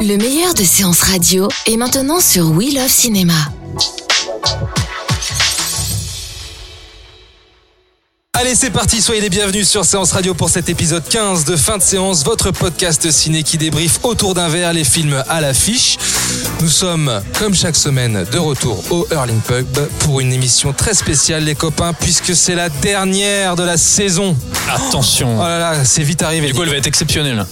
Le 0.00 0.16
meilleur 0.16 0.54
de 0.54 0.62
séances 0.62 1.00
radio 1.02 1.48
est 1.66 1.76
maintenant 1.76 2.20
sur 2.20 2.50
We 2.50 2.74
Love 2.74 2.88
Cinéma. 2.88 3.34
Allez, 8.34 8.54
c'est 8.54 8.70
parti, 8.70 9.00
soyez 9.00 9.20
les 9.20 9.30
bienvenus 9.30 9.68
sur 9.68 9.84
Séance 9.84 10.12
Radio 10.12 10.34
pour 10.34 10.50
cet 10.50 10.68
épisode 10.68 11.02
15 11.08 11.44
de 11.44 11.56
fin 11.56 11.78
de 11.78 11.82
séance, 11.82 12.24
votre 12.24 12.50
podcast 12.50 13.10
ciné 13.10 13.42
qui 13.42 13.58
débriefe 13.58 14.00
autour 14.02 14.34
d'un 14.34 14.48
verre 14.48 14.72
les 14.72 14.84
films 14.84 15.22
à 15.28 15.40
l'affiche. 15.40 15.98
Nous 16.60 16.68
sommes, 16.68 17.20
comme 17.38 17.54
chaque 17.54 17.76
semaine, 17.76 18.24
de 18.30 18.38
retour 18.38 18.82
au 18.90 19.06
Hurling 19.10 19.40
Pub 19.40 19.66
pour 20.00 20.20
une 20.20 20.32
émission 20.32 20.72
très 20.72 20.94
spéciale, 20.94 21.44
les 21.44 21.54
copains, 21.54 21.92
puisque 21.92 22.34
c'est 22.34 22.54
la 22.54 22.68
dernière 22.68 23.56
de 23.56 23.62
la 23.64 23.76
saison. 23.76 24.36
Attention. 24.72 25.36
Oh 25.38 25.42
là 25.42 25.58
là, 25.58 25.84
c'est 25.84 26.02
vite 26.02 26.22
arrivé. 26.22 26.46
Du 26.48 26.54
coup, 26.54 26.62
elle 26.62 26.70
va 26.70 26.76
être 26.76 26.86
exceptionnelle. 26.86 27.44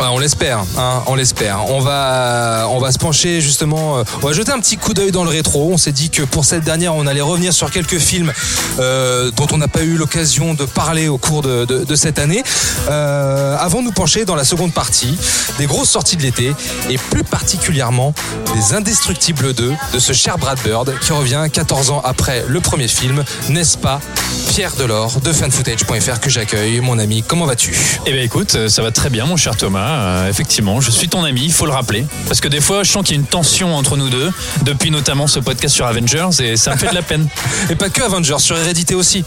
Ouais, 0.00 0.06
on 0.10 0.18
l'espère, 0.18 0.64
hein, 0.76 1.02
on 1.06 1.14
l'espère. 1.14 1.70
On 1.70 1.80
va, 1.80 2.66
on 2.70 2.78
va 2.80 2.90
se 2.92 2.98
pencher 2.98 3.40
justement. 3.40 3.98
euh, 3.98 4.04
on 4.22 4.26
va 4.26 4.32
jeter 4.32 4.50
un 4.52 4.58
petit 4.58 4.76
coup 4.76 4.92
d'œil 4.94 5.12
dans 5.12 5.22
le 5.24 5.30
rétro. 5.30 5.70
On 5.72 5.78
s'est 5.78 5.92
dit 5.92 6.10
que 6.10 6.22
pour 6.22 6.44
cette 6.44 6.64
dernière, 6.64 6.94
on 6.94 7.06
allait 7.06 7.20
revenir 7.20 7.52
sur 7.52 7.70
quelques 7.70 7.98
films 7.98 8.32
euh, 8.80 9.30
dont 9.36 9.46
on 9.52 9.58
n'a 9.58 9.68
pas 9.68 9.82
eu 9.82 9.94
l'occasion 9.96 10.54
de 10.54 10.64
parler 10.64 11.08
au 11.08 11.18
cours 11.18 11.42
de, 11.42 11.64
de- 11.64 11.84
de 11.84 11.94
cette 11.94 12.18
année. 12.18 12.42
Euh, 12.90 13.56
avant 13.58 13.80
de 13.80 13.84
nous 13.84 13.92
pencher 13.92 14.24
dans 14.24 14.34
la 14.34 14.44
seconde 14.44 14.72
partie, 14.74 15.16
des 15.58 15.66
grosses 15.66 15.90
sorties 15.90 16.16
de 16.16 16.22
l'été 16.22 16.52
et 16.90 16.98
plus 16.98 17.24
particulièrement 17.24 18.12
des 18.54 18.74
Indestructibles 18.74 19.52
2 19.52 19.72
de 19.92 19.98
ce 19.98 20.12
cher 20.12 20.38
Brad 20.38 20.58
Bird 20.64 20.92
qui 21.00 21.12
revient 21.12 21.44
14 21.52 21.90
ans 21.90 22.00
après 22.04 22.44
le 22.48 22.60
premier 22.60 22.88
film, 22.88 23.24
n'est-ce 23.48 23.76
pas? 23.76 24.00
Pierre 24.48 24.74
Delors 24.76 25.20
de 25.20 25.32
fanfootage.fr 25.32 26.20
que 26.20 26.30
j'accueille. 26.30 26.80
Mon 26.80 26.98
ami, 26.98 27.22
comment 27.26 27.46
vas-tu? 27.46 27.76
Eh 28.06 28.12
bien 28.12 28.22
écoute, 28.22 28.54
euh, 28.54 28.68
ça 28.68 28.82
va 28.82 28.90
très 28.90 29.10
bien 29.10 29.26
mon 29.26 29.36
cher 29.36 29.56
Thomas. 29.56 29.88
Euh, 29.88 30.30
effectivement, 30.30 30.80
je 30.80 30.90
suis 30.90 31.08
ton 31.08 31.24
ami, 31.24 31.42
il 31.44 31.52
faut 31.52 31.66
le 31.66 31.72
rappeler. 31.72 32.06
Parce 32.28 32.40
que 32.40 32.48
des 32.48 32.60
fois, 32.60 32.82
je 32.82 32.90
sens 32.90 33.04
qu'il 33.04 33.16
y 33.16 33.18
a 33.18 33.20
une 33.20 33.26
tension 33.26 33.74
entre 33.76 33.96
nous 33.96 34.08
deux, 34.08 34.30
depuis 34.62 34.90
notamment 34.90 35.26
ce 35.26 35.38
podcast 35.40 35.74
sur 35.74 35.86
Avengers, 35.86 36.28
et 36.40 36.56
ça 36.56 36.72
me 36.72 36.78
fait 36.78 36.88
de 36.88 36.94
la 36.94 37.02
peine. 37.02 37.28
Et 37.70 37.74
pas 37.74 37.88
que 37.90 38.02
Avengers, 38.02 38.38
sur 38.38 38.56
Hérédité 38.56 38.94
aussi. 38.94 39.24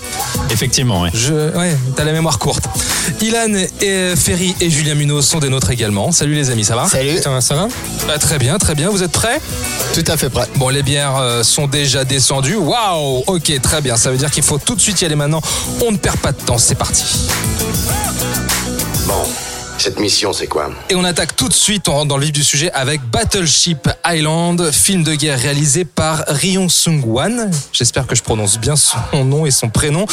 Effectivement, 0.49 1.01
ouais. 1.01 1.09
Je, 1.13 1.55
ouais, 1.55 1.77
t'as 1.95 2.03
la 2.03 2.13
mémoire 2.13 2.39
courte. 2.39 2.65
Ilan 3.21 3.53
et 3.81 4.15
Ferry 4.15 4.55
et 4.61 4.69
Julien 4.69 4.95
Munoz 4.95 5.25
sont 5.27 5.39
des 5.39 5.49
nôtres 5.49 5.71
également. 5.71 6.11
Salut 6.11 6.33
les 6.33 6.49
amis, 6.49 6.63
ça 6.63 6.75
va? 6.75 6.87
Salut. 6.87 7.19
Ça 7.21 7.29
va, 7.29 7.41
ça 7.41 7.55
va? 7.55 7.67
Bah, 8.07 8.17
Très 8.17 8.37
bien, 8.37 8.57
très 8.57 8.75
bien. 8.75 8.88
Vous 8.89 9.03
êtes 9.03 9.11
prêts 9.11 9.39
Tout 9.93 10.03
à 10.07 10.17
fait 10.17 10.29
prêt. 10.29 10.47
Bon, 10.55 10.69
les 10.69 10.83
bières 10.83 11.17
euh, 11.17 11.43
sont 11.43 11.67
déjà 11.67 12.03
descendues. 12.03 12.55
Waouh 12.55 13.23
Ok, 13.27 13.51
très 13.61 13.81
bien. 13.81 13.97
Ça 13.97 14.11
veut 14.11 14.17
dire 14.17 14.31
qu'il 14.31 14.43
faut 14.43 14.57
tout 14.57 14.75
de 14.75 14.81
suite 14.81 15.01
y 15.01 15.05
aller 15.05 15.15
maintenant. 15.15 15.41
On 15.85 15.91
ne 15.91 15.97
perd 15.97 16.17
pas 16.17 16.31
de 16.31 16.41
temps. 16.41 16.57
C'est 16.57 16.75
parti. 16.75 17.03
Bon, 19.05 19.23
cette 19.81 19.99
mission, 19.99 20.33
c'est 20.33 20.47
quoi 20.47 20.69
Et 20.89 20.95
on 20.95 21.03
attaque 21.03 21.35
tout 21.35 21.47
de 21.47 21.53
suite, 21.53 21.87
on 21.87 21.93
rentre 21.93 22.07
dans 22.07 22.17
le 22.17 22.23
vif 22.23 22.33
du 22.33 22.43
sujet 22.43 22.71
avec 22.71 23.01
Battleship 23.01 23.89
Island, 24.05 24.71
film 24.71 25.03
de 25.03 25.15
guerre 25.15 25.39
réalisé 25.39 25.85
par 25.85 26.23
Ryong 26.27 26.69
Sung-wan. 26.69 27.49
J'espère 27.71 28.07
que 28.07 28.15
je 28.15 28.23
prononce 28.23 28.57
bien 28.57 28.75
son 28.75 29.25
nom 29.25 29.45
et 29.45 29.51
son 29.51 29.69
prénom. 29.69 30.05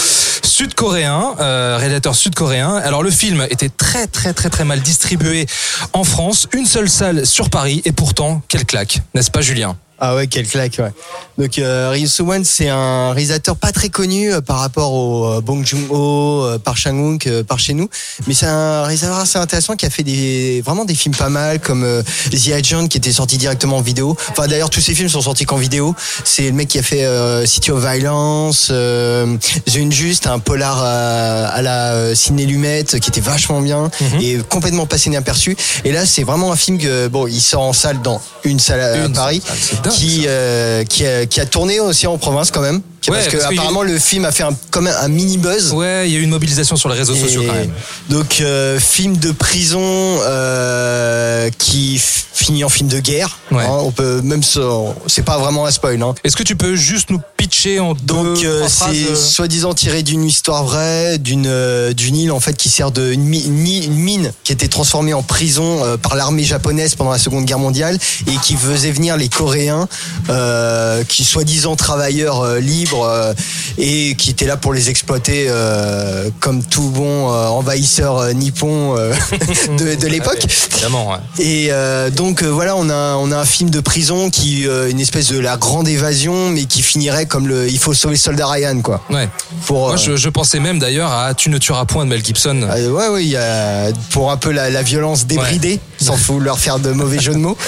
Sud-coréen, 0.42 1.34
euh, 1.40 1.76
réalisateur 1.78 2.14
sud-coréen. 2.14 2.76
Alors 2.76 3.02
le 3.02 3.10
film 3.10 3.46
était 3.50 3.68
très 3.68 4.06
très 4.06 4.32
très 4.32 4.50
très 4.50 4.64
mal 4.64 4.80
distribué 4.80 5.46
en 5.92 6.04
France, 6.04 6.48
une 6.52 6.66
seule 6.66 6.88
salle 6.88 7.26
sur 7.26 7.50
Paris 7.50 7.82
et 7.84 7.92
pourtant 7.92 8.42
quelle 8.48 8.64
claque, 8.64 9.00
n'est-ce 9.14 9.30
pas 9.30 9.40
Julien 9.40 9.76
Ah 9.98 10.14
ouais, 10.14 10.26
quelle 10.26 10.46
claque, 10.46 10.76
ouais. 10.78 10.92
Donc 11.38 11.58
euh, 11.58 11.90
Ryu 11.90 12.06
Soo-won, 12.06 12.42
c'est 12.44 12.68
un 12.68 13.12
réalisateur 13.12 13.56
pas 13.56 13.72
très 13.72 13.88
connu 13.88 14.32
euh, 14.32 14.40
par 14.40 14.58
rapport 14.58 14.92
au 14.92 15.26
euh, 15.26 15.40
Bong 15.40 15.64
Joon-ho, 15.64 16.44
euh, 16.44 16.58
par 16.58 16.76
Chang-wook, 16.76 17.26
euh, 17.26 17.42
par 17.42 17.58
chez 17.58 17.72
nous, 17.72 17.88
mais 18.26 18.34
c'est 18.34 18.46
un 18.46 18.82
réalisateur 18.82 19.16
assez 19.16 19.38
intéressant 19.38 19.74
qui 19.74 19.86
a 19.86 19.90
fait 19.90 20.02
des 20.02 20.62
vraiment 20.64 20.84
des 20.84 20.94
films 20.94 21.14
pas 21.14 21.30
mal 21.30 21.60
comme 21.60 21.84
euh, 21.84 22.02
The 22.30 22.52
Agent 22.52 22.88
qui 22.88 22.98
était 22.98 23.12
sorti 23.12 23.38
directement 23.38 23.78
en 23.78 23.80
vidéo. 23.80 24.16
Enfin 24.30 24.46
d'ailleurs 24.46 24.70
tous 24.70 24.80
ses 24.80 24.94
films 24.94 25.08
sont 25.08 25.22
sortis 25.22 25.44
qu'en 25.44 25.56
vidéo. 25.56 25.94
C'est 26.24 26.44
le 26.44 26.52
mec 26.52 26.68
qui 26.68 26.78
a 26.78 26.82
fait 26.82 27.04
euh, 27.04 27.46
City 27.46 27.70
of 27.70 27.82
Violence, 27.82 28.68
euh, 28.70 29.36
The 29.66 29.76
Unjust, 29.76 30.26
un 30.26 30.38
polar 30.38 30.82
euh, 30.84 31.48
à 31.50 31.62
la 31.62 31.92
euh, 31.92 32.14
Ciné 32.14 32.44
Lumet 32.44 32.84
qui 32.84 32.96
était 32.96 33.20
vachement 33.20 33.60
bien 33.60 33.90
et 34.20 34.38
complètement 34.48 34.86
passé 34.86 35.08
inaperçu. 35.08 35.56
Et 35.84 35.92
là 35.92 36.04
c'est 36.04 36.22
vraiment 36.22 36.52
un 36.52 36.56
film 36.56 36.78
que 36.78 37.08
bon 37.08 37.26
il 37.26 37.40
sort 37.40 37.62
en 37.62 37.72
salle 37.72 38.02
dans 38.02 38.20
une 38.44 38.60
salle 38.60 38.80
à 38.80 38.96
Une 39.04 39.12
Paris 39.12 39.42
salle, 39.44 39.82
qui 39.90 40.24
euh, 40.26 40.84
qui, 40.84 41.06
a, 41.06 41.26
qui 41.26 41.40
a 41.40 41.46
tourné 41.46 41.80
aussi 41.80 42.06
en 42.06 42.18
province 42.18 42.50
quand 42.50 42.60
même. 42.60 42.80
Ouais, 43.10 43.18
parce 43.18 43.28
que 43.28 43.36
parce 43.38 43.52
apparemment 43.52 43.82
le 43.82 43.98
film 43.98 44.24
a 44.24 44.32
fait 44.32 44.42
un, 44.42 44.56
quand 44.70 44.82
même 44.82 44.94
un 45.00 45.08
mini 45.08 45.38
buzz. 45.38 45.72
Ouais, 45.72 46.08
il 46.08 46.12
y 46.12 46.16
a 46.16 46.20
eu 46.20 46.22
une 46.22 46.30
mobilisation 46.30 46.76
sur 46.76 46.88
les 46.88 46.96
réseaux 46.96 47.14
Et 47.14 47.20
sociaux 47.20 47.42
quand 47.46 47.54
même. 47.54 47.70
Donc 48.10 48.40
euh, 48.40 48.78
film 48.80 49.16
de 49.16 49.32
prison 49.32 49.80
euh, 49.82 51.50
qui 51.58 52.00
finit 52.32 52.64
en 52.64 52.68
film 52.68 52.88
de 52.88 53.00
guerre. 53.00 53.38
Ouais. 53.50 53.64
hein. 53.64 53.78
on 53.82 53.90
peut 53.90 54.20
même 54.22 54.42
se- 54.42 54.60
c'est 55.06 55.24
pas 55.24 55.38
vraiment 55.38 55.66
un 55.66 55.70
spoil. 55.70 56.02
Hein. 56.02 56.14
Est-ce 56.24 56.36
que 56.36 56.42
tu 56.42 56.56
peux 56.56 56.76
juste 56.76 57.10
nous 57.10 57.20
pitcher 57.36 57.80
en 57.80 57.94
Donc 57.94 58.44
euh, 58.44 58.66
c'est 58.68 59.10
euh, 59.10 59.14
soi-disant 59.16 59.72
tiré 59.74 60.02
d'une 60.02 60.24
histoire 60.24 60.64
vraie, 60.64 61.18
d'une 61.18 61.46
euh, 61.46 61.92
d'une 61.92 62.16
île 62.16 62.32
en 62.32 62.40
fait 62.40 62.56
qui 62.56 62.68
sert 62.68 62.90
de 62.90 63.12
une, 63.12 63.22
mi- 63.24 63.44
une 63.44 63.54
mi- 63.54 63.84
une 63.84 63.94
mine 63.96 64.32
qui 64.44 64.52
était 64.52 64.68
transformée 64.68 65.14
en 65.14 65.22
prison 65.22 65.84
euh, 65.84 65.96
par 65.96 66.14
l'armée 66.16 66.44
japonaise 66.44 66.94
pendant 66.94 67.10
la 67.12 67.18
Seconde 67.18 67.44
Guerre 67.44 67.58
mondiale 67.58 67.98
et 68.26 68.36
qui 68.42 68.54
faisait 68.56 68.90
venir 68.90 69.16
les 69.16 69.28
Coréens 69.28 69.88
euh, 70.28 71.02
qui 71.04 71.24
soi-disant 71.24 71.76
travailleurs 71.76 72.40
euh, 72.42 72.58
libres 72.60 72.95
euh, 73.04 73.34
et 73.78 74.14
qui 74.16 74.30
étaient 74.30 74.46
là 74.46 74.56
pour 74.56 74.72
les 74.72 74.88
exploiter 74.90 75.46
euh, 75.48 76.30
comme 76.40 76.62
tout 76.64 76.90
bon 76.90 77.28
envahisseur 77.28 78.32
nippon 78.34 78.94
de, 79.78 79.94
de 79.94 80.06
l'époque. 80.06 80.44
Évidemment, 80.72 81.10
ouais. 81.10 81.44
Et 81.44 81.70
donc 82.12 82.42
voilà, 82.42 82.76
on 82.76 82.88
a 82.90 83.16
on 83.16 83.30
a 83.32 83.36
un 83.36 83.44
film 83.44 83.70
de 83.70 83.80
prison 83.80 84.30
qui 84.30 84.66
euh, 84.66 84.90
une 84.90 85.00
espèce 85.00 85.28
de 85.32 85.38
la 85.38 85.56
grande 85.56 85.88
évasion, 85.88 86.50
mais 86.50 86.64
qui 86.64 86.82
finirait 86.82 87.26
comme 87.26 87.48
le 87.48 87.68
il 87.68 87.78
faut 87.78 87.94
sauver 87.94 88.16
soldat 88.16 88.46
Ryan 88.46 88.80
quoi. 88.80 89.02
Ouais. 89.10 89.28
Pour 89.66 89.88
Moi, 89.88 89.96
je, 89.96 90.16
je 90.16 90.28
pensais 90.28 90.60
même 90.60 90.78
d'ailleurs 90.78 91.12
à 91.12 91.34
Tu 91.34 91.50
ne 91.50 91.58
tueras 91.58 91.84
point 91.84 92.04
de 92.04 92.10
Mel 92.10 92.24
Gibson. 92.24 92.62
euh, 92.70 92.90
ouais 92.90 93.08
ouais, 93.08 93.24
il 93.24 93.30
y 93.30 93.36
a 93.36 93.90
pour 94.10 94.30
un 94.30 94.36
peu 94.36 94.50
la, 94.50 94.70
la 94.70 94.82
violence 94.82 95.26
débridée, 95.26 95.80
sans 96.00 96.14
vouloir 96.16 96.58
faire 96.58 96.78
de 96.78 96.92
mauvais 96.92 97.18
jeux 97.18 97.32
de 97.34 97.38
mots. 97.38 97.56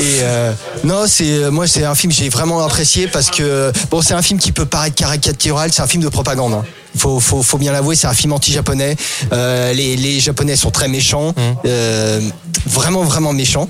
Et 0.00 0.18
euh, 0.22 0.52
non, 0.82 1.04
c'est 1.06 1.50
moi 1.50 1.66
c'est 1.68 1.84
un 1.84 1.94
film 1.94 2.12
que 2.12 2.18
j'ai 2.18 2.28
vraiment 2.28 2.64
apprécié 2.64 3.06
parce 3.06 3.30
que 3.30 3.72
bon 3.90 4.02
c'est 4.02 4.14
un 4.14 4.22
film 4.22 4.38
qui 4.40 4.50
peut 4.52 4.66
paraître 4.66 4.96
caricatural, 4.96 5.72
c'est 5.72 5.82
un 5.82 5.86
film 5.86 6.02
de 6.02 6.08
propagande. 6.08 6.54
hein. 6.54 6.64
Faut, 6.96 7.20
faut, 7.20 7.42
faut 7.42 7.58
bien 7.58 7.72
l'avouer, 7.72 7.96
c'est 7.96 8.06
un 8.06 8.14
film 8.14 8.32
anti-japonais. 8.32 8.96
Euh, 9.32 9.72
les, 9.72 9.96
les 9.96 10.20
japonais 10.20 10.56
sont 10.56 10.70
très 10.70 10.88
méchants, 10.88 11.34
euh, 11.66 12.20
vraiment 12.66 13.02
vraiment 13.02 13.32
méchants. 13.32 13.68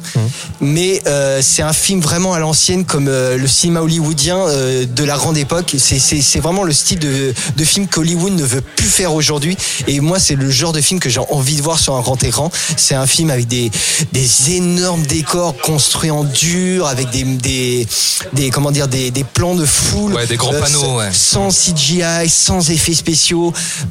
Mais 0.61 1.03
euh, 1.07 1.41
c'est 1.43 1.63
un 1.63 1.73
film 1.73 2.01
vraiment 2.01 2.35
à 2.35 2.39
l'ancienne, 2.39 2.85
comme 2.85 3.09
euh, 3.09 3.37
le 3.37 3.47
cinéma 3.47 3.81
hollywoodien 3.81 4.37
euh, 4.39 4.85
de 4.87 5.05
la 5.05 5.17
grande 5.17 5.37
époque. 5.37 5.75
C'est 5.79 5.99
c'est 5.99 6.21
c'est 6.23 6.41
vraiment 6.41 6.65
le 6.65 6.73
style 6.73 6.99
de, 6.99 7.35
de 7.57 7.65
film 7.65 7.87
qu'Hollywood 7.87 8.35
ne 8.35 8.45
veut 8.45 8.61
plus 8.61 8.87
faire 8.89 9.15
aujourd'hui. 9.15 9.57
Et 9.87 10.01
moi, 10.01 10.19
c'est 10.19 10.35
le 10.37 10.51
genre 10.51 10.73
de 10.73 10.81
film 10.81 11.01
que 11.01 11.09
j'ai 11.09 11.21
envie 11.31 11.57
de 11.57 11.63
voir 11.63 11.79
sur 11.79 11.95
un 11.97 12.01
grand 12.01 12.23
écran. 12.25 12.51
C'est 12.77 12.95
un 12.95 13.07
film 13.07 13.31
avec 13.31 13.49
des 13.49 13.71
des 14.13 14.53
énormes 14.53 15.03
décors 15.07 15.57
construits 15.63 16.11
en 16.11 16.25
dur, 16.25 16.87
avec 16.87 17.11
des 17.11 17.25
des, 17.25 17.87
des 18.33 18.51
comment 18.51 18.71
dire 18.71 18.89
des, 18.89 19.11
des 19.11 19.25
plans 19.25 19.55
de 19.55 19.65
foule, 19.67 20.15
Ouais, 20.15 20.27
des 20.27 20.37
grands 20.37 20.53
panneaux, 20.53 20.81
sans- 20.81 20.97
ouais. 20.99 21.09
sans 21.13 21.49
CGI, 21.51 22.29
sans 22.29 22.71
effets 22.71 22.95
spéciaux, 22.95 23.14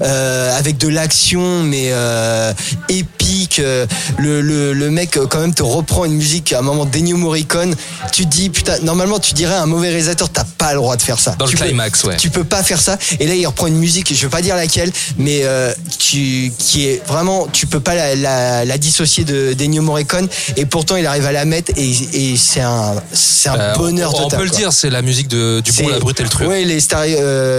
euh, 0.02 0.58
avec 0.58 0.78
de 0.78 0.88
l'action, 0.88 1.64
mais 1.64 1.88
euh, 1.92 2.54
épique. 2.90 3.60
Euh, 3.60 3.86
Le, 4.20 4.42
le, 4.42 4.74
le 4.74 4.90
mec 4.92 5.18
quand 5.30 5.40
même 5.40 5.54
te 5.54 5.64
reprend 5.64 6.06
une 6.06 6.14
musique 6.14 6.54
à 6.54 6.60
un 6.60 6.62
moment 6.62 6.86
d'Ennio 6.86 7.18
Morricone. 7.18 7.76
Tu 8.12 8.26
te 8.26 8.30
dis 8.32 8.50
putain, 8.50 8.78
normalement 8.84 9.20
tu 9.20 9.34
dirais 9.34 9.56
à 9.56 9.62
un 9.62 9.66
mauvais 9.66 9.90
réalisateur, 9.90 10.30
t'as 10.30 10.44
pas 10.44 10.72
le 10.74 10.78
droit 10.80 10.96
de 10.96 11.02
faire 11.02 11.20
ça. 11.20 11.36
Dans 11.38 11.46
le 11.46 11.52
Tu 11.52 11.58
peux- 11.58 11.66
climax, 11.66 12.04
ouais. 12.04 12.18
Tu 12.18 12.30
peux 12.30 12.44
pas 12.44 12.64
faire 12.64 12.80
ça. 12.82 12.98
Et 13.20 13.28
là 13.28 13.34
il 13.36 13.46
reprend 13.46 13.68
une 13.68 13.78
musique, 13.78 14.14
je 14.16 14.22
vais 14.22 14.30
pas 14.30 14.42
dire 14.42 14.56
laquelle, 14.56 14.92
mais 15.18 15.42
euh, 15.44 15.74
tu, 16.00 16.52
qui 16.58 16.86
est 16.88 17.02
vraiment, 17.08 17.48
tu 17.52 17.66
peux 17.68 17.80
pas 17.80 17.96
la, 17.96 18.16
la, 18.16 18.66
la 18.66 18.78
dissocier 18.78 19.24
de 19.24 19.54
d'Ennio 19.54 19.82
Morricone. 19.82 20.28
Et 20.58 20.66
pourtant 20.66 20.96
il 20.96 21.06
arrive 21.08 21.26
à 21.26 21.32
la 21.32 21.46
mettre 21.46 21.72
et, 21.76 21.92
et 22.14 22.38
c'est 22.38 22.62
un, 22.62 22.96
c'est 23.14 23.50
un 23.50 23.76
bonheur 23.76 24.14
on, 24.24 24.30
peut 24.30 24.44
le 24.44 24.50
quoi. 24.50 24.58
dire, 24.60 24.74
c'est 24.74 24.90
la 24.90 25.02
musique 25.02 25.28
de, 25.28 25.62
du 25.62 25.72
bon, 25.72 25.88
la 25.90 26.00
brute 26.00 26.20
et 26.20 26.24
le 26.24 26.30
truc. 26.30 26.48
Ouais, 26.48 26.64
les 26.64 26.80
star- 26.80 27.06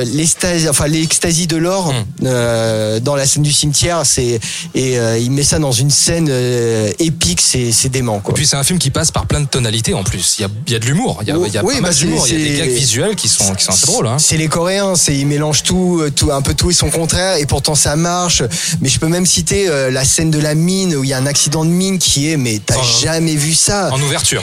l'extasie, 0.04 0.68
enfin 0.68 0.86
l'extasie 0.86 1.46
de 1.46 1.53
l'or 1.56 1.92
Hmm. 1.92 2.04
euh, 2.26 3.00
dans 3.00 3.14
la 3.16 3.26
scène 3.26 3.42
du 3.42 3.52
cimetière. 3.52 4.02
C'est 4.04 4.40
et 4.74 4.98
euh, 4.98 5.18
il 5.18 5.30
met 5.30 5.42
ça 5.42 5.58
dans 5.58 5.72
une 5.72 5.90
scène 5.90 6.28
euh, 6.30 6.90
épique. 6.98 7.40
C'est 7.40 7.72
c'est 7.72 7.88
dément 7.88 8.18
Et 8.18 8.22
quoi. 8.22 8.34
puis 8.34 8.46
c'est 8.46 8.56
un 8.56 8.64
film 8.64 8.78
qui 8.78 8.90
passe 8.90 9.10
par 9.10 9.26
plein 9.26 9.40
de 9.40 9.46
tonalités 9.46 9.94
en 9.94 10.02
plus. 10.04 10.36
Il 10.38 10.42
y 10.42 10.44
a, 10.44 10.48
il 10.66 10.72
y 10.72 10.76
a 10.76 10.78
de 10.78 10.86
l'humour, 10.86 11.18
il 11.22 11.28
y 11.28 11.30
a, 11.32 11.34
il 11.46 11.52
y 11.52 11.58
a 11.58 11.64
Oui, 11.64 11.74
pas 11.74 11.80
bah, 11.80 11.88
mal 11.88 11.94
d'humour, 11.94 12.26
il 12.28 12.38
y 12.38 12.42
a 12.42 12.52
des 12.52 12.58
gags 12.58 12.70
visuels 12.76 13.16
qui 13.16 13.28
sont, 13.28 13.54
qui 13.54 13.64
sont 13.64 13.72
assez 13.72 13.86
drôles. 13.86 14.06
Hein. 14.06 14.18
C'est 14.18 14.36
les 14.36 14.48
Coréens, 14.48 14.94
c'est 14.96 15.14
ils 15.16 15.26
mélangent 15.26 15.62
tout, 15.62 16.02
tout, 16.16 16.30
un 16.32 16.42
peu 16.42 16.54
tout 16.54 16.70
et 16.70 16.74
son 16.74 16.90
contraire, 16.90 17.36
et 17.36 17.46
pourtant 17.46 17.74
ça 17.74 17.96
marche. 17.96 18.42
Mais 18.80 18.88
je 18.88 18.98
peux 18.98 19.08
même 19.08 19.26
citer 19.26 19.68
la 19.90 20.04
scène 20.04 20.30
de 20.30 20.38
la 20.40 20.54
mine 20.54 20.94
où 20.96 21.04
il 21.04 21.10
y 21.10 21.12
a 21.14 21.18
un 21.18 21.26
accident 21.26 21.64
de 21.64 21.70
mine 21.70 21.98
qui 21.98 22.30
est, 22.30 22.36
mais 22.36 22.60
t'as 22.64 22.76
En- 22.78 22.82
jamais 22.82 23.34
vu 23.36 23.54
ça. 23.54 23.90
En 23.92 24.00
ouverture. 24.00 24.42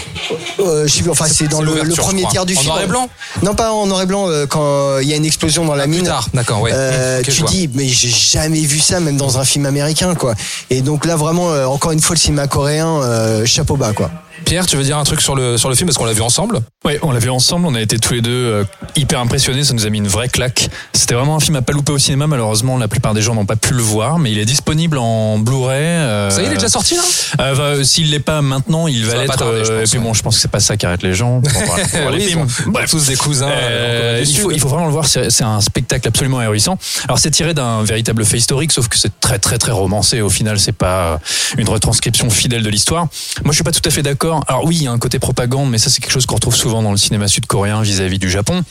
Je 0.60 0.88
sais 0.88 1.02
plus, 1.02 1.12
enfin 1.12 1.26
c'est 1.32 1.48
dans 1.48 1.62
le, 1.62 1.74
premier 1.96 2.24
tiers 2.30 2.46
du 2.46 2.56
En 2.56 2.60
film. 2.60 2.68
noir 2.72 2.82
et 2.84 2.88
blanc? 2.88 3.10
Non, 3.44 3.56
pas 3.56 3.72
en 3.72 3.86
noir 3.88 4.02
et 4.02 4.06
blanc. 4.06 4.28
quand 4.50 5.00
il 5.00 5.08
y 5.08 5.14
a 5.14 5.16
une 5.16 5.26
explosion 5.26 5.66
dans 5.66 5.76
la 5.76 5.84
Plus 5.84 5.92
mine. 5.98 6.06
tard, 6.06 6.28
d'accord, 6.34 6.62
ouais. 6.62 6.72
Euh, 6.74 7.01
Je 7.26 7.32
tu 7.32 7.44
dis, 7.44 7.70
mais 7.74 7.88
j'ai 7.88 8.10
jamais 8.10 8.62
vu 8.62 8.80
ça, 8.80 9.00
même 9.00 9.18
dans 9.18 9.38
un 9.38 9.46
film 9.46 9.66
américain, 9.66 10.16
quoi. 10.16 10.36
Et 10.70 10.82
donc 10.82 11.06
là, 11.06 11.16
vraiment, 11.16 11.52
euh, 11.52 11.66
encore 11.66 11.92
une 11.92 12.00
fois, 12.00 12.16
le 12.16 12.20
cinéma 12.20 12.48
coréen, 12.48 13.02
euh, 13.02 13.46
chapeau 13.46 13.76
bas, 13.76 13.94
quoi. 13.94 14.12
Pierre, 14.46 14.66
tu 14.66 14.76
veux 14.78 14.84
dire 14.84 14.98
un 14.98 15.04
truc 15.04 15.22
sur 15.22 15.36
le, 15.36 15.58
sur 15.58 15.70
le 15.70 15.76
film 15.76 15.88
parce 15.88 15.98
qu'on 15.98 16.06
l'a 16.06 16.14
vu 16.14 16.22
ensemble 16.22 16.62
Ouais, 16.84 17.00
on 17.04 17.12
l'a 17.12 17.20
vu 17.20 17.30
ensemble, 17.30 17.68
on 17.68 17.76
a 17.76 17.82
été 17.82 18.00
tous 18.00 18.14
les 18.14 18.22
deux 18.22 18.32
euh, 18.32 18.64
hyper 18.96 19.20
impressionnés, 19.20 19.64
ça 19.64 19.74
nous 19.74 19.86
a 19.86 19.90
mis 19.90 20.00
une 20.00 20.08
vraie 20.08 20.30
claque. 20.30 20.68
C'était 20.94 21.14
vraiment 21.14 21.36
un 21.36 21.40
film 21.40 21.56
à 21.56 21.62
pas 21.62 21.74
louper 21.74 21.92
au 21.92 21.98
cinéma, 22.00 22.26
malheureusement 22.28 22.78
la 22.78 22.88
plupart 22.88 23.14
des 23.14 23.22
gens 23.22 23.36
n'ont 23.36 23.46
pas 23.46 23.56
pu 23.56 23.74
le 23.74 23.84
voir, 23.84 24.18
mais 24.20 24.32
il 24.32 24.40
est 24.40 24.46
disponible 24.46 24.98
en 24.98 25.38
Blu-ray. 25.38 25.78
euh, 25.84 26.30
Ça 26.32 26.42
y 26.42 26.46
est, 26.46 26.48
il 26.48 26.52
est 26.54 26.56
déjà 26.56 26.70
sorti 26.70 26.96
là 26.96 27.02
euh, 27.42 27.54
va- 27.54 27.84
S'il 27.84 28.10
l'est 28.10 28.20
pas 28.20 28.42
maintenant, 28.42 28.88
il 28.88 29.06
Ça 29.06 29.16
va 29.16 29.22
l'être. 29.22 29.38
tarder, 29.38 29.64
je 29.64 29.72
euh, 29.72 29.80
pense, 29.82 29.88
et 29.88 29.92
puis 29.92 30.00
ouais. 30.00 30.04
bon, 30.06 30.14
je 30.14 30.22
pense 30.24 30.36
que 30.36 30.42
c'est 30.42 30.52
pas 30.52 30.60
ça 30.60 30.76
qui 30.76 30.86
arrête 30.86 31.04
les 31.04 31.14
gens. 31.14 31.40
pour 31.42 31.52
voir- 31.66 31.80
pour 31.90 32.00
voir 32.00 32.12
les 32.12 32.24
Oui, 32.24 32.30
films. 32.30 32.50
sont 32.50 32.70
Bref. 32.72 32.90
tous 32.90 33.06
des 33.08 33.16
cousins. 33.16 33.48
Euh, 33.48 34.20
euh, 34.20 34.24
il, 34.28 34.38
faut, 34.38 34.52
il 34.52 34.60
faut 34.60 34.68
vraiment 34.70 34.86
le 34.88 34.92
voir, 34.92 35.06
c'est 35.06 35.30
c'est 35.30 35.44
un 35.44 35.62
spectacle 35.62 36.08
absolument 36.08 36.40
ahurissant. 36.40 36.78
Alors 37.06 37.20
c'est 37.20 37.32
tiré 37.32 37.54
d'un 37.54 37.84
véritable 37.84 38.26
fait 38.26 38.38
historique, 38.38 38.72
sauf 38.72 38.88
que 38.88 38.98
c'est 38.98 39.12
très 39.20 39.38
très 39.40 39.58
très 39.60 39.72
romancé. 39.72 40.22
Au 40.22 40.30
final, 40.30 40.60
c'est 40.60 40.72
pas 40.72 41.20
une 41.58 41.70
retranscription 41.70 42.30
fidèle 42.30 42.64
de 42.64 42.70
l'histoire. 42.70 43.04
Moi, 43.44 43.52
je 43.52 43.56
suis 43.56 43.64
pas 43.64 43.72
tout 43.72 43.82
à 43.86 43.90
fait 43.92 44.02
d'accord. 44.02 44.31
Alors 44.48 44.66
oui, 44.66 44.78
il 44.78 44.84
y 44.84 44.88
a 44.88 44.92
un 44.92 45.00
côté 45.00 45.20
propagande, 45.20 45.70
mais 45.70 45.78
ça 45.78 45.90
c'est 45.90 46.02
quelque 46.02 46.12
chose 46.12 46.26
qu'on 46.26 46.36
retrouve 46.36 46.56
souvent 46.56 46.82
dans 46.82 46.92
le 46.92 46.98
cinéma 46.98 47.28
sud-coréen 47.28 47.82
vis-à-vis 47.82 48.20
du 48.20 48.30
Japon. 48.30 48.64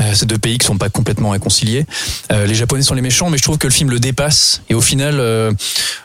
Euh, 0.00 0.14
ces 0.14 0.26
deux 0.26 0.38
pays 0.38 0.58
qui 0.58 0.66
sont 0.66 0.78
pas 0.78 0.88
complètement 0.88 1.30
réconciliés. 1.30 1.86
Euh, 2.32 2.46
les 2.46 2.54
Japonais 2.54 2.82
sont 2.82 2.94
les 2.94 3.02
méchants, 3.02 3.30
mais 3.30 3.38
je 3.38 3.42
trouve 3.42 3.58
que 3.58 3.66
le 3.66 3.72
film 3.72 3.90
le 3.90 4.00
dépasse. 4.00 4.62
Et 4.68 4.74
au 4.74 4.80
final, 4.80 5.20
euh, 5.20 5.52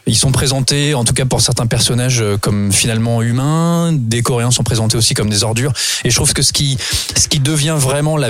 ils 0.05 0.15
sont 0.15 0.31
présentés, 0.31 0.93
en 0.93 1.03
tout 1.03 1.13
cas 1.13 1.25
pour 1.25 1.41
certains 1.41 1.67
personnages, 1.67 2.23
comme 2.41 2.71
finalement 2.71 3.21
humains. 3.21 3.91
Des 3.93 4.21
Coréens 4.21 4.51
sont 4.51 4.63
présentés 4.63 4.97
aussi 4.97 5.13
comme 5.13 5.29
des 5.29 5.43
ordures. 5.43 5.73
Et 6.03 6.09
je 6.09 6.15
trouve 6.15 6.33
que 6.33 6.41
ce 6.41 6.53
qui, 6.53 6.77
ce 7.15 7.27
qui 7.27 7.39
devient 7.39 7.75
vraiment 7.77 8.17
la, 8.17 8.29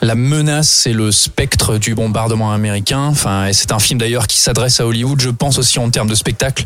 la 0.00 0.14
menace, 0.14 0.68
c'est 0.68 0.92
le 0.92 1.10
spectre 1.10 1.78
du 1.78 1.94
bombardement 1.94 2.52
américain. 2.52 3.00
Enfin, 3.00 3.46
et 3.46 3.52
c'est 3.52 3.72
un 3.72 3.78
film 3.78 3.98
d'ailleurs 3.98 4.26
qui 4.26 4.38
s'adresse 4.38 4.80
à 4.80 4.86
Hollywood, 4.86 5.20
je 5.20 5.30
pense 5.30 5.58
aussi 5.58 5.78
en 5.78 5.90
termes 5.90 6.08
de 6.08 6.14
spectacle. 6.14 6.64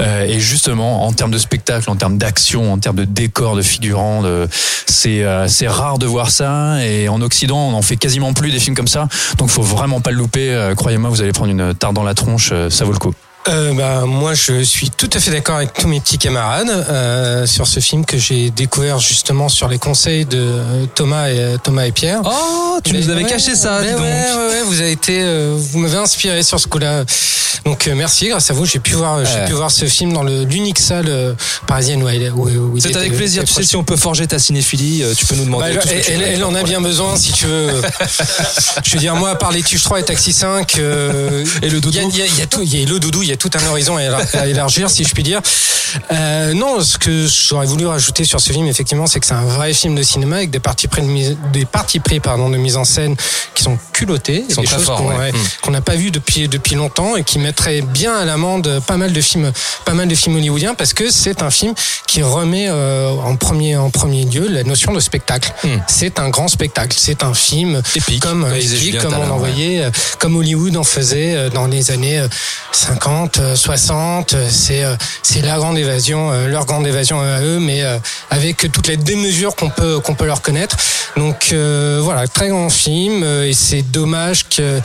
Euh, 0.00 0.24
et 0.24 0.40
justement, 0.40 1.04
en 1.04 1.12
termes 1.12 1.30
de 1.30 1.38
spectacle, 1.38 1.90
en 1.90 1.96
termes 1.96 2.18
d'action, 2.18 2.72
en 2.72 2.78
termes 2.78 2.96
de 2.96 3.04
décor, 3.04 3.56
de 3.56 3.62
figurants, 3.62 4.22
euh, 4.24 4.46
c'est 4.86 5.68
rare 5.68 5.98
de 5.98 6.06
voir 6.06 6.30
ça. 6.30 6.84
Et 6.84 7.08
en 7.08 7.20
Occident, 7.20 7.58
on 7.58 7.74
en 7.74 7.82
fait 7.82 7.96
quasiment 7.96 8.32
plus 8.32 8.50
des 8.50 8.60
films 8.60 8.76
comme 8.76 8.88
ça. 8.88 9.08
Donc, 9.38 9.50
faut 9.50 9.62
vraiment 9.62 10.00
pas 10.00 10.10
le 10.10 10.18
louper. 10.18 10.50
Euh, 10.50 10.74
croyez-moi, 10.74 11.10
vous 11.10 11.22
allez 11.22 11.32
prendre 11.32 11.50
une 11.50 11.74
tarte 11.74 11.94
dans 11.94 12.04
la 12.04 12.14
tronche. 12.14 12.50
euh, 12.52 12.70
ça 12.70 12.84
vaut 12.84 12.92
le 12.92 12.98
coup. 12.98 13.14
Euh, 13.48 13.72
bah, 13.72 14.04
moi, 14.06 14.34
je 14.34 14.62
suis 14.62 14.90
tout 14.90 15.08
à 15.14 15.18
fait 15.18 15.30
d'accord 15.30 15.56
avec 15.56 15.72
tous 15.72 15.88
mes 15.88 15.98
petits 16.00 16.18
camarades 16.18 16.68
euh, 16.68 17.46
sur 17.46 17.66
ce 17.66 17.80
film 17.80 18.04
que 18.04 18.18
j'ai 18.18 18.50
découvert 18.50 18.98
justement 18.98 19.48
sur 19.48 19.66
les 19.68 19.78
conseils 19.78 20.26
de 20.26 20.38
euh, 20.38 20.84
Thomas 20.94 21.28
et 21.30 21.56
Thomas 21.64 21.86
et 21.86 21.92
Pierre. 21.92 22.20
Oh, 22.24 22.78
tu 22.84 22.92
Mais 22.92 23.00
nous 23.00 23.08
avais 23.08 23.22
ouais, 23.24 23.30
caché 23.30 23.56
ça, 23.56 23.80
dis 23.82 23.88
donc. 23.92 24.00
ouais, 24.00 24.04
ouais, 24.36 24.46
ouais, 24.50 24.62
vous 24.66 24.80
avez 24.80 24.92
été, 24.92 25.20
euh, 25.22 25.56
vous 25.58 25.78
m'avez 25.78 25.96
inspiré 25.96 26.42
sur 26.42 26.60
ce 26.60 26.66
coup-là. 26.66 27.04
Donc 27.64 27.88
euh, 27.88 27.94
merci, 27.94 28.28
grâce 28.28 28.50
à 28.50 28.54
vous, 28.54 28.64
j'ai 28.64 28.78
pu 28.78 28.92
voir, 28.92 29.24
j'ai 29.24 29.44
pu 29.46 29.52
voir 29.52 29.70
ce 29.70 29.84
film 29.86 30.12
dans 30.12 30.22
l'unique 30.22 30.78
salle 30.78 31.08
euh, 31.08 31.34
parisienne 31.66 32.02
où, 32.02 32.08
où- 32.46 32.48
où 32.74 32.78
C'est 32.80 32.94
avec 32.96 33.14
plaisir. 33.16 33.44
Tu 33.44 33.52
sais, 33.52 33.62
si 33.64 33.76
on 33.76 33.84
peut 33.84 33.96
forger 33.96 34.26
ta 34.26 34.38
cinéphilie, 34.38 35.02
euh, 35.02 35.14
tu 35.14 35.26
peux 35.26 35.34
nous 35.34 35.42
Bah, 35.44 35.46
demander. 35.46 35.66
elle, 35.72 35.78
tout 35.80 35.88
ce 35.88 35.94
que 35.94 36.00
tu 36.04 36.10
elle- 36.12 36.22
elle 36.22 36.44
en 36.44 36.54
a 36.54 36.62
bien 36.62 36.80
besoin, 36.80 37.16
si 37.16 37.32
tu 37.32 37.46
veux. 37.46 37.68
Je 38.84 38.92
veux 38.94 38.98
dire, 38.98 39.14
moi, 39.16 39.30
à 39.30 39.34
part 39.34 39.50
les 39.52 39.62
Tuches 39.62 39.82
3 39.84 40.00
et 40.00 40.04
Taxi 40.04 40.32
5, 40.32 40.76
euh, 40.78 41.44
Et 41.62 41.68
le 41.68 41.80
doudou. 41.80 41.98
Il 42.00 42.16
y 42.16 42.22
y 42.22 42.38
y 42.38 42.42
a 42.42 42.46
tout, 42.46 42.60
il 42.62 42.78
y 42.78 42.82
a 42.82 42.86
le 42.86 42.98
doudou, 42.98 43.22
y 43.30 43.34
a 43.34 43.36
tout 43.36 43.50
un 43.54 43.66
horizon 43.68 43.96
à 43.96 44.02
élar- 44.02 44.26
à 44.34 44.46
élargir, 44.46 44.90
si 44.90 45.04
je 45.04 45.12
puis 45.14 45.22
dire. 45.22 45.40
Euh, 46.12 46.54
non, 46.54 46.80
ce 46.82 46.98
que 46.98 47.26
j'aurais 47.26 47.66
voulu 47.66 47.86
rajouter 47.86 48.24
sur 48.24 48.40
ce 48.40 48.52
film, 48.52 48.66
effectivement, 48.66 49.06
c'est 49.06 49.20
que 49.20 49.26
c'est 49.26 49.34
un 49.34 49.44
vrai 49.44 49.72
film 49.74 49.94
de 49.96 50.02
cinéma 50.02 50.36
avec 50.36 50.50
des 50.50 50.60
parties 50.60 50.88
pris 50.88 51.02
de 51.02 51.06
mise, 51.06 51.36
des 51.52 51.64
parties 51.64 51.98
pris, 52.00 52.20
pardon, 52.20 52.48
de 52.48 52.56
mise 52.56 52.76
en 52.76 52.84
scène 52.84 53.16
qui 53.54 53.62
sont 53.64 53.78
culottées, 53.92 54.44
sont 54.48 54.60
des 54.60 54.66
choses 54.68 54.84
forts, 54.84 55.02
qu'on 55.02 55.18
ouais. 55.18 55.32
n'a 55.72 55.80
pas 55.80 55.94
vu 55.96 56.10
depuis 56.10 56.48
depuis 56.48 56.74
longtemps 56.76 57.16
et 57.16 57.24
qui 57.24 57.38
mettraient 57.38 57.82
bien 57.82 58.14
à 58.14 58.24
l'amende 58.24 58.80
pas 58.86 58.96
mal 58.96 59.12
de 59.12 59.20
films, 59.20 59.52
pas 59.84 59.94
mal 59.94 60.08
de 60.08 60.14
films 60.14 60.36
hollywoodiens 60.36 60.74
parce 60.74 60.92
que 60.94 61.10
c'est 61.10 61.42
un 61.42 61.50
film 61.50 61.74
qui 62.06 62.22
remet 62.22 62.66
euh, 62.68 63.10
en 63.10 63.36
premier 63.36 63.76
en 63.76 63.90
premier 63.90 64.24
lieu 64.24 64.46
la 64.48 64.62
notion 64.62 64.92
de 64.92 65.00
spectacle. 65.00 65.52
Mm. 65.64 65.68
C'est 65.88 66.18
un 66.18 66.28
grand 66.28 66.48
spectacle, 66.48 66.96
c'est 66.98 67.22
un 67.22 67.34
film 67.34 67.82
Épique, 67.94 68.22
comme 68.22 68.46
épique, 68.54 68.96
on 69.04 69.30
en 69.30 69.36
voyait, 69.38 69.82
euh, 69.84 69.90
comme 70.18 70.36
Hollywood 70.36 70.76
en 70.76 70.84
faisait 70.84 71.50
dans 71.50 71.66
les 71.66 71.90
années 71.90 72.18
euh, 72.20 72.28
50, 73.28 73.38
euh, 73.38 73.56
60. 73.56 74.34
euh, 74.34 74.48
C'est 74.48 74.84
euh, 74.84 74.94
c'est 75.22 75.42
la 75.42 75.56
grande 75.56 75.76
évasion, 75.76 76.30
euh, 76.32 76.48
leur 76.48 76.64
grande 76.64 76.86
évasion 76.86 77.20
à 77.20 77.40
eux, 77.42 77.58
mais 77.58 77.82
euh, 77.82 77.98
avec 78.30 78.70
toutes 78.72 78.86
les 78.88 78.96
démesures 78.96 79.54
qu'on 79.56 79.68
peut 79.68 80.00
qu'on 80.00 80.14
peut 80.14 80.26
leur 80.26 80.40
connaître. 80.40 80.76
Donc 81.16 81.50
euh, 81.52 82.00
voilà, 82.02 82.26
très 82.28 82.48
grand 82.48 82.70
film 82.70 83.22
euh, 83.22 83.46
et 83.46 83.52
c'est 83.52 83.82
dommage 83.82 84.48
que 84.48 84.80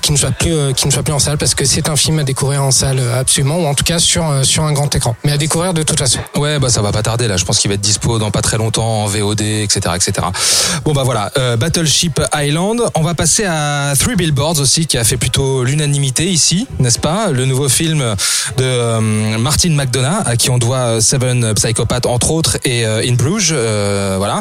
qu'il 0.00 0.12
ne 0.12 0.18
soit 0.18 0.30
plus 0.30 0.52
euh, 0.52 0.72
qu'il 0.72 0.86
ne 0.86 0.92
soit 0.92 1.02
plus 1.02 1.12
en 1.12 1.18
salle 1.18 1.38
parce 1.38 1.54
que 1.54 1.64
c'est 1.64 1.88
un 1.88 1.96
film 1.96 2.18
à 2.18 2.24
découvrir 2.24 2.62
en 2.62 2.70
salle 2.70 2.98
euh, 2.98 3.20
absolument 3.20 3.58
ou 3.58 3.66
en 3.66 3.74
tout 3.74 3.84
cas 3.84 3.98
sur 3.98 4.28
euh, 4.28 4.42
sur 4.42 4.64
un 4.64 4.72
grand 4.72 4.94
écran, 4.94 5.16
mais 5.24 5.32
à 5.32 5.38
découvrir 5.38 5.74
de 5.74 5.82
toute 5.82 5.98
façon. 5.98 6.18
Ouais, 6.36 6.58
bah 6.58 6.70
ça 6.70 6.82
va 6.82 6.92
pas 6.92 7.02
tarder 7.02 7.28
là. 7.28 7.36
Je 7.36 7.44
pense 7.44 7.58
qu'il 7.58 7.68
va 7.68 7.74
être 7.74 7.80
dispo 7.80 8.18
dans 8.18 8.30
pas 8.30 8.42
très 8.42 8.56
longtemps 8.56 9.04
en 9.04 9.06
VOD, 9.06 9.40
etc., 9.40 9.80
etc. 9.94 10.26
Bon 10.84 10.92
bah 10.92 11.02
voilà, 11.04 11.30
euh, 11.38 11.56
Battleship 11.56 12.20
Island. 12.34 12.82
On 12.94 13.02
va 13.02 13.14
passer 13.14 13.44
à 13.44 13.92
Three 13.98 14.16
Billboards 14.16 14.58
aussi, 14.60 14.86
qui 14.86 14.98
a 14.98 15.04
fait 15.04 15.16
plutôt 15.16 15.64
l'unanimité 15.64 16.26
ici, 16.26 16.66
n'est-ce 16.78 16.98
pas? 16.98 17.30
Le 17.30 17.44
nouveau 17.44 17.68
film 17.68 18.00
de 18.56 18.64
euh, 18.64 19.00
Martin 19.38 19.70
McDonough, 19.70 20.22
à 20.26 20.36
qui 20.36 20.50
on 20.50 20.58
doit 20.58 21.00
Seven 21.00 21.54
Psychopaths 21.54 22.06
entre 22.06 22.30
autres 22.30 22.58
et 22.64 22.86
euh, 22.86 23.02
In 23.06 23.14
Bruges, 23.14 23.52
voilà, 23.52 24.40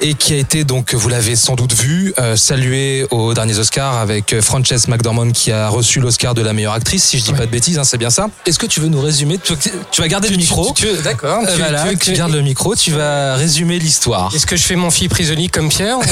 et 0.00 0.14
qui 0.14 0.34
a 0.34 0.36
été 0.36 0.64
donc, 0.64 0.94
vous 0.94 1.08
l'avez 1.08 1.36
sans 1.36 1.54
doute 1.54 1.74
vu, 1.74 2.14
salué 2.36 3.06
aux 3.10 3.34
derniers 3.34 3.58
Oscars 3.58 3.96
avec 3.96 4.32
euh, 4.32 4.40
Frances 4.86 4.94
McDormand 4.94 5.30
qui 5.32 5.50
a 5.50 5.68
reçu 5.68 5.98
l'Oscar 6.00 6.34
de 6.34 6.42
la 6.42 6.52
meilleure 6.52 6.72
actrice, 6.74 7.02
si 7.02 7.18
je 7.18 7.24
dis 7.24 7.32
pas 7.32 7.46
de 7.46 7.50
bêtises, 7.50 7.76
hein, 7.78 7.82
c'est 7.84 7.98
bien 7.98 8.10
ça. 8.10 8.28
Est-ce 8.46 8.58
que 8.58 8.66
tu 8.66 8.78
veux 8.80 8.86
nous 8.88 9.00
résumer 9.00 9.36
tu, 9.42 9.52
tu 9.90 10.00
vas 10.00 10.06
garder 10.08 10.28
le 10.28 10.36
micro. 10.36 10.72
D'accord. 11.02 11.40
Euh, 11.42 11.52
tu- 11.52 11.58
voilà, 11.60 11.84
tu- 12.00 12.12
gardes 12.12 12.32
le 12.32 12.40
micro, 12.42 12.74
tu 12.76 12.92
vas 12.92 13.34
résumer 13.34 13.78
l'histoire. 13.80 14.32
Est-ce 14.34 14.46
que 14.46 14.54
je 14.56 14.62
fais 14.62 14.76
mon 14.76 14.90
fille 14.90 15.08
prisonnier 15.08 15.48
comme 15.48 15.68
Pierre 15.70 15.98
ou 15.98 16.02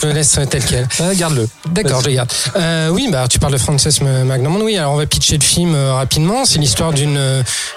je 0.00 0.06
le 0.08 0.12
laisse 0.14 0.36
tel 0.50 0.64
quel? 0.64 0.88
Euh, 1.00 1.14
garde-le. 1.14 1.46
D'accord, 1.70 2.00
je 2.00 2.08
le 2.08 2.14
garde. 2.16 2.32
Euh, 2.56 2.88
oui, 2.88 3.08
bah 3.10 3.26
tu 3.28 3.38
parles 3.38 3.52
de 3.52 3.58
Frances 3.58 4.00
McDormand. 4.00 4.60
Oui, 4.62 4.76
alors 4.76 4.94
on 4.94 4.96
va 4.96 5.06
pitcher 5.06 5.38
le 5.38 5.44
film 5.44 5.74
euh, 5.74 5.94
rapidement. 5.94 6.44
C'est 6.44 6.58
l'histoire 6.58 6.92
d'une 6.92 7.20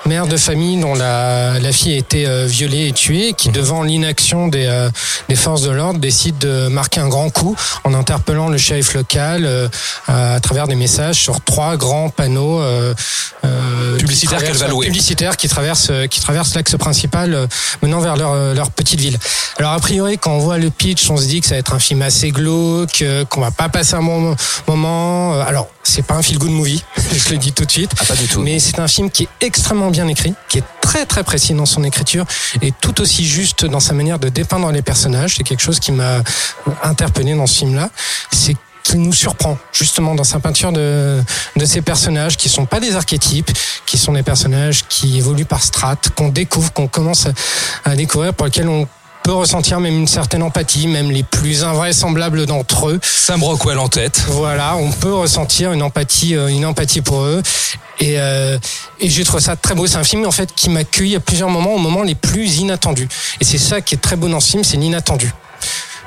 mère 0.05 0.25
de 0.27 0.37
famille 0.37 0.79
dont 0.81 0.95
la, 0.95 1.59
la 1.59 1.71
fille 1.71 1.93
a 1.93 1.97
été 1.97 2.25
violée 2.47 2.87
et 2.87 2.93
tuée, 2.93 3.33
qui 3.37 3.49
devant 3.49 3.83
l'inaction 3.83 4.47
des, 4.47 4.87
des 5.29 5.35
forces 5.35 5.61
de 5.61 5.69
l'ordre 5.71 5.99
décide 5.99 6.37
de 6.39 6.67
marquer 6.67 6.99
un 6.99 7.09
grand 7.09 7.29
coup 7.29 7.55
en 7.83 7.93
interpellant 7.93 8.49
le 8.49 8.57
shérif 8.57 8.95
local 8.95 9.69
à 10.07 10.39
travers 10.47 10.67
des 10.67 10.75
messages 10.75 11.19
sur 11.21 11.41
trois 11.41 11.75
grands 11.75 12.09
panneaux 12.09 12.61
euh, 12.61 12.93
euh, 13.43 13.97
Publicitaires 13.97 14.39
qui 14.39 14.45
qu'elle 14.45 14.53
va 14.53 14.59
traversent- 14.67 14.71
louer. 14.71 14.85
publicitaires 14.87 15.35
qui 15.37 15.47
traversent 15.49 15.89
euh, 15.89 16.07
qui 16.07 16.21
traversent 16.21 16.55
l'axe 16.55 16.75
principal 16.77 17.47
menant 17.81 17.99
vers 17.99 18.15
leur 18.15 18.53
leur 18.53 18.71
petite 18.71 18.99
ville. 18.99 19.17
Alors 19.57 19.73
a 19.73 19.79
priori 19.79 20.17
quand 20.17 20.31
on 20.31 20.39
voit 20.39 20.57
le 20.57 20.69
pitch, 20.69 21.09
on 21.09 21.17
se 21.17 21.25
dit 21.25 21.41
que 21.41 21.47
ça 21.47 21.55
va 21.55 21.59
être 21.59 21.73
un 21.73 21.79
film 21.79 22.01
assez 22.01 22.29
glauque, 22.31 23.03
qu'on 23.29 23.41
va 23.41 23.51
pas 23.51 23.67
passer 23.67 23.95
un 23.95 24.01
bon 24.03 24.35
moment. 24.67 25.41
Alors 25.41 25.67
c'est 25.83 26.01
pas 26.05 26.15
un 26.15 26.21
feel 26.21 26.37
good 26.37 26.51
movie, 26.51 26.81
je 27.13 27.29
le 27.31 27.37
dis 27.37 27.51
tout 27.51 27.65
de 27.65 27.71
suite. 27.71 27.91
Ah, 27.99 28.05
pas 28.05 28.15
du 28.15 28.27
tout. 28.27 28.41
Mais 28.41 28.59
c'est 28.59 28.79
un 28.79 28.87
film 28.87 29.09
qui 29.11 29.23
est 29.23 29.45
extrêmement 29.45 29.89
bien 29.89 30.07
écrit, 30.07 30.33
qui 30.47 30.59
est 30.59 30.63
très 30.81 31.05
très 31.05 31.23
précis 31.23 31.53
dans 31.53 31.65
son 31.65 31.83
écriture 31.83 32.25
et 32.61 32.71
tout 32.71 33.01
aussi 33.01 33.25
juste 33.27 33.65
dans 33.65 33.81
sa 33.81 33.93
manière 33.93 34.19
de 34.19 34.29
dépeindre 34.29 34.71
les 34.71 34.81
personnages. 34.81 35.35
C'est 35.35 35.43
quelque 35.43 35.61
chose 35.63 35.79
qui 35.81 35.91
m'a 35.91 36.21
interpellé 36.83 37.35
dans 37.35 37.47
ce 37.47 37.59
film-là. 37.59 37.89
C'est 38.31 38.55
qu'il 38.88 39.01
nous 39.01 39.13
surprend 39.13 39.58
justement 39.74 40.15
dans 40.15 40.24
sa 40.24 40.39
peinture 40.39 40.72
de, 40.72 41.22
de 41.56 41.65
ces 41.65 41.82
personnages 41.82 42.38
qui 42.38 42.48
sont 42.48 42.65
pas 42.65 42.79
des 42.79 42.96
archétypes, 42.96 43.51
qui 43.86 43.98
sont 43.98 44.13
des 44.13 44.24
personnages 44.24 44.86
qui 44.88 45.17
évoluent 45.17 45.46
par 45.46 45.62
strates, 45.62 46.10
qu'on 46.15 46.29
découvre, 46.29 46.72
qu'on 46.72 46.88
commence 46.88 47.27
à, 47.27 47.91
à 47.91 47.96
découvrir, 47.96 48.34
pour 48.34 48.46
lesquels 48.46 48.70
on 48.70 48.88
peut 49.24 49.34
ressentir 49.34 49.82
même 49.82 49.94
une 49.94 50.08
certaine 50.08 50.41
empathie, 50.41 50.88
même 50.88 51.12
les 51.12 51.24
plus 51.24 51.65
invraisemblables 51.65 52.46
d'entre 52.46 52.88
eux. 52.88 53.00
Sam 53.03 53.44
Rockwell 53.44 53.77
en 53.77 53.89
tête. 53.89 54.24
Voilà, 54.29 54.77
on 54.77 54.91
peut 54.91 55.13
ressentir 55.13 55.74
une 55.74 55.84
empathie, 55.84 56.36
euh, 56.36 56.48
une 56.48 56.65
empathie 56.65 57.01
pour 57.01 57.24
eux. 57.24 57.44
Et, 58.00 58.20
euh, 58.20 58.58
et 59.01 59.10
j'ai 59.10 59.25
trouvé 59.25 59.44
ça 59.44 59.58
très 59.58 59.75
beau. 59.75 59.86
C'est 59.86 59.98
un 59.98 60.06
film 60.06 60.25
en 60.25 60.32
fait 60.32 60.53
qui 60.56 60.70
m'accueille 60.70 61.17
à 61.17 61.20
plusieurs 61.20 61.50
moments, 61.50 61.74
aux 61.74 61.79
moments 61.79 62.03
les 62.03 62.15
plus 62.15 62.60
inattendus. 62.60 63.10
Et 63.41 63.44
c'est 63.44 63.58
ça 63.58 63.82
qui 63.82 63.96
est 63.96 63.98
très 63.98 64.15
beau 64.15 64.29
dans 64.29 64.39
ce 64.39 64.51
film, 64.51 64.63
c'est 64.63 64.77
l'inattendu. 64.77 65.34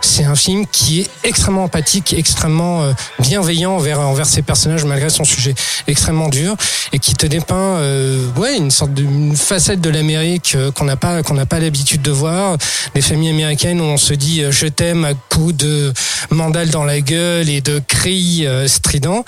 C'est 0.00 0.24
un 0.24 0.34
film 0.34 0.66
qui 0.66 1.00
est 1.00 1.10
extrêmement 1.24 1.64
empathique, 1.64 2.14
extrêmement 2.16 2.82
euh, 2.82 2.92
bienveillant 3.18 3.72
envers, 3.72 4.00
envers 4.00 4.26
ses 4.26 4.42
personnages 4.42 4.84
malgré 4.84 5.10
son 5.10 5.24
sujet 5.24 5.54
extrêmement 5.86 6.28
dur 6.28 6.56
et 6.92 6.98
qui 6.98 7.14
te 7.14 7.26
dépeint 7.26 7.56
euh, 7.56 8.26
ouais 8.36 8.56
une 8.56 8.70
sorte 8.70 8.94
de 8.94 9.02
une 9.02 9.36
facette 9.36 9.80
de 9.80 9.90
l'Amérique 9.90 10.54
euh, 10.54 10.70
qu'on 10.70 10.84
n'a 10.84 10.96
pas 10.96 11.22
qu'on 11.22 11.34
n'a 11.34 11.46
pas 11.46 11.58
l'habitude 11.58 12.02
de 12.02 12.10
voir 12.10 12.56
des 12.94 13.00
familles 13.00 13.30
américaines 13.30 13.80
où 13.80 13.84
on 13.84 13.96
se 13.96 14.14
dit 14.14 14.42
euh, 14.42 14.52
je 14.52 14.66
t'aime 14.66 15.04
à 15.04 15.14
coups 15.14 15.54
de 15.56 15.92
mandale 16.30 16.70
dans 16.70 16.84
la 16.84 17.00
gueule 17.00 17.48
et 17.48 17.60
de 17.60 17.80
cris 17.86 18.46
stridents 18.66 19.24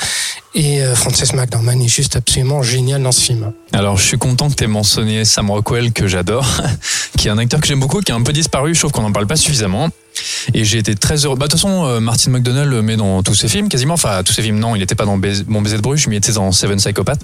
et 0.55 0.83
Frances 0.95 1.33
McDormand 1.33 1.81
est 1.81 1.89
juste 1.89 2.17
absolument 2.17 2.63
génial 2.63 3.03
dans 3.03 3.13
ce 3.13 3.23
film. 3.23 3.53
Alors, 3.73 3.97
je 3.97 4.05
suis 4.05 4.19
content 4.19 4.51
que 4.51 4.55
tu 4.55 4.65
aies 4.65 4.69
mentionné 4.69 5.25
Sam 5.25 5.51
Rockwell, 5.51 5.93
que 5.93 6.07
j'adore, 6.07 6.47
qui 7.17 7.29
est 7.29 7.31
un 7.31 7.39
acteur 7.39 7.61
que 7.61 7.67
j'aime 7.67 7.81
beaucoup, 7.81 8.01
qui 8.01 8.13
a 8.13 8.15
un 8.15 8.23
peu 8.23 8.35
disparu, 8.35 8.75
je 8.75 8.81
trouve 8.81 8.93
qu'on 8.93 9.03
n'en 9.03 9.13
parle 9.13 9.27
pas 9.27 9.37
suffisamment. 9.37 9.89
Et 10.55 10.65
j'ai 10.65 10.79
été 10.79 10.95
très 10.95 11.25
heureux. 11.25 11.37
Bah, 11.37 11.47
de 11.47 11.53
toute 11.53 11.61
façon, 11.61 11.85
euh, 11.87 12.01
Martin 12.01 12.31
McDonald 12.31 12.71
le 12.71 12.83
met 12.83 12.97
dans 12.97 13.23
tous 13.23 13.35
ses 13.35 13.49
films, 13.49 13.69
quasiment. 13.69 13.95
Enfin, 13.95 14.23
tous 14.23 14.33
ses 14.33 14.43
films, 14.43 14.59
non, 14.59 14.75
il 14.75 14.81
n'était 14.81 14.95
pas 14.95 15.05
dans 15.05 15.19
Mon 15.47 15.63
baiser 15.63 15.77
de 15.77 15.83
bruche, 15.83 16.07
mais 16.09 16.17
il 16.17 16.19
était 16.19 16.33
dans 16.33 16.53
Seven 16.53 16.79
Psychopaths. 16.79 17.21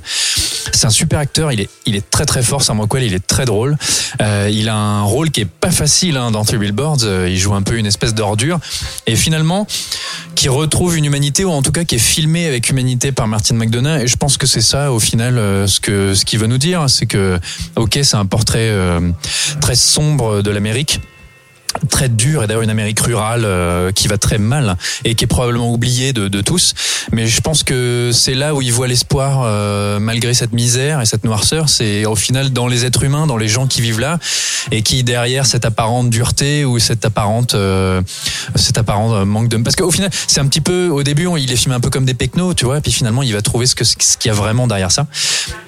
C'est 0.72 0.86
un 0.86 0.90
super 0.90 1.18
acteur, 1.18 1.52
il 1.52 1.60
est, 1.60 1.70
il 1.86 1.96
est 1.96 2.08
très 2.08 2.26
très 2.26 2.42
fort, 2.42 2.62
Sam 2.62 2.80
Rockwell, 2.80 3.02
il 3.02 3.14
est 3.14 3.26
très 3.26 3.44
drôle. 3.44 3.76
Euh, 4.20 4.50
il 4.52 4.68
a 4.68 4.76
un 4.76 5.02
rôle 5.02 5.30
qui 5.30 5.40
est 5.40 5.48
pas 5.48 5.70
facile 5.70 6.16
hein, 6.16 6.30
dans 6.30 6.44
Three 6.44 6.58
Billboards, 6.58 6.98
Euh, 7.02 7.28
il 7.28 7.38
joue 7.38 7.54
un 7.54 7.62
peu 7.62 7.76
une 7.76 7.86
espèce 7.86 8.14
d'ordure. 8.14 8.58
Et 9.06 9.16
finalement, 9.16 9.66
qui 10.34 10.48
retrouve 10.48 10.96
une 10.96 11.04
humanité, 11.04 11.44
ou 11.44 11.50
en 11.50 11.62
tout 11.62 11.72
cas 11.72 11.84
qui 11.84 11.96
est 11.96 11.98
filmé 11.98 12.46
avec 12.46 12.68
humanité 12.70 13.12
par 13.12 13.26
Martin 13.26 13.54
McDonough. 13.54 14.02
Et 14.02 14.06
je 14.06 14.16
pense 14.16 14.36
que 14.36 14.46
c'est 14.46 14.60
ça, 14.60 14.92
au 14.92 15.00
final, 15.00 15.38
euh, 15.38 15.66
ce 15.66 15.80
que 15.80 16.14
ce 16.14 16.24
qu'il 16.24 16.38
veut 16.38 16.46
nous 16.46 16.58
dire, 16.58 16.88
c'est 16.88 17.06
que, 17.06 17.40
ok, 17.76 17.98
c'est 18.02 18.16
un 18.16 18.26
portrait 18.26 18.68
euh, 18.70 19.00
très 19.60 19.74
sombre 19.74 20.42
de 20.42 20.50
l'Amérique 20.50 21.00
très 21.88 22.08
dur 22.08 22.42
et 22.42 22.46
d'ailleurs 22.46 22.62
une 22.62 22.70
Amérique 22.70 23.00
rurale 23.00 23.42
euh, 23.44 23.92
qui 23.92 24.08
va 24.08 24.18
très 24.18 24.38
mal 24.38 24.76
et 25.04 25.14
qui 25.14 25.24
est 25.24 25.28
probablement 25.28 25.72
oubliée 25.72 26.12
de, 26.12 26.28
de 26.28 26.40
tous. 26.40 26.74
Mais 27.12 27.26
je 27.26 27.40
pense 27.40 27.62
que 27.62 28.10
c'est 28.12 28.34
là 28.34 28.54
où 28.54 28.62
il 28.62 28.72
voit 28.72 28.86
l'espoir 28.88 29.42
euh, 29.44 29.98
malgré 29.98 30.34
cette 30.34 30.52
misère 30.52 31.00
et 31.00 31.06
cette 31.06 31.24
noirceur. 31.24 31.68
C'est 31.68 32.04
au 32.06 32.16
final 32.16 32.50
dans 32.52 32.66
les 32.66 32.84
êtres 32.84 33.02
humains 33.04 33.26
dans 33.26 33.36
les 33.36 33.48
gens 33.48 33.66
qui 33.66 33.80
vivent 33.80 34.00
là 34.00 34.18
et 34.70 34.82
qui 34.82 35.04
derrière 35.04 35.46
cette 35.46 35.64
apparente 35.64 36.10
dureté 36.10 36.64
ou 36.64 36.78
cette 36.78 37.04
apparente 37.04 37.54
euh, 37.54 38.02
cet 38.54 38.78
apparent 38.78 39.24
manque 39.26 39.48
de 39.48 39.56
parce 39.58 39.76
qu'au 39.76 39.90
final 39.90 40.10
c'est 40.26 40.40
un 40.40 40.46
petit 40.46 40.60
peu 40.60 40.88
au 40.88 41.02
début 41.02 41.26
on- 41.26 41.36
il 41.36 41.50
est 41.52 41.56
filmé 41.56 41.74
un 41.74 41.80
peu 41.80 41.90
comme 41.90 42.04
des 42.04 42.14
pecnos 42.14 42.54
tu 42.54 42.64
vois 42.64 42.78
et 42.78 42.80
puis 42.80 42.92
finalement 42.92 43.22
il 43.22 43.32
va 43.32 43.40
trouver 43.42 43.66
ce 43.66 43.74
que 43.74 43.84
ce 43.84 43.96
qu'il 44.18 44.28
y 44.28 44.32
a 44.32 44.34
vraiment 44.36 44.66
derrière 44.66 44.90
ça. 44.92 45.06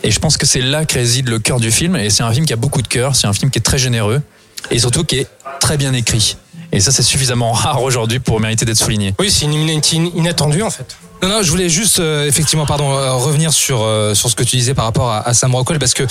Et 0.02 0.10
je 0.10 0.18
pense 0.20 0.36
que 0.36 0.46
c'est 0.46 0.60
là 0.60 0.84
que 0.84 0.94
réside 0.94 1.28
le 1.28 1.38
cœur 1.38 1.60
du 1.60 1.70
film 1.70 1.96
et 1.96 2.10
c'est 2.10 2.22
un 2.22 2.32
film 2.32 2.46
qui 2.46 2.52
a 2.52 2.56
beaucoup 2.56 2.82
de 2.82 2.88
cœur 2.88 3.16
c'est 3.16 3.26
un 3.26 3.32
film 3.32 3.50
qui 3.50 3.58
est 3.58 3.62
très 3.62 3.78
généreux 3.78 4.20
et 4.70 4.78
surtout 4.78 5.04
qui 5.04 5.18
est 5.18 5.26
très 5.60 5.76
bien 5.76 5.92
écrit. 5.92 6.36
Et 6.72 6.80
ça, 6.80 6.92
c'est 6.92 7.02
suffisamment 7.02 7.52
rare 7.64 7.82
aujourd'hui 7.82 8.20
pour 8.20 8.40
mériter 8.40 8.64
d'être 8.64 8.78
souligné. 8.78 9.14
Oui, 9.18 9.30
c'est 9.30 9.44
une 9.44 9.54
humanité 9.54 9.96
inattendue 9.96 10.62
en 10.62 10.70
fait. 10.70 10.96
Non, 11.22 11.28
non, 11.28 11.42
je 11.42 11.50
voulais 11.50 11.68
juste 11.68 11.98
euh, 11.98 12.26
effectivement, 12.26 12.64
pardon, 12.64 12.92
euh, 12.92 13.12
revenir 13.12 13.52
sur 13.52 13.82
euh, 13.82 14.14
sur 14.14 14.30
ce 14.30 14.36
que 14.36 14.42
tu 14.42 14.56
disais 14.56 14.72
par 14.74 14.86
rapport 14.86 15.10
à, 15.10 15.28
à 15.28 15.34
Sam 15.34 15.54
Rockwell 15.54 15.78
parce 15.78 15.92
que 15.92 16.04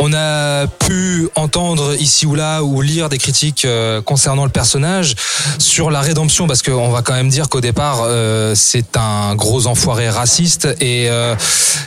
on 0.00 0.12
a 0.12 0.66
pu 0.66 1.28
entendre 1.34 1.94
ici 1.98 2.26
ou 2.26 2.34
là 2.34 2.62
ou 2.62 2.80
lire 2.82 3.08
des 3.08 3.18
critiques 3.18 3.64
euh, 3.64 4.00
concernant 4.00 4.44
le 4.44 4.50
personnage 4.50 5.14
sur 5.58 5.90
la 5.90 6.00
rédemption 6.00 6.46
parce 6.46 6.62
qu'on 6.62 6.90
va 6.90 7.02
quand 7.02 7.14
même 7.14 7.28
dire 7.28 7.48
qu'au 7.48 7.60
départ 7.60 8.02
euh, 8.02 8.54
c'est 8.54 8.96
un 8.96 9.34
gros 9.34 9.66
enfoiré 9.66 10.08
raciste 10.08 10.68
et 10.80 11.10
euh, 11.10 11.34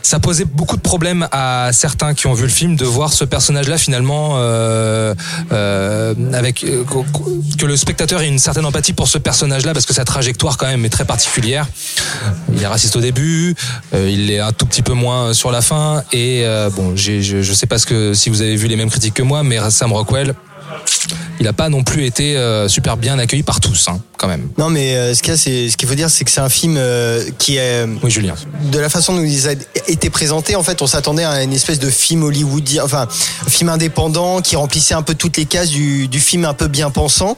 ça 0.03 0.19
posait 0.19 0.45
beaucoup 0.45 0.75
de 0.75 0.81
problèmes 0.81 1.27
à 1.31 1.69
certains 1.71 2.13
qui 2.13 2.27
ont 2.27 2.33
vu 2.33 2.43
le 2.43 2.49
film 2.49 2.75
de 2.75 2.85
voir 2.85 3.13
ce 3.13 3.23
personnage-là 3.23 3.77
finalement 3.77 4.35
avec 5.51 6.65
que 7.57 7.65
le 7.65 7.77
spectateur 7.77 8.21
ait 8.21 8.27
une 8.27 8.39
certaine 8.39 8.65
empathie 8.65 8.93
pour 8.93 9.07
ce 9.07 9.17
personnage-là 9.17 9.73
parce 9.73 9.85
que 9.85 9.93
sa 9.93 10.03
trajectoire 10.03 10.57
quand 10.57 10.67
même 10.67 10.83
est 10.85 10.89
très 10.89 11.05
particulière. 11.05 11.67
Il 12.53 12.61
est 12.61 12.67
raciste 12.67 12.95
au 12.95 13.01
début, 13.01 13.55
euh, 13.93 14.09
il 14.09 14.31
est 14.31 14.39
un 14.39 14.51
tout 14.51 14.65
petit 14.65 14.81
peu 14.81 14.93
moins 14.93 15.33
sur 15.33 15.51
la 15.51 15.61
fin 15.61 16.03
et 16.11 16.41
euh, 16.45 16.69
bon, 16.69 16.95
je, 16.95 17.21
je 17.21 17.53
sais 17.53 17.67
pas 17.67 17.77
ce 17.77 17.85
que 17.85 18.13
si 18.13 18.29
vous 18.29 18.41
avez 18.41 18.55
vu 18.55 18.67
les 18.67 18.75
mêmes 18.75 18.89
critiques 18.89 19.13
que 19.13 19.23
moi, 19.23 19.43
mais 19.43 19.57
Sam 19.69 19.93
Rockwell, 19.93 20.33
il 21.39 21.47
a 21.47 21.53
pas 21.53 21.69
non 21.69 21.83
plus 21.83 22.05
été 22.05 22.37
euh, 22.37 22.67
super 22.67 22.97
bien 22.97 23.17
accueilli 23.19 23.43
par 23.43 23.59
tous, 23.59 23.87
hein, 23.87 23.99
quand 24.17 24.27
même. 24.27 24.49
Non, 24.57 24.69
mais 24.69 24.95
euh, 24.95 25.13
ce 25.13 25.21
qu'il 25.23 25.37
ce 25.37 25.75
qu'il 25.77 25.87
faut 25.87 25.95
dire, 25.95 26.09
c'est 26.09 26.23
que 26.23 26.31
c'est 26.31 26.41
un 26.41 26.49
film 26.49 26.75
euh, 26.77 27.23
qui 27.37 27.57
est 27.57 27.85
Oui, 28.03 28.11
Julien. 28.11 28.35
de 28.71 28.79
la 28.79 28.89
façon 28.89 29.13
dont 29.15 29.23
il 29.23 29.47
a 29.47 29.53
été 29.87 30.09
présenté, 30.09 30.55
en 30.55 30.63
fait, 30.63 30.81
on 30.81 30.87
s'attendait 30.87 31.23
à 31.23 31.43
une 31.43 31.53
espèce 31.53 31.79
de 31.79 31.89
film 31.89 32.23
hollywoodien, 32.23 32.83
enfin, 32.83 33.07
un 33.45 33.49
film 33.49 33.69
indépendant 33.69 34.41
qui 34.41 34.55
remplissait 34.55 34.93
un 34.93 35.01
peu 35.01 35.15
toutes 35.15 35.37
les 35.37 35.45
cases 35.45 35.69
du, 35.69 36.07
du 36.07 36.19
film 36.19 36.45
un 36.45 36.53
peu 36.53 36.67
bien 36.67 36.91
pensant. 36.91 37.37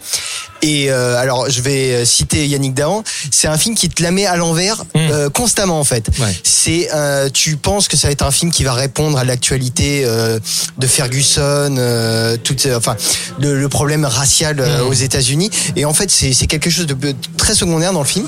Et 0.62 0.90
euh, 0.90 1.18
alors, 1.18 1.50
je 1.50 1.60
vais 1.60 2.06
citer 2.06 2.48
Yannick 2.48 2.74
Dahan. 2.74 3.04
C'est 3.32 3.48
un 3.50 3.58
film 3.58 3.76
qui 3.76 3.90
te 3.90 4.02
la 4.02 4.12
met 4.12 4.26
à 4.26 4.38
l'envers 4.38 4.86
euh, 4.96 5.30
constamment, 5.30 5.78
en 5.78 5.84
fait. 5.84 6.08
Ouais. 6.20 6.34
C'est, 6.44 6.90
euh, 6.94 7.30
tu 7.30 7.58
penses 7.58 7.90
que 7.90 7.98
ça 7.98 8.08
va 8.08 8.14
être 8.14 8.22
un 8.26 8.32
film 8.32 8.50
qui 8.50 8.64
va 8.64 8.72
répondre 8.74 9.18
à 9.18 9.26
l'actualité 9.26 10.04
euh, 10.06 10.40
de 10.78 10.88
Ferguson, 10.88 11.76
euh, 11.78 12.38
enfin, 12.78 12.96
le, 13.40 13.60
le 13.60 13.70
problème 13.70 14.06
racial 14.06 14.60
euh, 14.60 14.84
aux 14.86 14.94
États-Unis. 14.94 15.50
Et 15.76 15.86
en 15.86 15.94
fait, 15.94 16.10
c'est 16.12 16.48
quelque 16.48 16.70
chose 16.70 16.86
de 16.88 16.94
de 16.94 17.14
très 17.38 17.56
secondaire 17.56 17.92
dans 17.92 18.00
le 18.02 18.06
film, 18.08 18.26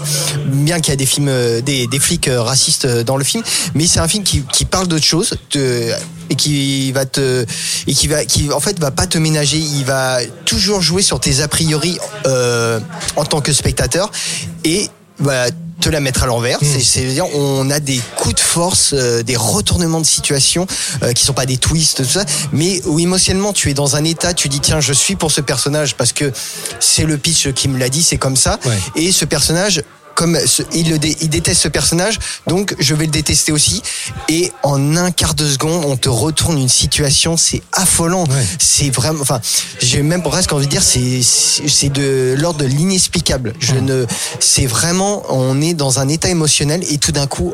bien 0.48 0.80
qu'il 0.82 0.92
y 0.92 0.94
a 0.94 0.98
des 0.98 1.06
films, 1.06 1.28
euh, 1.30 1.62
des, 1.62 1.88
des 1.88 2.00
flics 2.00 2.28
euh, 2.28 2.42
racistes 2.42 2.86
dans 2.88 3.16
le 3.16 3.24
film, 3.24 3.44
mais 3.74 3.88
c'est 3.88 4.00
un 4.00 4.08
film 4.08 4.24
qui, 4.24 4.42
qui 4.52 4.66
parle 4.66 4.88
d'autre 4.88 5.06
chose. 5.06 5.36
de- 5.54 5.92
et 6.32 6.36
qui 6.36 6.92
va 6.92 7.06
te 7.06 7.46
et 7.86 7.94
qui 7.94 8.08
va 8.08 8.26
qui 8.26 8.52
en 8.52 8.60
fait 8.60 8.80
va 8.80 8.90
pas 8.90 9.06
te 9.06 9.20
ménager 9.20 9.60
il 9.60 9.86
va 9.86 10.18
toujours 10.46 10.82
jouer 10.82 11.04
sur 11.04 11.20
tes 11.20 11.42
a 11.42 11.48
priori 11.48 12.00
euh, 12.26 12.80
en 13.16 13.26
tant 13.26 13.42
que 13.42 13.54
spectateur 13.54 14.12
et 14.64 14.90
va 15.20 15.48
te 15.82 15.90
la 15.90 16.00
mettre 16.00 16.24
à 16.24 16.26
l'envers. 16.26 16.58
C'est 16.62 16.82
c'est 16.82 17.06
à 17.06 17.10
dire 17.10 17.26
on 17.36 17.70
a 17.70 17.80
des 17.80 18.00
coups 18.18 18.36
de 18.36 18.40
force 18.40 18.92
euh, 18.94 19.24
des 19.24 19.36
retournements 19.36 20.00
de 20.00 20.06
situation 20.06 20.66
euh, 21.04 21.12
qui 21.14 21.24
sont 21.26 21.34
pas 21.34 21.46
des 21.46 21.58
twists 21.58 21.98
tout 21.98 22.10
ça. 22.10 22.26
Mais 22.52 22.82
où 22.86 23.00
émotionnellement 23.00 23.54
tu 23.54 23.70
es 23.70 23.74
dans 23.74 23.96
un 23.96 24.04
état 24.04 24.34
tu 24.34 24.50
dis 24.50 24.60
tiens 24.60 24.80
je 24.80 24.94
suis 24.94 25.16
pour 25.16 25.32
ce 25.32 25.42
personnage 25.42 25.96
parce 25.96 26.14
que 26.14 26.32
c'est 26.80 27.04
le 27.04 27.18
pitch 27.18 27.52
qui 27.54 27.68
me 27.68 27.78
l'a 27.78 27.90
dit 27.90 28.04
c'est 28.04 28.18
comme 28.18 28.36
ça. 28.36 28.60
Ouais. 28.66 28.78
et 28.96 29.12
ce 29.12 29.26
personnage 29.26 29.84
comme 30.16 30.38
ce- 30.46 30.64
il, 30.74 30.90
le 30.90 30.98
dé- 30.98 31.16
il 31.22 31.30
déteste 31.30 31.62
ce 31.62 31.68
personnage, 31.68 32.18
donc 32.48 32.74
je 32.80 32.96
vais 32.96 33.06
le 33.06 33.12
détester 33.12 33.52
aussi. 33.52 33.82
Et 34.30 34.52
en 34.64 34.96
un 34.96 35.12
quart 35.12 35.36
de 35.36 35.48
seconde, 35.48 35.86
on 35.86 35.98
te 35.98 36.10
retourne 36.10 36.58
une 36.58 36.70
situation, 36.70 37.38
c'est 37.38 37.62
affolant. 37.74 38.24
C'est 38.60 38.90
vraiment, 38.90 39.22
enfin, 39.22 39.40
j'ai 39.82 40.02
même 40.02 40.24
presque 40.24 40.52
envie 40.54 40.66
de 40.66 40.72
dire, 40.72 40.84
c'est 40.84 41.22
c'est 41.22 41.68
c'est 41.68 41.90
de 41.90 42.36
l'ordre 42.38 42.60
de 42.60 42.66
l'inexplicable. 42.66 43.54
Je 43.60 43.76
ne, 43.76 44.06
c'est 44.40 44.66
vraiment, 44.66 45.24
on 45.30 45.62
est 45.62 45.74
dans 45.74 46.00
un 46.00 46.08
état 46.08 46.30
émotionnel 46.30 46.84
et 46.90 46.98
tout 46.98 47.12
d'un 47.12 47.28
coup, 47.28 47.54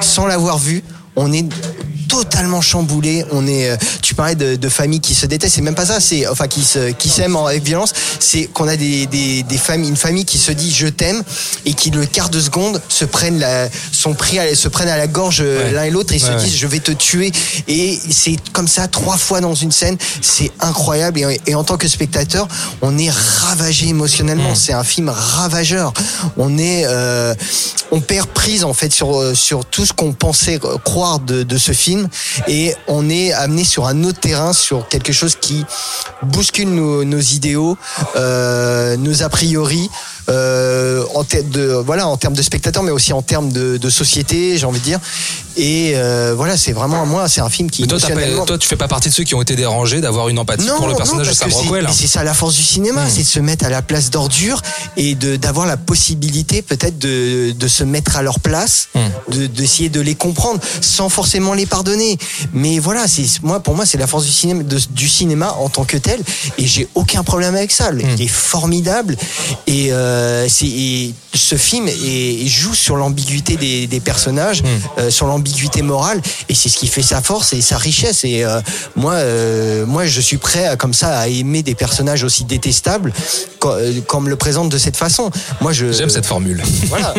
sans 0.00 0.26
l'avoir 0.26 0.58
vu, 0.58 0.82
on 1.16 1.32
est 1.32 1.44
totalement 2.08 2.60
chamboulé. 2.60 3.24
On 3.30 3.46
est, 3.46 3.70
euh, 3.70 3.76
tu 4.02 4.14
parlais 4.16 4.34
de, 4.34 4.56
de 4.56 4.68
familles 4.68 5.00
qui 5.00 5.14
se 5.14 5.26
détestent, 5.26 5.54
c'est 5.54 5.60
même 5.62 5.76
pas 5.76 5.86
ça. 5.86 6.00
C'est 6.00 6.26
enfin 6.26 6.48
qui 6.48 6.64
se, 6.64 6.90
qui 6.90 7.08
s'aiment 7.08 7.36
en- 7.36 7.46
avec 7.46 7.62
violence. 7.62 7.92
C'est 8.18 8.46
qu'on 8.46 8.66
a 8.66 8.76
des, 8.76 9.06
des, 9.06 9.44
des 9.44 9.58
familles, 9.58 9.90
une 9.90 9.96
famille 9.96 10.24
qui 10.24 10.38
se 10.38 10.50
dit 10.50 10.72
je 10.72 10.88
t'aime 10.88 11.22
et 11.66 11.74
qui 11.74 11.90
le 11.90 12.04
quart 12.06 12.28
de 12.28 12.40
seconde 12.40 12.80
se 12.88 13.04
prennent 13.04 13.38
la, 13.38 13.68
sont 13.92 14.14
pris, 14.14 14.40
à, 14.40 14.54
se 14.56 14.66
prennent 14.66 14.88
à 14.88 14.96
la 14.96 15.06
gorge 15.06 15.38
euh, 15.40 15.66
Ouais. 15.66 15.72
l'un 15.72 15.84
et 15.84 15.90
l'autre 15.90 16.12
et 16.12 16.16
Ouais, 16.16 16.20
se 16.20 16.30
ouais. 16.32 16.36
disent 16.44 16.56
je 16.56 16.66
vais 16.66 16.80
te 16.80 16.90
tuer. 16.90 17.30
Et 17.68 17.96
c'est 18.10 18.36
comme 18.52 18.66
ça 18.68 18.88
trois 18.88 19.16
fois 19.16 19.40
dans 19.40 19.54
une 19.54 19.70
scène. 19.72 19.96
C'est 20.20 20.50
incroyable. 20.58 21.20
Et, 21.20 21.40
et 21.46 21.54
en 21.54 21.62
tant 21.62 21.76
que 21.76 21.86
spectateur, 21.86 22.48
on 22.82 22.98
est 22.98 23.10
ravagé 23.10 23.86
émotionnellement. 23.88 24.54
C'est 24.56 24.72
un 24.72 24.84
film 24.84 25.10
ravageur. 25.10 25.92
On 26.36 26.58
est, 26.58 26.84
euh, 26.86 27.34
on 27.92 28.00
perd 28.00 28.26
prise 28.30 28.64
en 28.64 28.74
fait 28.74 28.92
sur 28.92 29.16
euh, 29.20 29.34
sur 29.34 29.64
tout 29.64 29.86
ce 29.86 29.92
qu'on 29.92 30.12
pensait 30.12 30.58
euh, 30.64 30.76
de, 31.26 31.42
de 31.42 31.58
ce 31.58 31.72
film 31.72 32.08
et 32.46 32.74
on 32.86 33.08
est 33.08 33.32
amené 33.32 33.64
sur 33.64 33.86
un 33.86 34.04
autre 34.04 34.20
terrain, 34.20 34.52
sur 34.52 34.86
quelque 34.88 35.12
chose 35.12 35.36
qui 35.40 35.64
bouscule 36.22 36.68
nos, 36.68 37.04
nos 37.04 37.20
idéaux, 37.20 37.76
euh, 38.16 38.96
nos 38.96 39.22
a 39.22 39.28
priori. 39.28 39.88
Euh, 40.28 41.02
en 41.14 41.24
termes 41.24 41.48
de 41.48 41.72
voilà 41.84 42.06
en 42.06 42.16
termes 42.16 42.34
de 42.34 42.42
spectateurs 42.42 42.84
mais 42.84 42.92
aussi 42.92 43.12
en 43.12 43.22
termes 43.22 43.50
de, 43.50 43.78
de 43.78 43.90
société 43.90 44.58
j'ai 44.58 44.66
envie 44.66 44.78
de 44.78 44.84
dire 44.84 45.00
et 45.56 45.94
euh, 45.96 46.34
voilà 46.36 46.56
c'est 46.56 46.70
vraiment 46.70 47.04
moi 47.04 47.28
c'est 47.28 47.40
un 47.40 47.48
film 47.48 47.68
qui 47.68 47.82
Mais 47.82 47.88
toi, 47.88 47.98
pas- 48.46 48.58
tu 48.58 48.68
fais 48.68 48.76
pas 48.76 48.86
partie 48.86 49.08
de 49.08 49.14
ceux 49.14 49.24
qui 49.24 49.34
ont 49.34 49.42
été 49.42 49.56
dérangés 49.56 50.00
d'avoir 50.00 50.28
une 50.28 50.38
empathie 50.38 50.68
pour 50.76 50.86
le 50.86 50.94
personnage 50.94 51.26
de 51.26 51.32
Sam 51.32 51.50
Rockwell. 51.50 51.88
C'est 51.90 52.06
ça 52.06 52.22
la 52.22 52.34
force 52.34 52.54
du 52.54 52.62
cinéma, 52.62 53.06
Hmm. 53.06 53.10
c'est 53.12 53.22
de 53.22 53.26
se 53.28 53.40
mettre 53.40 53.64
à 53.64 53.70
la 53.70 53.82
place 53.82 54.10
d'ordure 54.10 54.62
et 54.96 55.16
d'avoir 55.16 55.66
la 55.66 55.76
possibilité 55.76 56.62
peut-être 56.62 56.98
de, 56.98 57.50
de 57.52 57.68
se 57.68 57.82
mettre 57.82 58.16
à 58.16 58.22
leur 58.22 58.38
place, 58.38 58.88
de 59.32 59.46
d'essayer 59.46 59.88
de 59.88 60.00
les 60.00 60.14
comprendre 60.14 60.60
sans 60.90 61.08
forcément 61.08 61.54
les 61.54 61.66
pardonner. 61.66 62.18
Mais 62.52 62.78
voilà, 62.78 63.06
c'est 63.08 63.24
moi 63.42 63.60
pour 63.60 63.74
moi 63.74 63.86
c'est 63.86 63.98
la 63.98 64.06
force 64.06 64.24
du 64.24 64.32
cinéma 64.32 64.62
de- 64.62 64.78
du 64.90 65.08
cinéma 65.08 65.52
en 65.58 65.68
tant 65.68 65.84
que 65.84 65.96
tel 65.96 66.20
et 66.58 66.66
j'ai 66.66 66.88
aucun 66.94 67.22
problème 67.22 67.54
avec 67.54 67.70
ça. 67.70 67.90
Hmm. 67.92 68.00
Il 68.16 68.22
est 68.22 68.28
formidable 68.28 69.16
et 69.66 69.92
euh, 69.92 70.46
c'est 70.48 70.66
et 70.66 71.14
ce 71.34 71.56
film 71.56 71.86
est- 71.88 72.46
joue 72.46 72.74
sur 72.74 72.96
l'ambiguïté 72.96 73.56
des, 73.56 73.86
des 73.86 74.00
personnages, 74.00 74.62
Hmm. 74.62 74.66
euh, 74.98 75.10
sur 75.10 75.26
l'ambiguïté 75.26 75.40
ambiguïté 75.40 75.82
morale 75.82 76.20
et 76.50 76.54
c'est 76.54 76.68
ce 76.68 76.76
qui 76.76 76.86
fait 76.86 77.02
sa 77.02 77.22
force 77.22 77.52
et 77.54 77.60
sa 77.62 77.78
richesse. 77.78 78.24
Et 78.24 78.44
euh, 78.44 78.60
moi, 78.94 79.14
euh, 79.14 79.86
moi, 79.86 80.04
je 80.06 80.20
suis 80.20 80.36
prêt 80.36 80.66
à, 80.66 80.76
comme 80.76 80.92
ça 80.94 81.18
à 81.18 81.28
aimer 81.28 81.62
des 81.62 81.74
personnages 81.74 82.24
aussi 82.24 82.44
détestables 82.44 83.12
qu'on 83.58 84.20
me 84.20 84.28
le 84.28 84.36
présente 84.36 84.68
de 84.68 84.78
cette 84.78 84.96
façon. 84.98 85.30
Moi, 85.60 85.72
je 85.72 85.92
j'aime 85.92 86.10
cette 86.10 86.26
formule. 86.26 86.62
Voilà. 86.88 87.14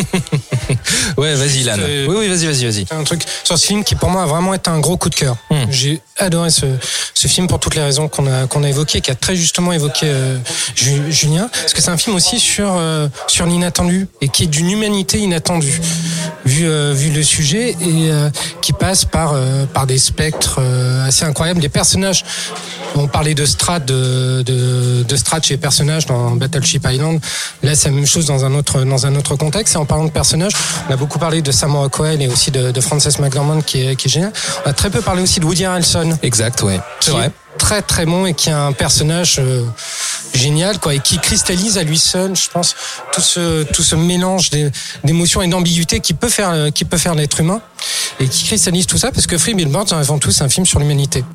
ouais, 1.17 1.35
vas-y, 1.35 1.63
Lan. 1.63 1.75
Oui, 2.07 2.15
oui, 2.19 2.27
vas-y, 2.27 2.45
vas-y, 2.45 2.65
vas-y. 2.65 2.85
Un 2.91 3.03
truc 3.03 3.23
sur 3.43 3.57
ce 3.61 3.67
film 3.67 3.83
qui 3.83 3.93
pour 3.95 4.09
moi 4.09 4.23
a 4.23 4.25
vraiment 4.25 4.53
été 4.55 4.69
un 4.71 4.79
gros 4.79 4.97
coup 4.97 5.09
de 5.09 5.15
cœur. 5.15 5.35
Hmm. 5.51 5.65
J'ai 5.69 6.01
adoré 6.17 6.49
ce, 6.49 6.65
ce 7.13 7.27
film 7.27 7.47
pour 7.47 7.59
toutes 7.59 7.75
les 7.75 7.83
raisons 7.83 8.07
qu'on 8.07 8.25
a 8.25 8.47
qu'on 8.47 8.63
a 8.63 8.69
évoquées, 8.69 9.01
qui 9.01 9.11
a 9.11 9.15
très 9.15 9.35
justement 9.35 9.71
évoqué 9.71 10.07
euh, 10.07 10.37
Ju- 10.75 11.11
Julien, 11.11 11.47
parce 11.51 11.73
que 11.73 11.81
c'est 11.81 11.91
un 11.91 11.97
film 11.97 12.15
aussi 12.15 12.39
sur 12.39 12.69
euh, 12.75 13.07
sur 13.27 13.45
l'inattendu 13.45 14.07
et 14.21 14.29
qui 14.29 14.43
est 14.43 14.47
d'une 14.47 14.69
humanité 14.71 15.19
inattendue, 15.19 15.79
vu 16.45 16.65
euh, 16.65 16.93
vu 16.93 17.11
le 17.11 17.21
sujet 17.23 17.75
et 17.81 18.11
qui 18.61 18.73
passe 18.73 19.05
par 19.05 19.35
par 19.73 19.85
des 19.85 19.99
spectres 19.99 20.59
assez 21.05 21.23
incroyables, 21.25 21.59
des 21.61 21.69
personnages. 21.69 22.25
On 22.95 23.07
parlait 23.07 23.35
de 23.35 23.45
strat 23.45 23.79
de 23.79 24.41
de, 24.41 25.03
de 25.03 25.15
strat 25.15 25.41
chez 25.41 25.53
les 25.53 25.57
personnages 25.59 26.05
dans 26.07 26.31
Battleship 26.31 26.85
Island. 26.89 27.19
Là, 27.63 27.73
c'est 27.75 27.89
la 27.89 27.95
même 27.95 28.05
chose 28.07 28.25
dans 28.25 28.43
un 28.43 28.53
autre 28.53 28.83
dans 28.83 29.05
un 29.05 29.15
autre 29.15 29.35
contexte. 29.37 29.75
Et 29.75 29.77
en 29.77 29.85
parlant 29.85 30.05
de 30.05 30.11
personnages, 30.11 30.51
on 30.89 30.93
a 30.93 30.97
beaucoup 30.97 31.19
parlé 31.19 31.41
de 31.41 31.51
Sam 31.51 31.75
Rockwell 31.75 32.21
et 32.21 32.27
aussi 32.27 32.51
de, 32.51 32.71
de 32.71 32.81
Frances 32.81 33.19
McDormand 33.19 33.50
qui 33.59 33.85
est 33.85 33.95
qui 33.97 34.07
est 34.07 34.11
génial. 34.11 34.31
On 34.65 34.69
a 34.69 34.73
très 34.73 34.89
peu 34.89 35.01
parlé 35.01 35.21
aussi 35.21 35.39
de 35.41 35.45
Woody 35.45 35.65
Harrelson 35.65 36.17
Exact, 36.23 36.61
ouais. 36.63 36.79
C'est 37.01 37.11
vrai. 37.11 37.25
est 37.25 37.31
très 37.57 37.81
très 37.81 38.05
bon 38.05 38.25
et 38.25 38.33
qui 38.33 38.49
a 38.49 38.61
un 38.65 38.71
personnage 38.71 39.35
euh, 39.39 39.65
génial 40.33 40.79
quoi 40.79 40.93
et 40.95 40.99
qui 40.99 41.19
cristallise 41.19 41.77
à 41.77 41.83
lui 41.83 41.97
seul 41.97 42.33
je 42.35 42.49
pense 42.49 42.75
tout 43.11 43.19
ce 43.21 43.63
tout 43.63 43.83
ce 43.83 43.95
mélange 43.95 44.49
d'é- 44.51 44.71
d'émotions 45.03 45.41
et 45.41 45.47
d'ambiguïté 45.49 45.99
qui 45.99 46.13
peut 46.13 46.29
faire 46.29 46.49
euh, 46.51 46.69
qui 46.69 46.85
peut 46.85 46.97
faire 46.97 47.13
l'être 47.13 47.41
humain 47.41 47.61
et 48.21 48.27
qui 48.29 48.45
cristallise 48.45 48.87
tout 48.87 48.97
ça 48.97 49.11
parce 49.11 49.27
que 49.27 49.37
Free 49.37 49.53
Billboards 49.53 49.91
avant 49.91 50.17
tout 50.17 50.31
c'est 50.31 50.43
un 50.43 50.49
film 50.49 50.65
sur 50.65 50.79
l'humanité 50.79 51.25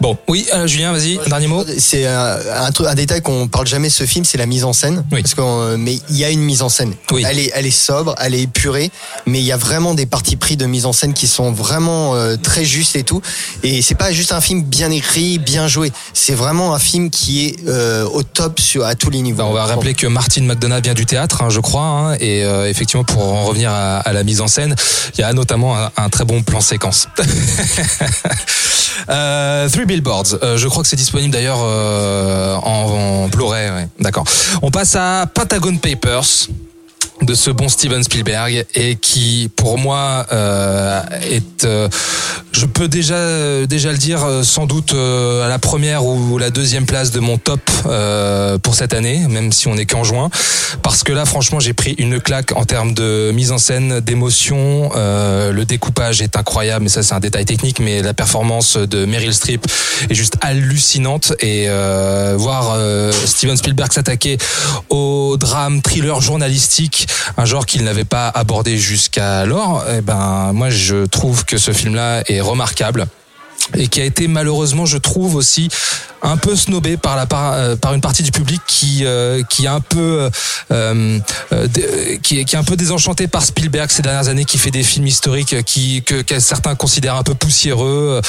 Bon, 0.00 0.16
oui, 0.28 0.46
euh, 0.54 0.66
Julien, 0.66 0.92
vas-y, 0.92 1.18
un 1.18 1.28
dernier 1.28 1.48
mot. 1.48 1.64
C'est 1.78 2.06
un, 2.06 2.36
un 2.54 2.70
un 2.86 2.94
détail 2.94 3.20
qu'on 3.20 3.48
parle 3.48 3.66
jamais 3.66 3.88
de 3.88 3.92
ce 3.92 4.04
film, 4.06 4.24
c'est 4.24 4.38
la 4.38 4.46
mise 4.46 4.64
en 4.64 4.72
scène. 4.72 5.04
Oui. 5.10 5.22
Parce 5.22 5.34
qu'on, 5.34 5.76
mais 5.76 5.98
il 6.08 6.16
y 6.16 6.24
a 6.24 6.30
une 6.30 6.40
mise 6.42 6.62
en 6.62 6.68
scène. 6.68 6.94
Oui. 7.10 7.24
Elle 7.28 7.38
est, 7.40 7.50
elle 7.54 7.66
est 7.66 7.70
sobre, 7.70 8.14
elle 8.20 8.34
est 8.34 8.42
épurée, 8.42 8.90
mais 9.26 9.40
il 9.40 9.44
y 9.44 9.52
a 9.52 9.56
vraiment 9.56 9.94
des 9.94 10.06
parties 10.06 10.36
pris 10.36 10.56
de 10.56 10.66
mise 10.66 10.86
en 10.86 10.92
scène 10.92 11.14
qui 11.14 11.26
sont 11.26 11.50
vraiment 11.50 12.14
euh, 12.14 12.36
très 12.36 12.64
justes 12.64 12.94
et 12.96 13.02
tout. 13.02 13.20
Et 13.64 13.82
c'est 13.82 13.96
pas 13.96 14.12
juste 14.12 14.32
un 14.32 14.40
film 14.40 14.62
bien 14.62 14.90
écrit, 14.90 15.38
bien 15.38 15.66
joué. 15.66 15.90
C'est 16.14 16.34
vraiment 16.34 16.74
un 16.74 16.78
film 16.78 17.10
qui 17.10 17.46
est 17.46 17.56
euh, 17.66 18.04
au 18.04 18.22
top 18.22 18.60
sur 18.60 18.84
à 18.84 18.94
tous 18.94 19.10
les 19.10 19.20
niveaux. 19.20 19.38
Bah, 19.38 19.48
on 19.48 19.52
va 19.52 19.64
rappeler 19.64 19.94
que 19.94 20.06
Martin 20.06 20.42
McDonough 20.42 20.82
vient 20.82 20.94
du 20.94 21.06
théâtre, 21.06 21.42
hein, 21.42 21.50
je 21.50 21.60
crois, 21.60 21.82
hein, 21.82 22.16
et 22.20 22.44
euh, 22.44 22.68
effectivement 22.68 23.04
pour 23.04 23.22
en 23.22 23.44
revenir 23.44 23.70
à, 23.72 23.98
à 23.98 24.12
la 24.12 24.22
mise 24.22 24.40
en 24.40 24.46
scène, 24.46 24.76
il 25.14 25.20
y 25.20 25.24
a 25.24 25.32
notamment 25.32 25.76
un, 25.76 25.90
un 25.96 26.08
très 26.08 26.24
bon 26.24 26.42
plan 26.42 26.60
séquence. 26.60 27.08
euh, 29.08 29.68
Three 29.68 29.86
Billboards, 29.88 30.38
euh, 30.42 30.56
je 30.56 30.68
crois 30.68 30.82
que 30.82 30.88
c'est 30.88 30.96
disponible 30.96 31.32
d'ailleurs 31.32 31.60
euh, 31.62 32.54
en, 32.56 33.24
en. 33.24 33.28
D'accord. 33.98 34.24
On 34.62 34.70
passe 34.70 34.94
à 34.94 35.26
Pentagon 35.32 35.76
Papers 35.76 36.48
de 37.22 37.34
ce 37.34 37.50
bon 37.50 37.68
Steven 37.68 38.02
Spielberg 38.02 38.64
et 38.74 38.96
qui 38.96 39.50
pour 39.56 39.78
moi 39.78 40.26
euh, 40.32 41.02
est 41.30 41.64
euh, 41.64 41.88
je 42.52 42.66
peux 42.66 42.88
déjà 42.88 43.66
déjà 43.66 43.92
le 43.92 43.98
dire 43.98 44.24
euh, 44.24 44.42
sans 44.42 44.66
doute 44.66 44.94
euh, 44.94 45.44
à 45.44 45.48
la 45.48 45.58
première 45.58 46.04
ou 46.06 46.38
la 46.38 46.50
deuxième 46.50 46.86
place 46.86 47.10
de 47.10 47.20
mon 47.20 47.38
top 47.38 47.60
pour 48.62 48.74
cette 48.74 48.94
année 48.94 49.26
même 49.28 49.52
si 49.52 49.68
on 49.68 49.76
est 49.76 49.86
qu'en 49.86 50.04
juin. 50.04 50.30
Parce 50.82 51.02
que 51.02 51.12
là 51.12 51.24
franchement 51.24 51.60
j'ai 51.60 51.72
pris 51.72 51.92
une 51.98 52.20
claque 52.20 52.52
en 52.56 52.64
termes 52.64 52.94
de 52.94 53.30
mise 53.34 53.52
en 53.52 53.58
scène 53.58 54.00
d'émotion. 54.00 54.90
Le 54.94 55.62
découpage 55.64 56.22
est 56.22 56.36
incroyable 56.36 56.84
mais 56.84 56.88
ça 56.88 57.02
c'est 57.02 57.14
un 57.14 57.20
détail 57.20 57.44
technique 57.44 57.80
mais 57.80 58.02
la 58.02 58.14
performance 58.14 58.76
de 58.76 59.04
Meryl 59.04 59.34
Streep 59.34 59.66
est 60.08 60.14
juste 60.14 60.36
hallucinante. 60.40 61.32
Et 61.40 61.68
voir 62.36 62.76
Steven 63.26 63.56
Spielberg 63.56 63.92
s'attaquer 63.92 64.38
au 64.88 65.36
drame 65.38 65.82
thriller 65.82 66.20
journalistique 66.20 67.07
un 67.36 67.44
genre 67.44 67.66
qu'il 67.66 67.84
n'avait 67.84 68.04
pas 68.04 68.28
abordé 68.28 68.78
jusqu'alors 68.78 69.84
eh 69.96 70.00
ben 70.00 70.52
moi 70.52 70.70
je 70.70 71.06
trouve 71.06 71.44
que 71.44 71.58
ce 71.58 71.72
film 71.72 71.94
là 71.94 72.22
est 72.26 72.40
remarquable 72.40 73.06
et 73.74 73.88
qui 73.88 74.00
a 74.00 74.04
été 74.04 74.28
malheureusement, 74.28 74.86
je 74.86 74.96
trouve 74.96 75.34
aussi 75.34 75.68
un 76.22 76.36
peu 76.36 76.56
snobé 76.56 76.96
par 76.96 77.16
la 77.16 77.26
par, 77.26 77.52
euh, 77.52 77.76
par 77.76 77.94
une 77.94 78.00
partie 78.00 78.22
du 78.22 78.32
public 78.32 78.60
qui 78.66 79.04
euh, 79.04 79.42
qui 79.44 79.66
est 79.66 79.68
un 79.68 79.80
peu 79.80 80.30
euh, 80.72 81.18
euh, 81.52 81.68
qui, 82.22 82.44
qui 82.44 82.56
est 82.56 82.58
un 82.58 82.64
peu 82.64 82.76
désenchanté 82.76 83.28
par 83.28 83.44
Spielberg 83.44 83.90
ces 83.90 84.02
dernières 84.02 84.28
années, 84.28 84.44
qui 84.44 84.58
fait 84.58 84.70
des 84.70 84.82
films 84.82 85.06
historiques 85.06 85.62
qui 85.64 86.02
que, 86.02 86.40
certains 86.40 86.74
considèrent 86.74 87.16
un 87.16 87.22
peu 87.22 87.34
poussiéreux. 87.34 88.20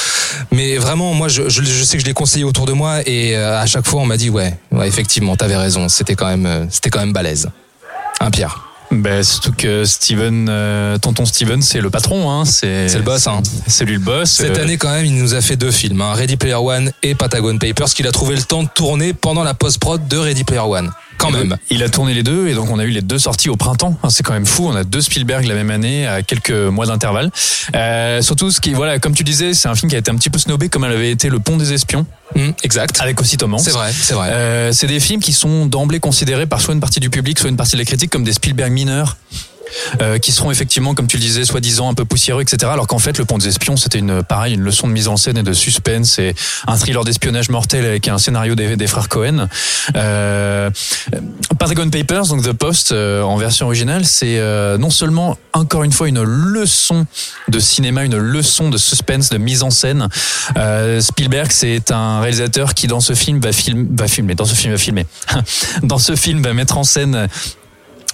Mais 0.52 0.76
vraiment, 0.76 1.14
moi, 1.14 1.28
je, 1.28 1.48
je, 1.48 1.62
je 1.62 1.84
sais 1.84 1.96
que 1.96 2.02
je 2.02 2.06
l'ai 2.06 2.14
conseillé 2.14 2.44
autour 2.44 2.66
de 2.66 2.72
moi 2.72 3.00
et 3.06 3.36
euh, 3.36 3.60
à 3.60 3.66
chaque 3.66 3.86
fois, 3.86 4.00
on 4.00 4.06
m'a 4.06 4.16
dit 4.16 4.30
ouais, 4.30 4.56
ouais, 4.72 4.86
effectivement, 4.86 5.36
t'avais 5.36 5.56
raison, 5.56 5.88
c'était 5.88 6.14
quand 6.14 6.28
même 6.28 6.68
c'était 6.70 6.90
quand 6.90 7.00
même 7.00 7.12
balèze. 7.12 7.50
Un 8.20 8.30
Pierre, 8.30 8.69
Ben, 8.92 9.22
surtout 9.22 9.52
que 9.52 9.84
Steven, 9.84 10.48
euh, 10.50 10.98
tonton 10.98 11.24
Steven, 11.24 11.62
c'est 11.62 11.80
le 11.80 11.90
patron, 11.90 12.28
hein. 12.30 12.44
C'est 12.44 12.88
c'est 12.88 12.98
le 12.98 13.04
boss. 13.04 13.26
Hein. 13.28 13.40
C'est 13.68 13.84
lui 13.84 13.94
le 13.94 14.00
boss. 14.00 14.30
Cette 14.32 14.58
Euh, 14.58 14.62
année, 14.64 14.78
quand 14.78 14.90
même, 14.90 15.04
il 15.06 15.14
nous 15.16 15.34
a 15.34 15.40
fait 15.40 15.54
deux 15.56 15.70
films, 15.70 16.00
hein, 16.00 16.12
Ready 16.12 16.36
Player 16.36 16.54
One 16.56 16.90
et 17.04 17.14
Patagon 17.14 17.56
Papers, 17.56 17.86
qu'il 17.94 18.06
a 18.08 18.12
trouvé 18.12 18.34
le 18.34 18.42
temps 18.42 18.64
de 18.64 18.68
tourner 18.74 19.12
pendant 19.12 19.44
la 19.44 19.54
post-prod 19.54 20.08
de 20.08 20.16
Ready 20.18 20.42
Player 20.42 20.60
One. 20.62 20.90
Quand 21.20 21.30
même. 21.30 21.56
Il 21.70 21.82
a 21.82 21.88
tourné 21.88 22.14
les 22.14 22.22
deux 22.22 22.48
et 22.48 22.54
donc 22.54 22.70
on 22.70 22.78
a 22.78 22.84
eu 22.84 22.90
les 22.90 23.02
deux 23.02 23.18
sorties 23.18 23.48
au 23.50 23.56
printemps. 23.56 23.96
Hein, 24.02 24.08
C'est 24.10 24.22
quand 24.22 24.32
même 24.32 24.46
fou. 24.46 24.66
On 24.68 24.74
a 24.74 24.84
deux 24.84 25.00
Spielberg 25.00 25.44
la 25.44 25.54
même 25.54 25.70
année 25.70 26.06
à 26.06 26.22
quelques 26.22 26.50
mois 26.50 26.86
d'intervalle. 26.86 27.30
Euh, 27.74 28.22
surtout 28.22 28.50
ce 28.50 28.60
qui, 28.60 28.72
voilà, 28.72 28.98
comme 28.98 29.14
tu 29.14 29.22
disais, 29.24 29.54
c'est 29.54 29.68
un 29.68 29.74
film 29.74 29.90
qui 29.90 29.96
a 29.96 29.98
été 29.98 30.10
un 30.10 30.16
petit 30.16 30.30
peu 30.30 30.38
snobé 30.38 30.68
comme 30.68 30.84
elle 30.84 30.92
avait 30.92 31.10
été 31.10 31.28
Le 31.28 31.38
Pont 31.40 31.56
des 31.56 31.72
Espions 31.72 32.06
Hum, 32.36 32.52
exact. 32.62 33.00
avec 33.00 33.20
aussi 33.20 33.36
Tom 33.36 33.54
Hanks. 33.54 33.60
C'est 33.60 33.72
vrai, 33.72 33.92
c'est 33.92 34.14
vrai. 34.14 34.28
Euh, 34.30 34.72
c'est 34.72 34.86
des 34.86 35.00
films 35.00 35.20
qui 35.20 35.32
sont 35.32 35.66
d'emblée 35.66 35.98
considérés 35.98 36.46
par 36.46 36.60
soit 36.60 36.74
une 36.74 36.80
partie 36.80 37.00
du 37.00 37.10
public, 37.10 37.38
soit 37.38 37.50
une 37.50 37.56
partie 37.56 37.72
de 37.72 37.78
la 37.78 37.84
critique 37.84 38.10
comme 38.10 38.22
des 38.24 38.32
Spielberg 38.32 38.70
mineurs. 38.72 39.16
Euh, 40.00 40.18
qui 40.18 40.32
seront 40.32 40.50
effectivement, 40.50 40.94
comme 40.94 41.06
tu 41.06 41.16
le 41.16 41.22
disais, 41.22 41.44
soi-disant 41.44 41.90
un 41.90 41.94
peu 41.94 42.04
poussiéreux, 42.04 42.42
etc. 42.42 42.70
Alors 42.72 42.86
qu'en 42.86 42.98
fait, 42.98 43.18
Le 43.18 43.24
Pont 43.24 43.38
des 43.38 43.48
Espions, 43.48 43.76
c'était 43.76 43.98
une 43.98 44.22
pareil, 44.22 44.54
une 44.54 44.62
leçon 44.62 44.88
de 44.88 44.92
mise 44.92 45.08
en 45.08 45.16
scène 45.16 45.38
et 45.38 45.42
de 45.42 45.52
suspense 45.52 46.18
et 46.18 46.34
un 46.66 46.76
thriller 46.76 47.04
d'espionnage 47.04 47.48
mortel 47.48 47.84
avec 47.84 48.08
un 48.08 48.18
scénario 48.18 48.54
des, 48.54 48.76
des 48.76 48.86
frères 48.86 49.08
Cohen. 49.08 49.48
Euh, 49.96 50.70
Pentagon 51.58 51.90
Papers, 51.90 52.26
donc 52.26 52.42
The 52.42 52.52
Post 52.52 52.92
euh, 52.92 53.22
en 53.22 53.36
version 53.36 53.66
originale, 53.66 54.04
c'est 54.04 54.38
euh, 54.38 54.78
non 54.78 54.90
seulement 54.90 55.36
encore 55.52 55.84
une 55.84 55.92
fois 55.92 56.08
une 56.08 56.22
leçon 56.22 57.06
de 57.48 57.58
cinéma, 57.58 58.04
une 58.04 58.16
leçon 58.16 58.70
de 58.70 58.78
suspense, 58.78 59.30
de 59.30 59.38
mise 59.38 59.62
en 59.62 59.70
scène. 59.70 60.08
Euh, 60.56 61.00
Spielberg, 61.00 61.50
c'est 61.50 61.90
un 61.90 62.20
réalisateur 62.20 62.74
qui 62.74 62.86
dans 62.86 63.00
ce 63.00 63.14
film 63.14 63.40
va, 63.40 63.52
film, 63.52 63.88
va 63.96 64.08
filmer, 64.08 64.34
dans 64.34 64.44
ce 64.44 64.54
film 64.54 64.72
va 64.72 64.78
filmer, 64.78 65.06
dans 65.82 65.98
ce 65.98 66.16
film 66.16 66.42
va 66.42 66.54
mettre 66.54 66.78
en 66.78 66.84
scène 66.84 67.28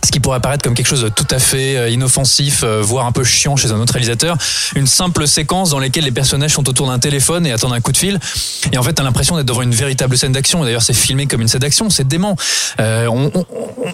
ce 0.05 0.11
qui 0.13 0.21
pourrait 0.21 0.37
apparaître 0.37 0.63
comme 0.63 0.75
quelque 0.75 0.87
chose 0.89 1.03
de 1.03 1.09
tout 1.09 1.27
à 1.31 1.39
fait 1.39 1.77
euh, 1.77 1.89
inoffensif, 1.91 2.63
euh, 2.63 2.81
voire 2.83 3.07
un 3.07 3.13
peu 3.13 3.25
chiant 3.25 3.57
chez 3.57 3.73
un 3.73 3.81
autre 3.81 3.93
réalisateur, 3.95 4.37
une 4.75 4.87
simple 4.87 5.27
séquence 5.27 5.71
dans 5.71 5.79
laquelle 5.79 6.05
les 6.05 6.11
personnages 6.13 6.53
sont 6.53 6.69
autour 6.69 6.87
d'un 6.89 6.99
téléphone 6.99 7.47
et 7.47 7.53
attendent 7.53 7.73
un 7.73 7.81
coup 7.81 7.93
de 7.93 7.97
fil. 7.97 8.21
Et 8.73 8.79
en 8.79 8.83
fait, 8.83 8.93
t'as 8.93 9.03
l'impression 9.03 9.37
d'être 9.37 9.47
devant 9.47 9.63
une 9.63 9.75
véritable 9.75 10.17
scène 10.17 10.33
d'action. 10.33 10.63
D'ailleurs, 10.65 10.83
c'est 10.83 10.93
filmé 10.95 11.27
comme 11.27 11.41
une 11.41 11.49
scène 11.49 11.61
d'action, 11.61 11.91
c'est 11.91 12.07
dément. 12.07 12.37
Euh, 12.81 13.07
on- 13.09 13.33
on- 13.35 13.47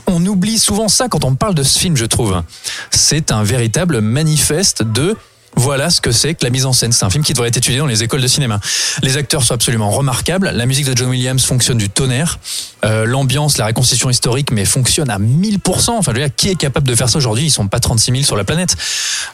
on 0.06 0.26
oublie 0.26 0.58
souvent 0.58 0.88
ça 0.88 1.08
quand 1.08 1.24
on 1.24 1.34
parle 1.34 1.54
de 1.54 1.62
ce 1.62 1.78
film, 1.78 1.96
je 1.96 2.04
trouve. 2.04 2.42
C'est 2.90 3.30
un 3.32 3.42
véritable 3.42 4.00
manifeste 4.00 4.82
de 4.82 5.16
voilà 5.56 5.90
ce 5.90 6.00
que 6.00 6.12
c'est 6.12 6.34
que 6.34 6.44
la 6.44 6.50
mise 6.50 6.66
en 6.66 6.72
scène. 6.72 6.92
C'est 6.92 7.04
un 7.04 7.10
film 7.10 7.24
qui 7.24 7.32
devrait 7.32 7.48
être 7.48 7.56
étudié 7.56 7.78
dans 7.78 7.86
les 7.86 8.02
écoles 8.02 8.22
de 8.22 8.26
cinéma. 8.26 8.58
Les 9.02 9.16
acteurs 9.16 9.42
sont 9.42 9.54
absolument 9.54 9.90
remarquables. 9.90 10.50
La 10.50 10.66
musique 10.66 10.86
de 10.86 10.96
John 10.96 11.08
Williams 11.08 11.44
fonctionne 11.44 11.78
du 11.78 11.90
tonnerre. 11.90 12.38
Euh, 12.84 13.04
L'ambiance, 13.04 13.58
la 13.58 13.66
reconstitution 13.66 14.10
historique, 14.10 14.50
mais 14.50 14.64
fonctionne 14.64 15.10
à 15.10 15.18
1000%. 15.18 15.90
Enfin, 15.90 16.12
je 16.12 16.20
veux 16.20 16.26
dire, 16.26 16.34
qui 16.34 16.48
est 16.48 16.54
capable 16.54 16.88
de 16.88 16.94
faire 16.94 17.08
ça 17.08 17.18
aujourd'hui? 17.18 17.44
Ils 17.44 17.50
sont 17.50 17.68
pas 17.68 17.80
36 17.80 18.12
000 18.12 18.24
sur 18.24 18.36
la 18.36 18.44
planète. 18.44 18.76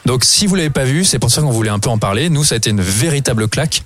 Donc, 0.05 0.23
si 0.23 0.45
vous 0.45 0.55
l'avez 0.55 0.69
pas 0.69 0.83
vu, 0.83 1.05
c'est 1.05 1.19
pour 1.19 1.31
ça 1.31 1.41
qu'on 1.41 1.51
voulait 1.51 1.69
un 1.69 1.79
peu 1.79 1.89
en 1.89 1.97
parler. 1.97 2.29
Nous, 2.29 2.43
ça 2.43 2.55
a 2.55 2.57
été 2.57 2.69
une 2.69 2.81
véritable 2.81 3.47
claque. 3.47 3.83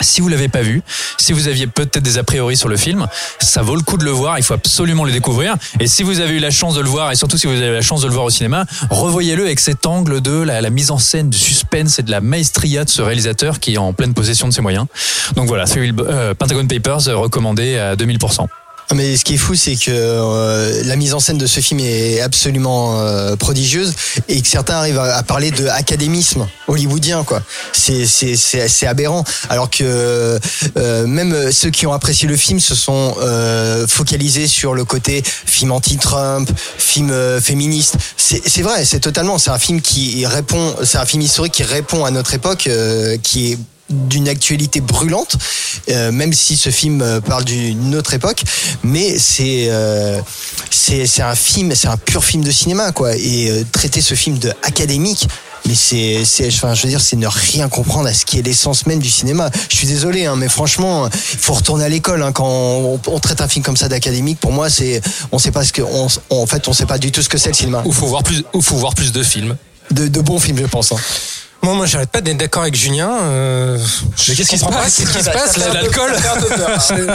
Si 0.00 0.20
vous 0.20 0.28
l'avez 0.28 0.48
pas 0.48 0.62
vu, 0.62 0.82
si 1.18 1.32
vous 1.32 1.48
aviez 1.48 1.66
peut-être 1.66 2.02
des 2.02 2.18
a 2.18 2.24
priori 2.24 2.56
sur 2.56 2.68
le 2.68 2.76
film, 2.76 3.06
ça 3.38 3.62
vaut 3.62 3.76
le 3.76 3.82
coup 3.82 3.96
de 3.96 4.04
le 4.04 4.10
voir. 4.10 4.38
Il 4.38 4.42
faut 4.42 4.54
absolument 4.54 5.04
le 5.04 5.12
découvrir. 5.12 5.54
Et 5.80 5.86
si 5.86 6.02
vous 6.02 6.20
avez 6.20 6.34
eu 6.34 6.38
la 6.38 6.50
chance 6.50 6.74
de 6.74 6.80
le 6.80 6.88
voir, 6.88 7.12
et 7.12 7.16
surtout 7.16 7.38
si 7.38 7.46
vous 7.46 7.52
avez 7.52 7.72
la 7.72 7.82
chance 7.82 8.02
de 8.02 8.08
le 8.08 8.12
voir 8.12 8.24
au 8.24 8.30
cinéma, 8.30 8.64
revoyez-le 8.90 9.44
avec 9.44 9.60
cet 9.60 9.86
angle 9.86 10.20
de 10.20 10.42
la, 10.42 10.70
mise 10.70 10.90
en 10.90 10.98
scène, 10.98 11.30
du 11.30 11.38
suspense 11.38 11.98
et 11.98 12.02
de 12.02 12.10
la 12.10 12.20
maestria 12.20 12.84
de 12.84 12.90
ce 12.90 13.02
réalisateur 13.02 13.60
qui 13.60 13.74
est 13.74 13.78
en 13.78 13.92
pleine 13.92 14.14
possession 14.14 14.48
de 14.48 14.52
ses 14.52 14.62
moyens. 14.62 14.86
Donc 15.36 15.46
voilà, 15.46 15.64
euh, 15.76 16.34
Pentagon 16.34 16.66
Papers 16.66 17.08
euh, 17.08 17.16
recommandé 17.16 17.76
à 17.76 17.94
2000%. 17.94 18.48
Mais 18.94 19.16
ce 19.16 19.24
qui 19.24 19.34
est 19.34 19.38
fou, 19.38 19.54
c'est 19.54 19.76
que 19.76 19.90
euh, 19.90 20.82
la 20.84 20.96
mise 20.96 21.14
en 21.14 21.20
scène 21.20 21.38
de 21.38 21.46
ce 21.46 21.60
film 21.60 21.80
est 21.80 22.20
absolument 22.20 23.00
euh, 23.00 23.36
prodigieuse 23.36 23.94
et 24.28 24.40
que 24.42 24.48
certains 24.48 24.74
arrivent 24.74 24.98
à, 24.98 25.22
parler 25.22 25.50
de 25.50 25.66
académisme 25.66 26.46
hollywoodien, 26.68 27.24
quoi. 27.24 27.42
C'est 27.72 28.06
c'est 28.06 28.36
c'est 28.36 28.68
c'est 28.68 28.86
aberrant. 28.86 29.24
Alors 29.48 29.70
que 29.70 30.38
euh, 30.76 31.06
même 31.06 31.50
ceux 31.52 31.70
qui 31.70 31.86
ont 31.86 31.92
apprécié 31.92 32.28
le 32.28 32.36
film 32.36 32.60
se 32.60 32.74
sont 32.74 33.14
euh, 33.20 33.86
focalisés 33.86 34.46
sur 34.46 34.74
le 34.74 34.84
côté 34.84 35.22
film 35.24 35.72
anti-Trump, 35.72 36.50
film 36.78 37.10
euh, 37.10 37.40
féministe. 37.40 37.96
C'est 38.16 38.42
c'est 38.46 38.62
vrai, 38.62 38.84
c'est 38.84 39.00
totalement. 39.00 39.38
C'est 39.38 39.50
un 39.50 39.58
film 39.58 39.80
qui 39.80 40.26
répond. 40.26 40.74
C'est 40.84 40.98
un 40.98 41.06
film 41.06 41.22
historique 41.22 41.54
qui 41.54 41.62
répond 41.62 42.04
à 42.04 42.10
notre 42.10 42.34
époque, 42.34 42.66
euh, 42.66 43.16
qui 43.22 43.52
est 43.52 43.58
d'une 43.92 44.28
actualité 44.28 44.80
brûlante, 44.80 45.36
euh, 45.90 46.10
même 46.12 46.32
si 46.32 46.56
ce 46.56 46.70
film 46.70 47.02
euh, 47.02 47.20
parle 47.20 47.44
d'une 47.44 47.94
autre 47.94 48.14
époque, 48.14 48.42
mais 48.82 49.18
c'est 49.18 49.66
euh, 49.68 50.20
c'est 50.70 51.06
c'est 51.06 51.22
un 51.22 51.34
film, 51.34 51.74
c'est 51.74 51.88
un 51.88 51.96
pur 51.96 52.24
film 52.24 52.42
de 52.42 52.50
cinéma 52.50 52.92
quoi. 52.92 53.14
Et 53.16 53.50
euh, 53.50 53.64
traiter 53.70 54.00
ce 54.00 54.14
film 54.14 54.38
de 54.38 54.52
académique. 54.62 55.28
Mais 55.68 55.76
c'est, 55.76 56.24
c'est, 56.24 56.48
enfin, 56.48 56.74
je 56.74 56.82
veux 56.82 56.88
dire, 56.88 57.00
c'est 57.00 57.14
ne 57.14 57.28
rien 57.28 57.68
comprendre 57.68 58.08
à 58.08 58.12
ce 58.12 58.24
qui 58.24 58.36
est 58.36 58.42
l'essence 58.42 58.84
même 58.86 58.98
du 58.98 59.08
cinéma. 59.08 59.48
Je 59.70 59.76
suis 59.76 59.86
désolé, 59.86 60.26
hein, 60.26 60.34
mais 60.34 60.48
franchement, 60.48 61.08
il 61.08 61.38
faut 61.38 61.52
retourner 61.52 61.84
à 61.84 61.88
l'école 61.88 62.20
hein, 62.24 62.32
quand 62.32 62.48
on, 62.48 63.00
on 63.06 63.20
traite 63.20 63.40
un 63.40 63.46
film 63.46 63.64
comme 63.64 63.76
ça 63.76 63.88
d'académique. 63.88 64.40
Pour 64.40 64.50
moi, 64.50 64.68
c'est, 64.68 65.00
on 65.30 65.38
sait 65.38 65.52
pas 65.52 65.64
ce 65.64 65.72
que, 65.72 65.82
on, 65.82 66.08
en 66.30 66.46
fait, 66.46 66.66
on 66.66 66.72
sait 66.72 66.84
pas 66.84 66.98
du 66.98 67.12
tout 67.12 67.22
ce 67.22 67.28
que 67.28 67.38
c'est 67.38 67.50
le 67.50 67.54
cinéma. 67.54 67.82
Ou 67.84 67.92
faut 67.92 68.08
voir 68.08 68.24
plus, 68.24 68.42
ou 68.52 68.60
faut 68.60 68.74
voir 68.74 68.96
plus 68.96 69.12
de 69.12 69.22
films. 69.22 69.56
De, 69.92 70.08
de 70.08 70.20
bons 70.20 70.40
films, 70.40 70.58
je 70.58 70.66
pense. 70.66 70.90
Hein. 70.90 70.96
Moi, 71.62 71.74
moi, 71.74 71.86
j'arrête 71.86 72.10
pas 72.10 72.20
d'être 72.20 72.38
d'accord 72.38 72.62
avec 72.62 72.74
Julien. 72.74 73.08
euh, 73.22 73.78
Mais 74.28 74.34
qu'est-ce 74.34 74.48
qui 74.50 74.58
se 74.58 74.64
passe 74.64 74.96
Qu'est-ce 74.96 75.16
qui 75.18 75.24
se 75.24 75.30
passe? 75.30 75.56
l'alcool 75.72 76.12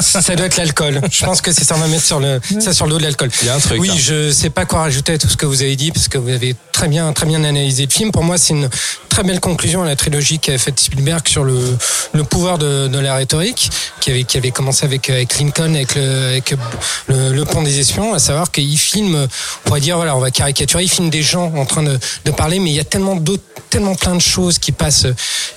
ça, 0.01 0.21
ça 0.21 0.35
doit 0.35 0.45
être 0.45 0.55
l'alcool. 0.57 1.01
Je 1.11 1.25
pense 1.25 1.41
que 1.41 1.51
c'est 1.51 1.65
ça, 1.65 1.75
on 1.75 1.79
va 1.79 1.87
mettre 1.87 2.05
sur 2.05 2.19
le, 2.21 2.39
ça 2.61 2.73
sur 2.73 2.85
le 2.85 2.91
dos 2.91 2.97
de 2.97 3.03
l'alcool. 3.03 3.29
Il 3.41 3.47
y 3.47 3.49
a 3.49 3.55
un 3.55 3.59
truc, 3.59 3.79
Oui, 3.81 3.89
là. 3.89 3.93
je 3.97 4.31
sais 4.31 4.49
pas 4.49 4.65
quoi 4.65 4.79
rajouter 4.79 5.13
à 5.13 5.17
tout 5.17 5.27
ce 5.27 5.35
que 5.35 5.45
vous 5.45 5.61
avez 5.63 5.75
dit 5.75 5.91
parce 5.91 6.07
que 6.07 6.17
vous 6.17 6.29
avez 6.29 6.55
très 6.71 6.87
bien, 6.87 7.11
très 7.11 7.25
bien 7.25 7.43
analysé 7.43 7.85
le 7.87 7.91
film. 7.91 8.11
Pour 8.13 8.23
moi, 8.23 8.37
c'est 8.37 8.53
une 8.53 8.69
très 9.09 9.23
belle 9.23 9.41
conclusion 9.41 9.83
à 9.83 9.85
la 9.85 9.95
trilogie 9.97 10.39
qu'a 10.39 10.57
faite 10.57 10.79
Spielberg 10.79 11.27
sur 11.27 11.43
le, 11.43 11.59
le 12.13 12.23
pouvoir 12.23 12.57
de, 12.57 12.87
de 12.87 12.99
la 12.99 13.15
rhétorique, 13.15 13.69
qui 13.99 14.11
avait, 14.11 14.23
qui 14.23 14.37
avait 14.37 14.51
commencé 14.51 14.85
avec, 14.85 15.09
avec 15.09 15.37
Lincoln, 15.39 15.75
avec 15.75 15.95
le, 15.95 16.27
avec 16.29 16.53
le, 17.07 17.33
le 17.33 17.45
pont 17.45 17.63
des 17.63 17.79
espions, 17.79 18.13
à 18.13 18.19
savoir 18.19 18.49
qu'il 18.51 18.77
filme, 18.77 19.15
on 19.15 19.67
pourrait 19.67 19.81
dire, 19.81 19.97
voilà, 19.97 20.15
on 20.15 20.19
va 20.19 20.31
caricaturer, 20.31 20.83
il 20.83 20.89
filme 20.89 21.09
des 21.09 21.23
gens 21.23 21.51
en 21.55 21.65
train 21.65 21.83
de, 21.83 21.99
de 22.25 22.31
parler, 22.31 22.59
mais 22.59 22.69
il 22.69 22.75
y 22.75 22.79
a 22.79 22.83
tellement 22.85 23.15
d'autres, 23.15 23.43
tellement 23.69 23.95
plein 23.95 24.15
de 24.15 24.21
choses 24.21 24.36
qui 24.59 24.71
passent, 24.71 25.07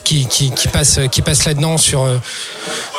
qui, 0.05 0.27
qui, 0.27 0.51
qui 0.51 0.69
passent, 0.69 1.01
qui 1.11 1.23
passent 1.23 1.45
là-dedans 1.45 1.79
sur, 1.79 2.03
euh, 2.03 2.19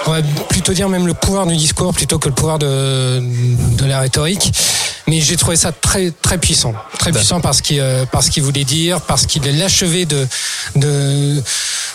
on 0.06 0.12
va 0.12 0.22
plutôt 0.50 0.74
dire 0.74 0.90
même 0.90 1.08
le 1.08 1.14
pouvoir 1.14 1.46
du 1.46 1.56
discours 1.56 1.94
plutôt 1.94 2.20
que 2.20 2.30
le 2.30 2.36
pouvoir 2.36 2.60
de, 2.60 3.20
de 3.20 3.86
la 3.86 4.00
rhétorique. 4.00 4.52
Mais 5.08 5.20
j'ai 5.20 5.36
trouvé 5.36 5.58
ça 5.58 5.72
très 5.72 6.12
très 6.12 6.38
puissant, 6.38 6.74
très 7.00 7.12
puissant 7.12 7.42
parce 7.42 7.62
qu'il 7.62 7.80
euh, 7.80 8.06
parce 8.12 8.30
qu'il 8.30 8.44
voulait 8.44 8.64
dire, 8.64 9.02
parce 9.02 9.26
qu'il 9.26 9.44
l'achevé 9.58 10.06
de 10.06 10.28
de 10.76 11.42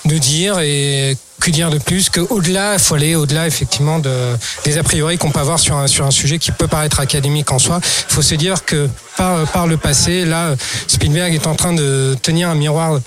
de 0.05 0.19
dire 0.19 0.59
et 0.59 1.17
que 1.41 1.51
dire 1.51 1.71
de 1.71 1.79
plus 1.79 2.09
que 2.11 2.21
au-delà, 2.21 2.75
il 2.75 2.79
faut 2.79 2.95
aller 2.95 3.15
au-delà 3.15 3.47
effectivement 3.47 3.99
de 3.99 4.37
des 4.65 4.79
a 4.79 4.83
priori 4.83 5.19
qu'on 5.19 5.31
peut 5.31 5.41
avoir 5.41 5.59
sur 5.59 5.77
un 5.77 5.87
sur 5.87 6.07
un 6.07 6.11
sujet 6.11 6.39
qui 6.39 6.53
peut 6.53 6.69
paraître 6.69 7.01
académique 7.01 7.51
en 7.53 7.59
soi. 7.59 7.81
Il 7.83 8.15
faut 8.15 8.23
se 8.23 8.35
dire 8.35 8.65
que 8.65 8.89
par 9.17 9.47
par 9.49 9.67
le 9.67 9.77
passé, 9.77 10.25
là, 10.25 10.55
Spielberg 10.87 11.35
est 11.35 11.47
en 11.47 11.55
train 11.55 11.73
de 11.73 12.17
tenir 12.23 12.49
un 12.49 12.55
miroir 12.55 13.01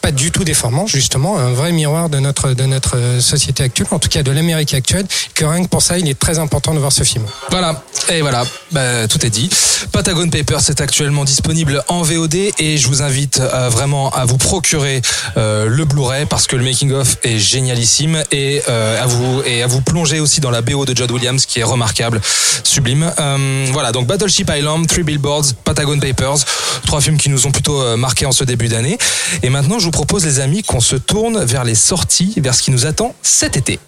pas 0.00 0.12
du 0.12 0.30
tout 0.30 0.44
déformant, 0.44 0.86
justement, 0.86 1.38
un 1.38 1.52
vrai 1.52 1.72
miroir 1.72 2.08
de 2.08 2.18
notre 2.18 2.54
de 2.54 2.64
notre 2.64 3.20
société 3.20 3.62
actuelle, 3.62 3.88
en 3.90 3.98
tout 3.98 4.08
cas 4.08 4.22
de 4.22 4.30
l'Amérique 4.30 4.74
actuelle. 4.74 5.06
Que 5.34 5.44
rien 5.44 5.62
que 5.62 5.68
pour 5.68 5.82
ça, 5.82 5.98
il 5.98 6.08
est 6.08 6.18
très 6.18 6.38
important 6.38 6.74
de 6.74 6.78
voir 6.78 6.92
ce 6.92 7.02
film. 7.02 7.24
Voilà, 7.50 7.82
et 8.08 8.20
voilà, 8.20 8.44
bah, 8.72 9.08
tout 9.08 9.24
est 9.24 9.30
dit. 9.30 9.50
Patagon 9.92 10.28
Papers 10.28 10.70
est 10.70 10.80
actuellement 10.80 11.24
disponible 11.24 11.82
en 11.88 12.02
VOD 12.02 12.34
et 12.58 12.76
je 12.76 12.88
vous 12.88 13.02
invite 13.02 13.40
euh, 13.40 13.68
vraiment 13.68 14.10
à 14.10 14.24
vous 14.24 14.38
procurer 14.38 15.02
euh, 15.36 15.66
le 15.66 15.84
Blu-ray 15.84 16.26
parce 16.26 16.46
que 16.46 16.56
le 16.56 16.64
making 16.64 16.92
of 16.92 17.16
est 17.22 17.38
génialissime 17.54 18.20
et 18.32 18.62
euh, 18.68 19.00
à 19.00 19.06
vous 19.06 19.42
et 19.46 19.62
à 19.62 19.68
vous 19.68 19.80
plonger 19.80 20.18
aussi 20.18 20.40
dans 20.40 20.50
la 20.50 20.60
BO 20.60 20.84
de 20.84 20.96
John 20.96 21.08
Williams 21.12 21.46
qui 21.46 21.60
est 21.60 21.64
remarquable, 21.64 22.20
sublime. 22.64 23.12
Euh, 23.20 23.66
voilà, 23.72 23.92
donc 23.92 24.08
Battleship 24.08 24.50
Island, 24.52 24.88
Three 24.88 25.04
Billboards, 25.04 25.54
Patagon 25.62 26.00
Papers, 26.00 26.38
trois 26.84 27.00
films 27.00 27.16
qui 27.16 27.30
nous 27.30 27.46
ont 27.46 27.52
plutôt 27.52 27.80
euh, 27.80 27.96
marqués 27.96 28.26
en 28.26 28.32
ce 28.32 28.42
début 28.42 28.66
d'année. 28.66 28.98
Et 29.44 29.50
maintenant, 29.50 29.78
je 29.78 29.84
vous 29.84 29.92
propose 29.92 30.24
les 30.24 30.40
amis 30.40 30.64
qu'on 30.64 30.80
se 30.80 30.96
tourne 30.96 31.44
vers 31.44 31.62
les 31.62 31.76
sorties, 31.76 32.34
vers 32.38 32.56
ce 32.56 32.62
qui 32.62 32.72
nous 32.72 32.86
attend 32.86 33.14
cet 33.22 33.56
été. 33.56 33.78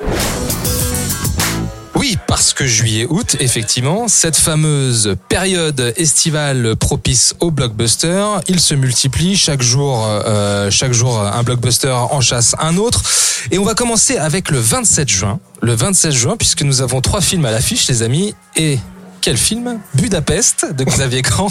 Oui, 1.98 2.18
parce 2.26 2.52
que 2.52 2.66
juillet-août, 2.66 3.36
effectivement, 3.40 4.06
cette 4.06 4.36
fameuse 4.36 5.16
période 5.30 5.94
estivale 5.96 6.76
propice 6.76 7.34
au 7.40 7.50
blockbuster, 7.50 8.22
il 8.48 8.60
se 8.60 8.74
multiplie 8.74 9.34
chaque 9.34 9.62
jour, 9.62 10.06
euh, 10.06 10.70
chaque 10.70 10.92
jour 10.92 11.18
un 11.18 11.42
blockbuster 11.42 11.88
en 11.88 12.20
chasse 12.20 12.54
un 12.58 12.76
autre. 12.76 13.02
Et 13.50 13.58
on 13.58 13.64
va 13.64 13.72
commencer 13.72 14.18
avec 14.18 14.50
le 14.50 14.58
27 14.58 15.08
juin. 15.08 15.40
Le 15.62 15.74
27 15.74 16.12
juin, 16.12 16.36
puisque 16.36 16.60
nous 16.60 16.82
avons 16.82 17.00
trois 17.00 17.22
films 17.22 17.46
à 17.46 17.50
l'affiche, 17.50 17.88
les 17.88 18.02
amis, 18.02 18.34
et 18.56 18.78
quel 19.26 19.36
film 19.36 19.80
Budapest 19.94 20.72
de 20.72 20.84
Xavier 20.84 21.20
Krans, 21.20 21.48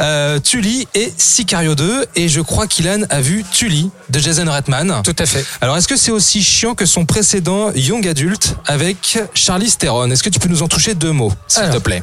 euh, 0.00 0.38
Tully 0.38 0.86
et 0.94 1.10
Sicario 1.16 1.74
2. 1.74 2.04
Et 2.16 2.28
je 2.28 2.42
crois 2.42 2.66
qu'Ilan 2.66 3.06
a 3.08 3.22
vu 3.22 3.46
Tully 3.50 3.90
de 4.10 4.18
Jason 4.18 4.44
Reitman. 4.46 5.00
Tout 5.02 5.16
à 5.18 5.24
fait. 5.24 5.42
Alors, 5.62 5.78
est-ce 5.78 5.88
que 5.88 5.96
c'est 5.96 6.10
aussi 6.10 6.42
chiant 6.42 6.74
que 6.74 6.84
son 6.84 7.06
précédent 7.06 7.72
Young 7.74 8.06
Adult 8.06 8.56
avec 8.66 9.20
Charlie 9.32 9.72
Theron? 9.72 10.10
Est-ce 10.10 10.22
que 10.22 10.28
tu 10.28 10.38
peux 10.38 10.50
nous 10.50 10.62
en 10.62 10.68
toucher 10.68 10.94
deux 10.94 11.12
mots, 11.12 11.32
s'il 11.48 11.70
te 11.70 11.78
plaît? 11.78 12.02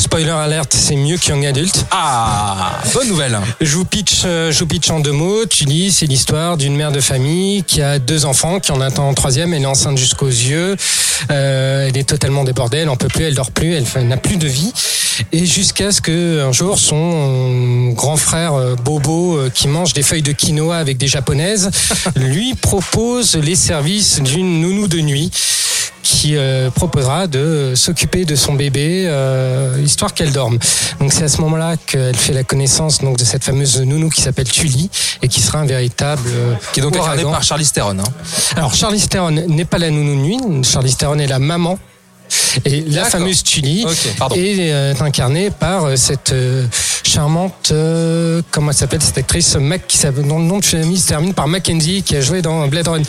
Spoiler 0.00 0.30
alerte, 0.30 0.74
c'est 0.78 0.94
mieux 0.94 1.16
que 1.18 1.28
Young 1.28 1.44
Adult. 1.44 1.84
Ah, 1.90 2.78
bonne 2.94 3.08
nouvelle. 3.08 3.38
Je 3.60 3.74
vous 3.76 3.84
pitch, 3.84 4.22
euh, 4.24 4.52
je 4.52 4.60
vous 4.60 4.66
pitch 4.66 4.88
en 4.90 5.00
deux 5.00 5.10
mots. 5.12 5.44
Tully, 5.46 5.90
c'est 5.92 6.06
l'histoire 6.06 6.56
d'une 6.56 6.76
mère 6.76 6.92
de 6.92 7.00
famille 7.00 7.64
qui 7.64 7.82
a 7.82 7.98
deux 7.98 8.24
enfants, 8.24 8.60
qui 8.60 8.70
en 8.70 8.80
attend 8.80 9.10
un 9.10 9.14
troisième. 9.14 9.52
Elle 9.54 9.62
est 9.62 9.66
enceinte 9.66 9.98
jusqu'aux 9.98 10.28
yeux. 10.28 10.76
Euh, 11.32 11.88
elle 11.88 11.96
est 11.96 12.08
totalement 12.08 12.44
débordée. 12.44 12.78
Elle 12.78 12.88
en 12.88 12.96
peut 12.96 13.08
plus. 13.08 13.24
Elle 13.24 13.34
dort 13.34 13.50
plus. 13.50 13.74
Elle 13.74 13.86
fait- 13.86 14.02
n'a 14.04 14.16
plus 14.16 14.36
de 14.36 14.46
vie. 14.46 14.72
Et 15.32 15.44
jusqu'à 15.46 15.90
ce 15.90 16.00
que 16.00 16.46
un 16.46 16.52
jour 16.52 16.78
son 16.78 17.88
grand 17.90 18.16
frère 18.16 18.54
euh, 18.54 18.76
Bobo, 18.76 19.36
euh, 19.36 19.50
qui 19.52 19.66
mange 19.66 19.92
des 19.94 20.04
feuilles 20.04 20.22
de 20.22 20.30
quinoa 20.32 20.76
avec 20.76 20.96
des 20.96 21.08
japonaises, 21.08 21.70
lui 22.16 22.54
propose 22.54 23.34
les 23.34 23.56
services 23.56 24.20
d'une 24.20 24.60
nounou 24.60 24.86
de 24.86 25.00
nuit 25.00 25.32
qui 26.02 26.36
euh, 26.36 26.70
proposera 26.70 27.26
de 27.26 27.74
s'occuper 27.74 28.24
de 28.24 28.34
son 28.36 28.54
bébé 28.54 29.04
euh, 29.06 29.80
histoire 29.84 30.14
qu'elle 30.14 30.32
dorme. 30.32 30.58
Donc 31.00 31.12
c'est 31.12 31.24
à 31.24 31.28
ce 31.28 31.40
moment-là 31.42 31.76
qu'elle 31.76 32.16
fait 32.16 32.32
la 32.32 32.44
connaissance 32.44 32.98
donc 33.00 33.18
de 33.18 33.24
cette 33.24 33.44
fameuse 33.44 33.80
nounou 33.80 34.08
qui 34.08 34.22
s'appelle 34.22 34.48
Tully 34.50 34.90
et 35.22 35.28
qui 35.28 35.40
sera 35.40 35.58
un 35.58 35.66
véritable 35.66 36.22
euh, 36.28 36.54
Qui 36.72 36.80
est 36.80 36.82
donc 36.82 36.96
incarné 36.96 37.22
ouragan. 37.22 37.30
par 37.32 37.42
Charlie 37.42 37.66
Theron. 37.70 37.98
hein. 37.98 38.04
Alors 38.56 38.74
Charlie 38.74 39.06
Theron 39.06 39.30
n'est 39.30 39.64
pas 39.64 39.78
la 39.78 39.90
nounou 39.90 40.14
de 40.16 40.20
nuit, 40.20 40.64
Charlie 40.64 40.94
Theron 40.94 41.18
est 41.18 41.26
la 41.26 41.38
maman. 41.38 41.78
Et 42.64 42.82
la 42.82 43.04
fameuse 43.04 43.42
Tully 43.42 43.84
Ok, 43.86 44.16
pardon. 44.18 44.36
est 44.36 44.72
euh, 44.72 44.94
incarnée 45.00 45.50
par 45.50 45.84
euh, 45.84 45.96
cette 45.96 46.32
euh, 46.32 46.66
charmante, 47.04 47.72
comment 48.50 48.70
elle 48.70 48.76
s'appelle 48.76 49.02
cette 49.02 49.18
actrice, 49.18 49.54
Mac, 49.56 49.86
qui 49.86 49.98
dont 50.26 50.38
le 50.38 50.44
nom 50.44 50.58
de 50.58 50.64
famille 50.64 50.98
se 50.98 51.08
termine 51.08 51.34
par 51.34 51.48
Mackenzie, 51.48 52.02
qui 52.02 52.16
a 52.16 52.20
joué 52.20 52.42
dans 52.42 52.66
Blade 52.68 52.88
Runner. 52.88 53.04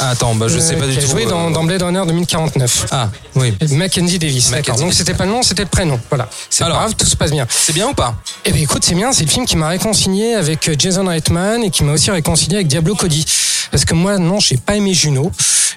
Ah, 0.00 0.10
Attends, 0.10 0.34
bah, 0.34 0.46
je 0.48 0.58
sais 0.58 0.76
pas 0.76 0.86
du 0.86 0.92
qui 0.92 0.98
a 0.98 1.02
tout. 1.02 1.08
joué 1.08 1.24
dans, 1.24 1.50
dans 1.50 1.62
Blade 1.64 1.82
Runner 1.82 2.02
2049. 2.06 2.86
Ah, 2.90 3.10
oui. 3.36 3.54
Mackenzie 3.72 4.18
Davis. 4.18 4.50
D'accord. 4.50 4.76
Donc 4.76 4.92
c'était 4.92 5.14
pas 5.14 5.24
le 5.24 5.30
nom, 5.30 5.42
c'était 5.42 5.62
le 5.62 5.68
prénom. 5.68 6.00
Voilà. 6.10 6.28
C'est 6.50 6.64
grave, 6.64 6.94
tout 6.96 7.06
se 7.06 7.16
passe 7.16 7.30
bien. 7.30 7.46
C'est 7.48 7.72
bien 7.72 7.88
ou 7.88 7.94
pas? 7.94 8.14
Eh 8.44 8.52
bien 8.52 8.62
écoute, 8.62 8.84
c'est 8.84 8.94
bien, 8.94 9.12
c'est 9.12 9.24
le 9.24 9.30
film 9.30 9.46
qui 9.46 9.56
m'a 9.56 9.68
réconcilié 9.68 10.34
avec 10.34 10.68
Jason 10.78 11.06
Reitman 11.06 11.62
et 11.62 11.70
qui 11.70 11.84
m'a 11.84 11.92
aussi 11.92 12.10
réconcilié 12.10 12.56
avec 12.56 12.66
Diablo 12.66 12.94
Cody. 12.94 13.24
Parce 13.70 13.84
que 13.84 13.94
moi, 13.94 14.18
non, 14.18 14.40
j'ai 14.40 14.56
pas 14.56 14.76
aimé 14.76 14.94
Juno. 14.94 15.30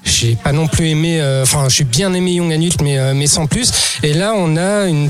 J'ai 0.04 0.36
pas 0.42 0.52
non 0.52 0.68
plus 0.68 0.88
aimé, 0.90 1.20
euh, 1.20 1.44
enfin, 1.44 1.68
j'ai 1.70 1.84
bien 1.84 2.14
aimé 2.14 2.34
Young 2.34 2.52
Adult, 2.54 2.82
mais, 2.82 2.98
euh, 2.98 3.14
mais 3.14 3.28
sans 3.28 3.46
plus. 3.46 3.72
Et 4.04 4.14
là, 4.14 4.34
on 4.36 4.56
a 4.56 4.86
une 4.88 5.10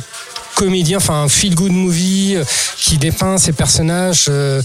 comédie, 0.55 0.95
enfin 0.95 1.23
un 1.23 1.27
feel-good 1.27 1.71
movie 1.71 2.33
euh, 2.35 2.43
qui 2.77 2.97
dépeint 2.97 3.37
ces 3.37 3.51
personnages 3.53 4.25
euh, 4.29 4.61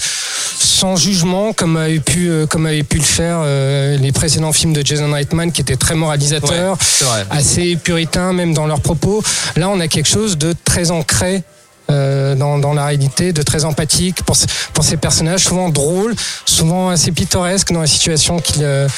sans 0.59 0.97
jugement, 0.97 1.53
comme 1.53 1.77
avait 1.77 2.01
pu, 2.01 2.31
euh, 2.31 2.47
comme 2.47 2.65
avait 2.67 2.83
pu 2.83 2.97
le 2.97 3.03
faire 3.03 3.39
euh, 3.41 3.99
les 3.99 4.11
précédents 4.13 4.53
films 4.53 4.73
de 4.73 4.85
Jason 4.87 5.13
Reitman, 5.13 5.53
qui 5.53 5.61
étaient 5.61 5.77
très 5.77 5.95
moralisateurs, 5.95 6.79
Ouais, 7.03 7.25
assez 7.31 7.77
puritains 7.77 8.33
même 8.33 8.55
dans 8.55 8.67
leurs 8.67 8.81
propos. 8.81 9.23
Là, 9.57 9.69
on 9.69 9.81
a 9.81 9.89
quelque 9.89 10.09
chose 10.09 10.39
de 10.39 10.55
très 10.65 10.91
ancré. 10.91 11.43
Euh, 11.91 12.35
dans, 12.35 12.59
dans 12.59 12.75
la 12.75 12.87
réalité, 12.87 13.33
de 13.33 13.43
très 13.43 13.65
empathique 13.65 14.23
pour, 14.23 14.37
pour 14.73 14.85
ces 14.85 14.97
personnages, 14.97 15.45
souvent 15.45 15.69
drôles, 15.69 16.15
souvent 16.47 16.91
assez 16.91 17.13
pittoresques 17.13 17.73
dans 17.73 17.81
la 17.81 17.87
situation 17.87 18.39
qu'il 18.39 18.63
euh, 18.65 18.89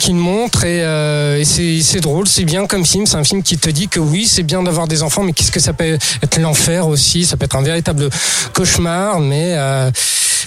qu'il 0.00 0.14
montre. 0.14 0.64
Et, 0.64 0.82
euh, 0.82 1.38
et 1.38 1.44
c'est 1.44 2.00
drôle, 2.00 2.26
c'est 2.28 2.44
bien 2.44 2.66
comme 2.66 2.84
film. 2.84 3.06
C'est 3.06 3.16
un 3.16 3.24
film 3.24 3.42
qui 3.42 3.58
te 3.58 3.70
dit 3.70 3.88
que 3.88 4.00
oui, 4.00 4.26
c'est 4.26 4.42
bien 4.42 4.62
d'avoir 4.62 4.88
des 4.88 5.02
enfants, 5.02 5.22
mais 5.22 5.32
qu'est-ce 5.32 5.52
que 5.52 5.60
ça 5.60 5.72
peut 5.72 5.98
être 6.22 6.38
l'enfer 6.40 6.86
aussi? 6.86 7.24
Ça 7.24 7.36
peut 7.36 7.44
être 7.44 7.56
un 7.56 7.62
véritable 7.62 8.08
cauchemar, 8.52 9.20
mais. 9.20 9.54
euh, 9.56 9.90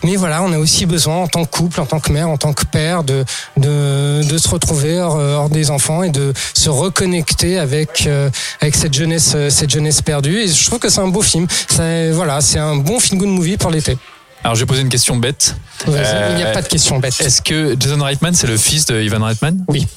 mais 0.04 0.16
voilà, 0.16 0.42
on 0.42 0.52
a 0.52 0.58
aussi 0.58 0.88
besoin 0.88 1.18
en 1.18 1.28
tant 1.28 1.46
que 1.46 1.52
couple, 1.52 1.80
en 1.80 1.86
tant 1.86 2.00
que 2.00 2.12
mère, 2.12 2.28
en 2.28 2.38
tant 2.38 2.54
que 2.54 2.66
père, 2.66 3.04
de 3.04 3.24
de, 3.58 4.24
de 4.24 4.38
se 4.40 4.50
retrouver 4.50 5.00
hors, 5.00 5.16
hors, 5.16 5.50
des 5.50 5.70
enfants 5.70 6.02
et 6.02 6.10
de 6.10 6.34
se 6.56 6.70
reconnecter 6.70 7.60
avec 7.60 8.08
euh, 8.08 8.30
avec 8.62 8.76
cette 8.76 8.96
jeunesse 8.96 9.36
cette 9.50 9.70
jeunesse 9.70 10.02
perdue. 10.02 10.40
Et 10.40 10.48
je 10.48 10.66
trouve 10.66 10.80
que 10.80 10.90
c'est 10.90 11.02
un 11.02 11.08
beau 11.08 11.22
film. 11.22 11.46
Ça, 11.70 11.84
voilà, 12.14 12.42
c'est 12.42 12.58
un 12.58 12.78
bon 12.78 13.00
feel 13.00 13.20
good 13.20 13.30
movie 13.30 13.58
pour 13.58 13.70
l'été. 13.70 13.96
Alors, 14.44 14.56
je 14.56 14.62
vais 14.62 14.66
poser 14.66 14.82
une 14.82 14.90
question 14.90 15.18
bête. 15.18 15.56
il 15.88 15.94
n'y 15.94 16.44
a 16.44 16.52
pas 16.54 16.62
de 16.62 16.68
question 16.68 17.00
bête. 17.00 17.20
Est-ce 17.20 17.42
que 17.42 17.76
Jason 17.80 18.04
Reitman, 18.04 18.34
c'est 18.34 18.48
le 18.48 18.58
fils 18.58 18.86
de 18.86 19.02
Ivan 19.02 19.24
Reitman? 19.24 19.64
Oui. 19.68 19.88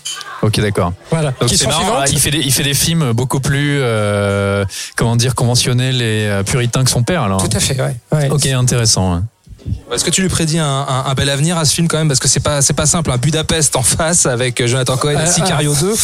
Ok, 0.42 0.60
d'accord. 0.60 0.92
Voilà. 1.10 1.32
Donc 1.40 1.48
c'est 1.48 1.66
marrant, 1.66 2.04
il 2.04 2.18
fait, 2.18 2.30
des, 2.30 2.38
il 2.38 2.52
fait 2.52 2.62
des 2.62 2.74
films 2.74 3.12
beaucoup 3.12 3.40
plus, 3.40 3.78
euh, 3.80 4.64
comment 4.96 5.16
dire, 5.16 5.34
conventionnels 5.34 6.02
et 6.02 6.26
euh, 6.28 6.42
puritains 6.42 6.84
que 6.84 6.90
son 6.90 7.02
père, 7.02 7.22
alors. 7.22 7.42
Tout 7.48 7.56
à 7.56 7.60
fait, 7.60 7.80
ouais. 7.80 7.96
ouais. 8.12 8.30
Ok, 8.30 8.44
intéressant. 8.46 9.22
Est-ce 9.90 10.04
que 10.04 10.10
tu 10.10 10.20
lui 10.20 10.28
prédis 10.28 10.58
un, 10.58 10.66
un, 10.66 11.04
un, 11.06 11.14
bel 11.14 11.30
avenir 11.30 11.56
à 11.56 11.64
ce 11.64 11.74
film 11.74 11.88
quand 11.88 11.96
même? 11.96 12.08
Parce 12.08 12.20
que 12.20 12.28
c'est 12.28 12.40
pas 12.40 12.60
c'est 12.60 12.74
pas 12.74 12.84
simple 12.84 13.10
un 13.10 13.16
Budapest 13.16 13.76
en 13.76 13.82
face 13.82 14.26
avec 14.26 14.62
Jonathan 14.66 14.98
Cohen 14.98 15.18
et 15.18 15.26
Sicario 15.26 15.74
2 15.74 15.96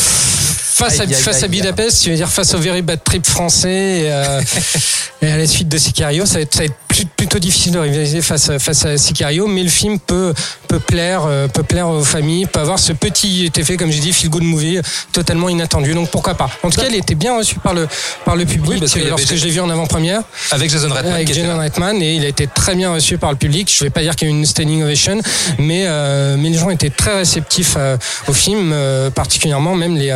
face 0.81 1.01
à, 1.01 1.07
face 1.07 1.43
à 1.43 1.49
Budapest, 1.49 2.03
tu 2.03 2.11
veux 2.11 2.17
dire 2.17 2.29
face 2.29 2.55
au 2.55 2.59
Very 2.59 2.83
Bad 2.83 3.01
Trip 3.05 3.27
français 3.27 4.01
et, 4.01 4.13
euh, 4.13 4.41
et 5.23 5.31
à 5.31 5.37
la 5.37 5.47
suite 5.47 5.69
de 5.69 5.79
Sicario, 5.79 6.25
ça 6.27 6.35
va 6.35 6.41
être, 6.41 6.55
ça 6.55 6.61
va 6.61 6.65
être 6.67 6.77
plutôt 7.17 7.39
difficile 7.39 7.73
de 7.73 7.79
rivaliser 7.79 8.23
face, 8.23 8.51
face 8.59 8.85
à 8.85 8.97
Sicario, 8.97 9.47
mais 9.47 9.63
le 9.63 9.69
film 9.69 9.99
peut, 9.99 10.35
peut, 10.69 10.79
plaire, 10.79 11.23
peut 11.53 11.63
plaire 11.63 11.89
aux 11.89 12.05
familles, 12.05 12.47
peut 12.47 12.61
avoir 12.61 12.79
ce 12.79 12.93
petit 12.93 13.51
effet, 13.57 13.77
comme 13.77 13.91
j'ai 13.91 14.01
dit, 14.01 14.13
feel 14.13 14.31
good 14.31 14.43
movie, 14.43 14.81
totalement 15.13 15.49
inattendu. 15.49 15.95
Donc 15.95 16.11
pourquoi 16.11 16.35
pas? 16.35 16.51
En 16.63 16.71
tout 16.71 16.81
cas, 16.81 16.89
il 16.89 16.97
était 16.97 17.15
bien 17.15 17.37
reçu 17.37 17.59
par 17.59 17.75
le, 17.75 17.89
par 18.25 18.37
le 18.37 18.45
public 18.45 18.73
oui, 18.73 18.81
parce 18.81 18.93
que 18.93 19.01
lorsque 19.01 19.35
je 19.35 19.45
l'ai 19.45 19.51
vu 19.51 19.61
en 19.61 19.71
avant-première. 19.71 20.23
Avec 20.51 20.71
Jason 20.71 20.89
Reitman. 20.89 21.13
Avec 21.13 21.33
Jason 21.33 21.59
Reitman, 21.59 22.03
et 22.03 22.15
il 22.15 22.25
a 22.25 22.29
été 22.29 22.47
très 22.47 22.75
bien 22.75 22.93
reçu 22.93 23.19
par 23.19 23.31
le 23.31 23.37
public. 23.37 23.73
Je 23.77 23.85
vais 23.85 23.91
pas 23.91 24.03
dire 24.03 24.17
qu'il 24.17 24.29
y 24.29 24.31
a 24.31 24.35
eu 24.35 24.37
une 24.37 24.47
standing 24.47 24.83
ovation, 24.83 25.21
mais, 25.59 25.85
euh, 25.87 26.37
mais 26.39 26.51
les 26.51 26.59
gens 26.59 26.71
étaient 26.71 26.91
très 26.91 27.17
réceptifs 27.17 27.75
euh, 27.77 27.97
au 28.29 28.33
film, 28.33 28.73
euh, 28.73 29.11
particulièrement 29.11 29.75
même 29.75 29.97
les, 29.97 30.13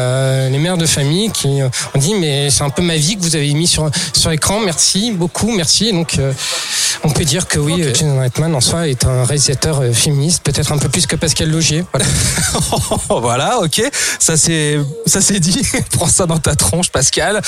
les 0.50 0.58
mères 0.58 0.76
de 0.76 0.86
famille 0.86 1.30
qui 1.30 1.48
ont 1.94 1.98
dit 1.98 2.14
mais 2.14 2.50
c'est 2.50 2.62
un 2.62 2.70
peu 2.70 2.82
ma 2.82 2.96
vie 2.96 3.16
que 3.16 3.22
vous 3.22 3.36
avez 3.36 3.52
mis 3.52 3.66
sur, 3.66 3.90
sur 4.12 4.30
écran. 4.30 4.60
Merci 4.60 5.12
beaucoup, 5.12 5.50
merci. 5.50 5.92
Donc 5.92 6.18
on 7.04 7.10
peut 7.10 7.24
dire 7.24 7.46
que 7.46 7.58
oui, 7.58 7.74
okay. 7.74 7.94
Jason 7.94 8.18
Reitman 8.18 8.54
en 8.54 8.60
soi 8.60 8.88
est 8.88 9.04
un 9.04 9.24
réalisateur 9.24 9.82
féministe, 9.92 10.42
peut-être 10.42 10.72
un 10.72 10.78
peu 10.78 10.88
plus 10.88 11.06
que 11.06 11.16
Pascal 11.16 11.50
Logier. 11.50 11.84
Voilà, 11.92 12.06
voilà 13.20 13.58
ok, 13.60 13.82
ça 14.18 14.36
c'est 14.36 14.78
ça 15.06 15.20
c'est 15.20 15.40
dit. 15.40 15.62
Prends 15.92 16.06
ça 16.06 16.26
dans 16.26 16.38
ta 16.38 16.54
tronche, 16.54 16.90
Pascal. 16.90 17.40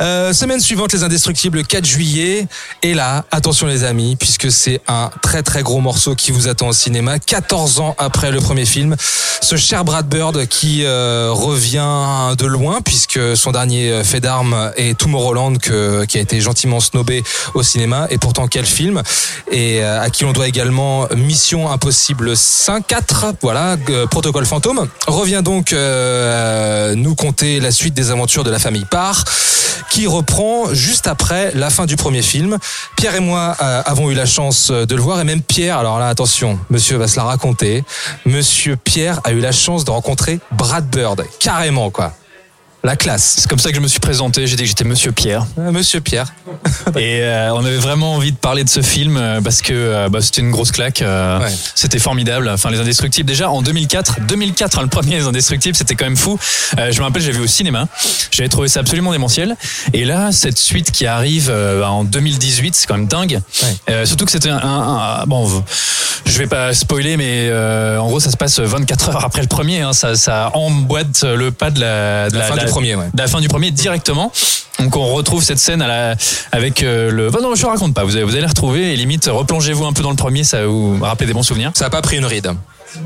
Euh, 0.00 0.32
semaine 0.32 0.60
suivante, 0.60 0.92
les 0.92 1.02
Indestructibles, 1.02 1.58
le 1.58 1.64
4 1.64 1.84
juillet. 1.84 2.46
Et 2.82 2.94
là, 2.94 3.24
attention 3.30 3.66
les 3.66 3.84
amis, 3.84 4.16
puisque 4.16 4.50
c'est 4.50 4.80
un 4.88 5.10
très 5.20 5.42
très 5.42 5.62
gros 5.62 5.80
morceau 5.80 6.14
qui 6.14 6.30
vous 6.30 6.48
attend 6.48 6.68
au 6.68 6.72
cinéma. 6.72 7.18
14 7.18 7.80
ans 7.80 7.94
après 7.98 8.30
le 8.30 8.40
premier 8.40 8.64
film, 8.64 8.96
ce 9.40 9.56
cher 9.56 9.84
Brad 9.84 10.08
Bird 10.08 10.46
qui 10.46 10.84
euh, 10.84 11.30
revient 11.32 12.34
de 12.38 12.46
loin, 12.46 12.80
puisque 12.80 13.36
son 13.36 13.52
dernier 13.52 14.02
fait 14.04 14.20
d'armes 14.20 14.72
est 14.76 14.98
Tomorrowland, 14.98 15.58
que, 15.58 16.04
qui 16.04 16.18
a 16.18 16.20
été 16.20 16.40
gentiment 16.40 16.80
snobé 16.80 17.22
au 17.54 17.62
cinéma. 17.62 18.06
Et 18.10 18.18
pourtant, 18.18 18.48
quel 18.48 18.61
film. 18.66 19.02
Et 19.50 19.82
à 19.82 20.08
qui 20.10 20.24
on 20.24 20.32
doit 20.32 20.48
également 20.48 21.06
Mission 21.16 21.70
Impossible 21.70 22.36
5, 22.36 22.86
4, 22.86 23.34
voilà, 23.40 23.76
euh, 23.90 24.06
Protocole 24.06 24.46
Fantôme, 24.46 24.88
revient 25.06 25.42
donc 25.44 25.72
euh, 25.72 26.94
nous 26.94 27.14
conter 27.14 27.60
la 27.60 27.70
suite 27.70 27.94
des 27.94 28.10
aventures 28.10 28.44
de 28.44 28.50
la 28.50 28.58
famille 28.58 28.84
Parr, 28.84 29.24
qui 29.90 30.06
reprend 30.06 30.72
juste 30.72 31.06
après 31.06 31.52
la 31.54 31.70
fin 31.70 31.86
du 31.86 31.96
premier 31.96 32.22
film. 32.22 32.58
Pierre 32.96 33.14
et 33.14 33.20
moi 33.20 33.56
euh, 33.60 33.82
avons 33.84 34.10
eu 34.10 34.14
la 34.14 34.26
chance 34.26 34.70
de 34.70 34.94
le 34.94 35.02
voir, 35.02 35.20
et 35.20 35.24
même 35.24 35.42
Pierre, 35.42 35.78
alors 35.78 35.98
là 35.98 36.08
attention, 36.08 36.58
monsieur 36.70 36.96
va 36.96 37.08
se 37.08 37.16
la 37.16 37.24
raconter, 37.24 37.84
monsieur 38.24 38.76
Pierre 38.76 39.20
a 39.24 39.32
eu 39.32 39.40
la 39.40 39.52
chance 39.52 39.84
de 39.84 39.90
rencontrer 39.90 40.40
Brad 40.52 40.88
Bird, 40.88 41.24
carrément 41.40 41.90
quoi 41.90 42.12
la 42.84 42.96
classe. 42.96 43.36
C'est 43.38 43.48
comme 43.48 43.58
ça 43.58 43.70
que 43.70 43.76
je 43.76 43.80
me 43.80 43.86
suis 43.86 44.00
présenté. 44.00 44.46
J'ai 44.46 44.56
dit 44.56 44.62
que 44.62 44.68
j'étais 44.68 44.84
Monsieur 44.84 45.12
Pierre. 45.12 45.46
Euh, 45.58 45.70
Monsieur 45.70 46.00
Pierre. 46.00 46.32
et 46.96 47.20
euh, 47.22 47.54
on 47.54 47.64
avait 47.64 47.76
vraiment 47.76 48.14
envie 48.14 48.32
de 48.32 48.36
parler 48.36 48.64
de 48.64 48.68
ce 48.68 48.82
film 48.82 49.16
euh, 49.16 49.40
parce 49.40 49.62
que 49.62 49.72
euh, 49.72 50.08
bah, 50.08 50.20
c'était 50.20 50.40
une 50.40 50.50
grosse 50.50 50.72
claque. 50.72 51.00
Euh, 51.00 51.38
ouais. 51.38 51.52
C'était 51.74 52.00
formidable. 52.00 52.48
Enfin, 52.48 52.70
Les 52.70 52.80
Indestructibles. 52.80 53.28
Déjà 53.28 53.50
en 53.50 53.62
2004, 53.62 54.22
2004, 54.26 54.78
hein, 54.78 54.82
le 54.82 54.88
premier 54.88 55.16
Les 55.16 55.26
Indestructibles, 55.26 55.76
c'était 55.76 55.94
quand 55.94 56.06
même 56.06 56.16
fou. 56.16 56.38
je 56.76 56.98
me 56.98 57.04
rappelle, 57.04 57.22
j'avais 57.22 57.38
vu 57.38 57.44
au 57.44 57.48
cinéma. 57.48 57.86
J'avais 58.32 58.48
trouvé 58.48 58.68
ça 58.68 58.80
absolument 58.80 59.12
démentiel. 59.12 59.56
Et 59.92 60.04
là, 60.04 60.32
cette 60.32 60.58
suite 60.58 60.90
qui 60.90 61.06
arrive 61.06 61.50
en 61.50 62.04
2018, 62.04 62.74
c'est 62.74 62.86
quand 62.86 62.96
même 62.96 63.06
dingue. 63.06 63.40
Ouais. 63.88 64.06
surtout 64.06 64.24
que 64.24 64.32
c'était 64.32 64.50
un, 64.50 64.58
un, 64.58 65.20
un, 65.22 65.26
bon, 65.26 65.62
je 66.26 66.38
vais 66.38 66.46
pas 66.46 66.74
spoiler, 66.74 67.16
mais 67.16 67.52
en 67.98 68.06
gros, 68.08 68.20
ça 68.20 68.30
se 68.30 68.36
passe 68.36 68.58
24 68.58 69.10
heures 69.10 69.24
après 69.24 69.42
le 69.42 69.48
premier. 69.48 69.80
Hein, 69.80 69.92
ça, 69.92 70.14
ça 70.16 70.50
emboîte 70.54 71.22
le 71.22 71.52
pas 71.52 71.70
de 71.70 71.80
la, 71.80 72.30
de 72.30 72.36
la, 72.38 72.48
la, 72.48 72.64
la 72.64 72.71
premier, 72.72 72.94
ouais. 72.94 73.08
de 73.12 73.18
la 73.18 73.28
fin 73.28 73.40
du 73.40 73.48
premier 73.48 73.70
directement. 73.70 74.32
Donc 74.78 74.96
on 74.96 75.12
retrouve 75.12 75.44
cette 75.44 75.58
scène 75.58 75.82
à 75.82 75.86
la, 75.86 76.16
avec 76.50 76.82
euh, 76.82 77.10
le. 77.10 77.30
Oh 77.32 77.40
non, 77.40 77.54
je 77.54 77.66
raconte 77.66 77.94
pas. 77.94 78.04
Vous 78.04 78.16
allez, 78.16 78.24
vous 78.24 78.32
allez 78.32 78.40
la 78.40 78.48
retrouver 78.48 78.92
et 78.92 78.96
limite 78.96 79.28
replongez-vous 79.30 79.84
un 79.84 79.92
peu 79.92 80.02
dans 80.02 80.10
le 80.10 80.16
premier, 80.16 80.42
ça 80.44 80.60
va 80.60 80.66
vous 80.66 80.98
rappeler 81.00 81.26
des 81.26 81.34
bons 81.34 81.42
souvenirs. 81.42 81.72
Ça 81.74 81.86
a 81.86 81.90
pas 81.90 82.02
pris 82.02 82.16
une 82.16 82.24
ride. 82.24 82.52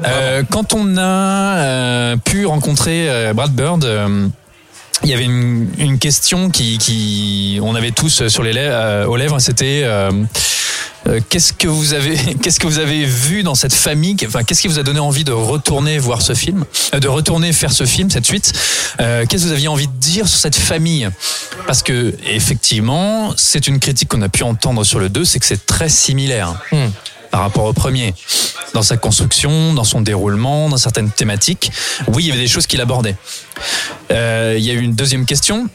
Euh, 0.04 0.42
quand 0.50 0.74
on 0.74 0.96
a 0.96 1.56
euh, 1.56 2.16
pu 2.16 2.46
rencontrer 2.46 3.08
euh, 3.08 3.32
Brad 3.34 3.52
Bird. 3.52 3.86
il 5.04 5.10
y 5.10 5.14
avait 5.14 5.24
une, 5.24 5.68
une 5.78 5.98
question 5.98 6.50
qui, 6.50 6.78
qui, 6.78 7.60
on 7.62 7.74
avait 7.74 7.92
tous 7.92 8.26
sur 8.28 8.42
les 8.42 8.52
lèvres, 8.52 9.08
aux 9.08 9.16
lèvres, 9.16 9.38
c'était 9.38 9.84
qu'est-ce 11.28 11.52
que 11.52 11.68
vous 11.68 11.94
avez 11.94 12.16
qu'est-ce 12.42 12.60
que 12.60 12.66
vous 12.66 12.78
avez 12.78 13.04
vu 13.04 13.42
dans 13.42 13.54
cette 13.54 13.74
famille 13.74 14.16
enfin 14.26 14.42
qu'est-ce 14.42 14.62
qui 14.62 14.68
vous 14.68 14.78
a 14.78 14.82
donné 14.82 15.00
envie 15.00 15.24
de 15.24 15.32
retourner 15.32 15.98
voir 15.98 16.22
ce 16.22 16.34
film 16.34 16.64
de 16.92 17.08
retourner 17.08 17.52
faire 17.52 17.72
ce 17.72 17.84
film 17.84 18.10
cette 18.10 18.26
suite 18.26 18.52
euh, 19.00 19.26
qu'est-ce 19.26 19.42
que 19.44 19.48
vous 19.48 19.54
aviez 19.54 19.68
envie 19.68 19.88
de 19.88 19.92
dire 19.92 20.28
sur 20.28 20.38
cette 20.38 20.56
famille? 20.56 21.08
Parce 21.66 21.82
que 21.82 22.14
effectivement 22.26 23.32
c'est 23.36 23.66
une 23.66 23.78
critique 23.78 24.08
qu'on 24.08 24.22
a 24.22 24.28
pu 24.28 24.42
entendre 24.42 24.84
sur 24.84 24.98
le 24.98 25.08
2 25.08 25.24
c'est 25.24 25.38
que 25.38 25.46
c'est 25.46 25.66
très 25.66 25.88
similaire 25.88 26.54
hmm. 26.72 26.88
par 27.30 27.40
rapport 27.40 27.64
au 27.64 27.72
premier. 27.72 28.14
Dans 28.74 28.82
sa 28.82 28.96
construction 28.96 29.74
dans 29.74 29.84
son 29.84 30.00
déroulement 30.00 30.68
dans 30.68 30.76
certaines 30.76 31.10
thématiques 31.10 31.70
oui 32.08 32.24
il 32.24 32.28
y 32.28 32.30
avait 32.30 32.40
des 32.40 32.48
choses 32.48 32.66
qu'il 32.66 32.80
abordait. 32.80 33.16
Euh, 34.10 34.54
il 34.58 34.64
y 34.64 34.70
a 34.70 34.74
eu 34.74 34.80
une 34.80 34.94
deuxième 34.94 35.26
question 35.26 35.68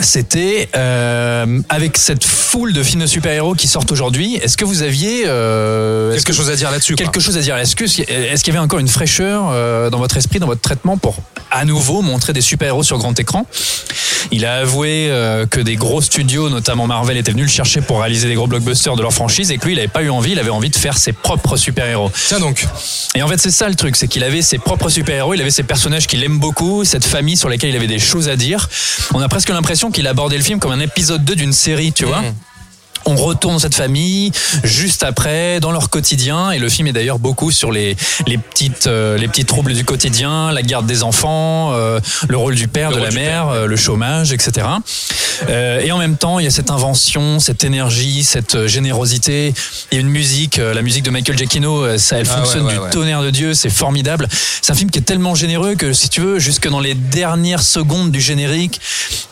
c'était 0.00 0.68
euh, 0.76 1.60
avec 1.68 1.96
cette 1.96 2.24
foule 2.24 2.72
de 2.72 2.82
films 2.82 3.02
de 3.02 3.06
super-héros 3.06 3.54
qui 3.54 3.68
sortent 3.68 3.92
aujourd'hui. 3.92 4.36
Est-ce 4.36 4.56
que 4.56 4.64
vous 4.64 4.82
aviez 4.82 5.24
euh, 5.26 6.12
quelque 6.14 6.28
que, 6.28 6.32
chose 6.32 6.50
à 6.50 6.56
dire 6.56 6.70
là-dessus 6.70 6.94
Quelque 6.94 7.12
quoi. 7.12 7.22
chose 7.22 7.36
à 7.36 7.40
dire? 7.40 7.56
Est-ce 7.56 7.76
que 7.76 7.84
est-ce 7.84 8.44
qu'il 8.44 8.52
y 8.52 8.56
avait 8.56 8.64
encore 8.64 8.78
une 8.78 8.88
fraîcheur 8.88 9.50
euh, 9.50 9.90
dans 9.90 9.98
votre 9.98 10.16
esprit, 10.16 10.38
dans 10.38 10.46
votre 10.46 10.60
traitement 10.60 10.96
pour 10.96 11.16
à 11.50 11.64
nouveau 11.64 12.02
montrer 12.02 12.32
des 12.32 12.40
super-héros 12.40 12.82
sur 12.82 12.98
grand 12.98 13.18
écran? 13.18 13.46
Il 14.32 14.46
a 14.46 14.58
avoué 14.58 15.08
euh, 15.10 15.46
que 15.46 15.60
des 15.60 15.76
gros 15.76 16.00
studios, 16.00 16.48
notamment 16.50 16.86
Marvel, 16.86 17.16
étaient 17.16 17.32
venus 17.32 17.46
le 17.46 17.50
chercher 17.50 17.80
pour 17.80 18.00
réaliser 18.00 18.28
des 18.28 18.34
gros 18.34 18.46
blockbusters 18.46 18.96
de 18.96 19.02
leur 19.02 19.12
franchise 19.12 19.50
et 19.50 19.58
que 19.58 19.66
lui, 19.66 19.72
il 19.72 19.76
n'avait 19.76 19.88
pas 19.88 20.02
eu 20.02 20.10
envie. 20.10 20.32
Il 20.32 20.38
avait 20.38 20.50
envie 20.50 20.70
de 20.70 20.76
faire 20.76 20.98
ses 20.98 21.12
propres 21.12 21.56
super-héros. 21.56 22.10
Tiens 22.28 22.38
donc. 22.38 22.66
Et 23.14 23.22
en 23.22 23.28
fait, 23.28 23.38
c'est 23.38 23.50
ça 23.50 23.68
le 23.68 23.74
truc, 23.74 23.96
c'est 23.96 24.08
qu'il 24.08 24.22
avait 24.24 24.42
ses 24.42 24.58
propres 24.58 24.88
super-héros. 24.88 25.34
Il 25.34 25.40
avait 25.40 25.50
ses 25.50 25.62
personnages 25.62 26.06
qu'il 26.06 26.22
aime 26.22 26.38
beaucoup, 26.38 26.84
cette 26.84 27.04
famille 27.04 27.36
sur 27.36 27.48
laquelle 27.48 27.70
il 27.70 27.76
avait 27.76 27.86
des 27.86 27.98
choses 27.98 28.28
à 28.28 28.36
dire. 28.36 28.68
On 29.14 29.20
a 29.20 29.28
presque 29.28 29.48
l'impression 29.48 29.90
qu'il 29.90 30.06
abordait 30.06 30.36
le 30.36 30.42
film 30.44 30.58
comme 30.60 30.70
un 30.72 30.80
épisode 30.80 31.24
2 31.24 31.34
d'une 31.36 31.52
série, 31.52 31.92
tu 31.92 32.04
vois. 32.04 32.22
On 33.06 33.16
retourne 33.16 33.58
cette 33.58 33.74
famille 33.74 34.30
juste 34.62 35.02
après 35.02 35.60
dans 35.60 35.72
leur 35.72 35.90
quotidien 35.90 36.50
et 36.50 36.58
le 36.58 36.68
film 36.68 36.88
est 36.88 36.92
d'ailleurs 36.92 37.18
beaucoup 37.18 37.50
sur 37.50 37.72
les 37.72 37.96
les 38.26 38.38
petites 38.38 38.86
euh, 38.86 39.16
les 39.16 39.28
petits 39.28 39.44
troubles 39.44 39.74
du 39.74 39.84
quotidien, 39.84 40.52
la 40.52 40.62
garde 40.62 40.86
des 40.86 41.02
enfants, 41.02 41.72
euh, 41.72 42.00
le 42.28 42.36
rôle 42.36 42.54
du 42.54 42.68
père, 42.68 42.90
Le 42.90 42.96
de 42.96 43.02
la 43.02 43.10
mère, 43.10 43.48
euh, 43.48 43.66
le 43.66 43.76
chômage, 43.76 44.32
etc. 44.32 44.66
Euh, 45.48 45.80
et 45.80 45.90
en 45.92 45.98
même 45.98 46.16
temps, 46.16 46.38
il 46.38 46.44
y 46.44 46.48
a 46.48 46.50
cette 46.50 46.70
invention, 46.70 47.40
cette 47.40 47.64
énergie, 47.64 48.24
cette 48.24 48.54
euh, 48.54 48.68
générosité. 48.68 49.54
Il 49.90 49.94
y 49.94 49.98
a 49.98 50.00
une 50.00 50.08
musique, 50.08 50.58
euh, 50.58 50.74
la 50.74 50.82
musique 50.82 51.02
de 51.04 51.10
Michael 51.10 51.38
Giacchino, 51.38 51.96
ça 51.98 52.18
elle 52.18 52.26
Ah 52.30 52.36
fonctionne 52.38 52.62
ouais, 52.62 52.68
ouais, 52.68 52.74
du 52.74 52.80
ouais. 52.80 52.90
tonnerre 52.90 53.22
de 53.22 53.30
Dieu, 53.30 53.54
c'est 53.54 53.70
formidable. 53.70 54.28
C'est 54.62 54.72
un 54.72 54.74
film 54.74 54.90
qui 54.90 54.98
est 54.98 55.02
tellement 55.02 55.34
généreux 55.34 55.74
que 55.74 55.92
si 55.92 56.08
tu 56.08 56.20
veux, 56.20 56.38
jusque 56.38 56.68
dans 56.68 56.80
les 56.80 56.94
dernières 56.94 57.62
secondes 57.62 58.10
du 58.10 58.20
générique, 58.20 58.80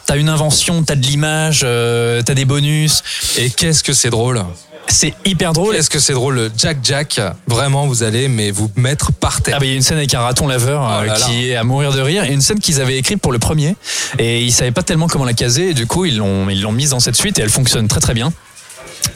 t'as 0.07 0.17
une 0.17 0.29
invention, 0.31 0.83
t'as 0.83 0.95
de 0.95 1.05
l'image, 1.05 1.61
euh, 1.65 2.23
t'as 2.23 2.35
des 2.35 2.47
bonus. 2.47 3.03
Et 3.37 3.51
qu'est-ce 3.59 3.83
que 3.83 3.93
c'est 3.93 4.11
drôle 4.11 4.43
C'est 4.87 5.15
hyper 5.25 5.53
drôle. 5.53 5.75
Qu'est-ce 5.75 5.91
que 5.91 5.99
c'est 5.99 6.13
drôle 6.13 6.35
le 6.37 6.51
Jack 6.57 6.79
Jack 6.83 7.21
Vraiment, 7.47 7.87
vous 7.87 8.03
allez 8.03 8.29
mais 8.29 8.51
vous 8.51 8.71
mettre 8.77 9.13
par 9.13 9.43
terre. 9.43 9.55
Ah 9.57 9.61
bah, 9.61 9.67
il 9.67 9.71
y 9.71 9.73
a 9.73 9.77
une 9.77 9.83
scène 9.83 9.99
avec 9.99 10.15
un 10.15 10.21
raton 10.21 10.47
laveur 10.47 10.83
Oh 10.83 11.03
euh, 11.03 11.07
là. 11.07 11.15
qui 11.15 11.51
est 11.51 11.57
à 11.57 11.65
mourir 11.65 11.93
de 11.93 12.01
rire 12.01 12.25
et 12.25 12.33
une 12.33 12.41
scène 12.41 12.61
qu'ils 12.61 12.81
avaient 12.81 12.97
écrite 12.97 13.21
pour 13.21 13.33
le 13.33 13.39
premier 13.39 13.77
et 14.19 14.43
ils 14.43 14.53
savaient 14.53 14.71
pas 14.73 14.83
tellement 14.83 15.09
comment 15.09 15.25
la 15.25 15.35
caser 15.35 15.71
et 15.71 15.75
du 15.75 15.87
coup 15.87 16.05
ils 16.05 16.17
l'ont 16.17 16.49
ils 16.49 16.63
l'ont 16.63 16.73
mise 16.73 16.91
dans 16.91 17.01
cette 17.01 17.17
suite 17.17 17.39
et 17.39 17.43
elle 17.43 17.51
fonctionne 17.51 17.89
très 17.89 18.01
très 18.01 18.15
bien. 18.15 18.33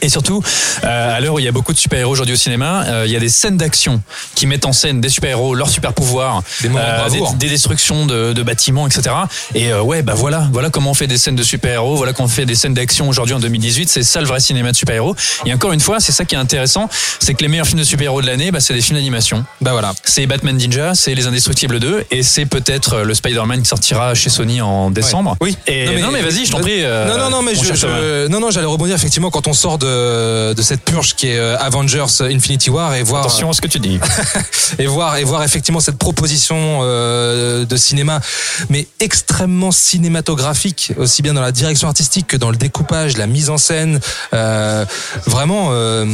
Et 0.00 0.08
surtout, 0.08 0.42
euh, 0.84 1.16
à 1.16 1.20
l'heure 1.20 1.34
où 1.34 1.38
il 1.38 1.44
y 1.44 1.48
a 1.48 1.52
beaucoup 1.52 1.72
de 1.72 1.78
super-héros 1.78 2.12
aujourd'hui 2.12 2.34
au 2.34 2.38
cinéma, 2.38 2.84
euh, 2.86 3.04
il 3.06 3.12
y 3.12 3.16
a 3.16 3.20
des 3.20 3.28
scènes 3.28 3.56
d'action 3.56 4.00
qui 4.34 4.46
mettent 4.46 4.66
en 4.66 4.72
scène 4.72 5.00
des 5.00 5.08
super-héros, 5.08 5.54
leurs 5.54 5.68
super-pouvoirs, 5.68 6.42
Des 6.60 6.68
euh, 6.68 7.08
des, 7.36 7.48
destructions 7.48 8.06
de, 8.06 8.32
de 8.32 8.42
bâtiments, 8.42 8.86
etc. 8.86 9.14
Et 9.54 9.72
euh, 9.72 9.82
ouais, 9.82 10.02
bah 10.02 10.14
voilà, 10.14 10.48
voilà 10.52 10.70
comment 10.70 10.90
on 10.90 10.94
fait 10.94 11.06
des 11.06 11.18
scènes 11.18 11.36
de 11.36 11.42
super-héros, 11.42 11.96
voilà 11.96 12.12
comment 12.12 12.26
on 12.26 12.30
fait 12.30 12.46
des 12.46 12.54
scènes 12.54 12.74
d'action 12.74 13.08
aujourd'hui 13.08 13.34
en 13.34 13.40
2018. 13.40 13.88
C'est 13.88 14.02
ça 14.02 14.20
le 14.20 14.26
vrai 14.26 14.40
cinéma 14.40 14.72
de 14.72 14.76
super-héros. 14.76 15.14
Et 15.46 15.52
encore 15.52 15.72
une 15.72 15.80
fois, 15.80 16.00
c'est 16.00 16.12
ça 16.12 16.24
qui 16.24 16.34
est 16.34 16.38
intéressant, 16.38 16.88
c'est 17.18 17.34
que 17.34 17.42
les 17.42 17.48
meilleurs 17.48 17.66
films 17.66 17.80
de 17.80 17.84
super-héros 17.84 18.22
de 18.22 18.26
l'année, 18.26 18.50
bah, 18.50 18.60
c'est 18.60 18.74
des 18.74 18.80
films 18.80 18.96
d'animation. 18.98 19.44
Bah 19.60 19.72
voilà. 19.72 19.92
C'est 20.04 20.26
Batman 20.26 20.56
Ninja, 20.56 20.94
c'est 20.94 21.14
Les 21.14 21.26
Indestructibles 21.26 21.80
2, 21.80 22.04
et 22.10 22.22
c'est 22.22 22.46
peut-être 22.46 22.94
euh, 22.94 23.04
le 23.04 23.14
Spider-Man 23.14 23.62
qui 23.62 23.68
sortira 23.68 24.14
chez 24.14 24.30
Sony 24.30 24.60
en 24.60 24.90
décembre. 24.90 25.36
Oui. 25.40 25.56
Et 25.66 26.00
non 26.00 26.10
mais, 26.10 26.22
vas-y, 26.22 26.46
je 26.46 26.52
t'en 26.52 26.60
prie. 26.60 26.82
euh, 26.84 27.06
non, 27.06 27.18
non, 27.18 27.30
non, 27.30 27.42
mais 27.42 27.54
je, 27.54 28.28
non, 28.28 28.40
non, 28.40 28.50
j'allais 28.50 28.66
rebondir 28.66 28.94
effectivement 28.94 29.30
quand 29.30 29.46
on 29.46 29.52
sort 29.52 29.78
de, 29.78 29.81
de 29.82 30.62
cette 30.62 30.82
purge 30.82 31.14
qui 31.14 31.28
est 31.28 31.38
euh, 31.38 31.58
Avengers 31.58 32.06
Infinity 32.20 32.70
War 32.70 32.94
et 32.94 33.02
voir 33.02 33.22
Attention 33.22 33.50
à 33.50 33.52
ce 33.52 33.60
que 33.60 33.68
tu 33.68 33.78
dis. 33.78 33.98
et 34.78 34.86
voir 34.86 35.16
et 35.16 35.24
voir 35.24 35.42
effectivement 35.42 35.80
cette 35.80 35.98
proposition 35.98 36.80
euh, 36.82 37.64
de 37.64 37.76
cinéma, 37.76 38.20
mais 38.68 38.86
extrêmement 39.00 39.70
cinématographique, 39.70 40.92
aussi 40.96 41.22
bien 41.22 41.34
dans 41.34 41.40
la 41.40 41.52
direction 41.52 41.88
artistique 41.88 42.26
que 42.26 42.36
dans 42.36 42.50
le 42.50 42.56
découpage, 42.56 43.16
la 43.16 43.26
mise 43.26 43.50
en 43.50 43.58
scène, 43.58 44.00
euh, 44.34 44.84
vraiment. 45.26 45.68
euh, 45.72 46.06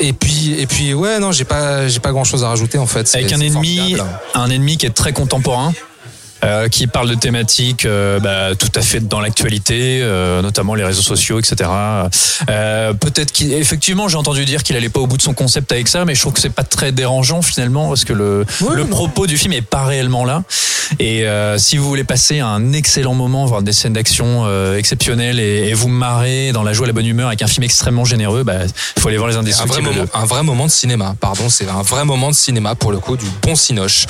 et 0.00 0.12
puis 0.12 0.54
et 0.60 0.66
puis 0.66 0.94
ouais, 0.94 1.18
non, 1.18 1.32
j'ai 1.32 1.44
pas 1.44 1.88
j'ai 1.88 2.00
pas 2.00 2.12
grand 2.12 2.24
chose 2.24 2.44
à 2.44 2.48
rajouter 2.48 2.78
en 2.78 2.86
fait. 2.86 3.10
Avec 3.14 3.32
un 3.32 3.40
ennemi, 3.40 3.78
formidable. 3.78 4.10
un 4.34 4.50
ennemi 4.50 4.76
qui 4.76 4.86
est 4.86 4.90
très 4.90 5.12
contemporain. 5.12 5.72
Euh, 6.44 6.68
qui 6.68 6.86
parle 6.86 7.08
de 7.10 7.14
thématiques 7.14 7.84
euh, 7.84 8.20
bah, 8.20 8.54
tout 8.56 8.70
à 8.74 8.80
fait 8.82 9.00
dans 9.00 9.20
l'actualité, 9.20 10.00
euh, 10.02 10.42
notamment 10.42 10.74
les 10.74 10.84
réseaux 10.84 11.02
sociaux, 11.02 11.38
etc. 11.38 11.70
Euh, 12.50 12.92
Peut-être 12.94 13.32
qu'effectivement, 13.32 14.08
j'ai 14.08 14.16
entendu 14.16 14.44
dire 14.44 14.62
qu'il 14.62 14.76
allait 14.76 14.88
pas 14.88 15.00
au 15.00 15.06
bout 15.06 15.16
de 15.16 15.22
son 15.22 15.34
concept 15.34 15.72
avec 15.72 15.88
ça, 15.88 16.04
mais 16.04 16.14
je 16.14 16.20
trouve 16.20 16.32
que 16.32 16.40
c'est 16.40 16.50
pas 16.50 16.62
très 16.64 16.92
dérangeant 16.92 17.42
finalement 17.42 17.88
parce 17.88 18.04
que 18.04 18.12
le, 18.12 18.44
le 18.74 18.84
propos 18.86 19.26
du 19.26 19.36
film 19.36 19.52
est 19.52 19.62
pas 19.62 19.84
réellement 19.84 20.24
là. 20.24 20.42
Et 20.98 21.26
euh, 21.26 21.58
si 21.58 21.76
vous 21.76 21.86
voulez 21.86 22.04
passer 22.04 22.40
un 22.40 22.72
excellent 22.72 23.14
moment, 23.14 23.44
voir 23.46 23.62
des 23.62 23.72
scènes 23.72 23.92
d'action 23.92 24.44
euh, 24.46 24.78
exceptionnelles 24.78 25.38
et, 25.38 25.68
et 25.68 25.74
vous 25.74 25.88
marrer 25.88 26.52
dans 26.52 26.62
la 26.62 26.72
joie, 26.72 26.86
et 26.86 26.88
la 26.88 26.92
bonne 26.94 27.06
humeur 27.06 27.28
avec 27.28 27.42
un 27.42 27.46
film 27.46 27.64
extrêmement 27.64 28.04
généreux, 28.06 28.42
bah, 28.42 28.54
il 28.96 29.00
faut 29.02 29.08
aller 29.08 29.18
voir 29.18 29.28
les 29.28 29.36
un 29.36 29.42
vrai, 29.42 29.50
Indestructibles. 29.52 29.88
moment, 29.88 30.08
un 30.14 30.24
vrai 30.24 30.42
moment 30.42 30.66
de 30.66 30.70
cinéma, 30.70 31.14
pardon, 31.20 31.48
c'est 31.48 31.68
un 31.68 31.82
vrai 31.82 32.04
moment 32.04 32.30
de 32.30 32.34
cinéma 32.34 32.74
pour 32.74 32.90
le 32.90 32.98
coup, 32.98 33.16
du 33.16 33.26
bon 33.42 33.54
cinoche. 33.54 34.06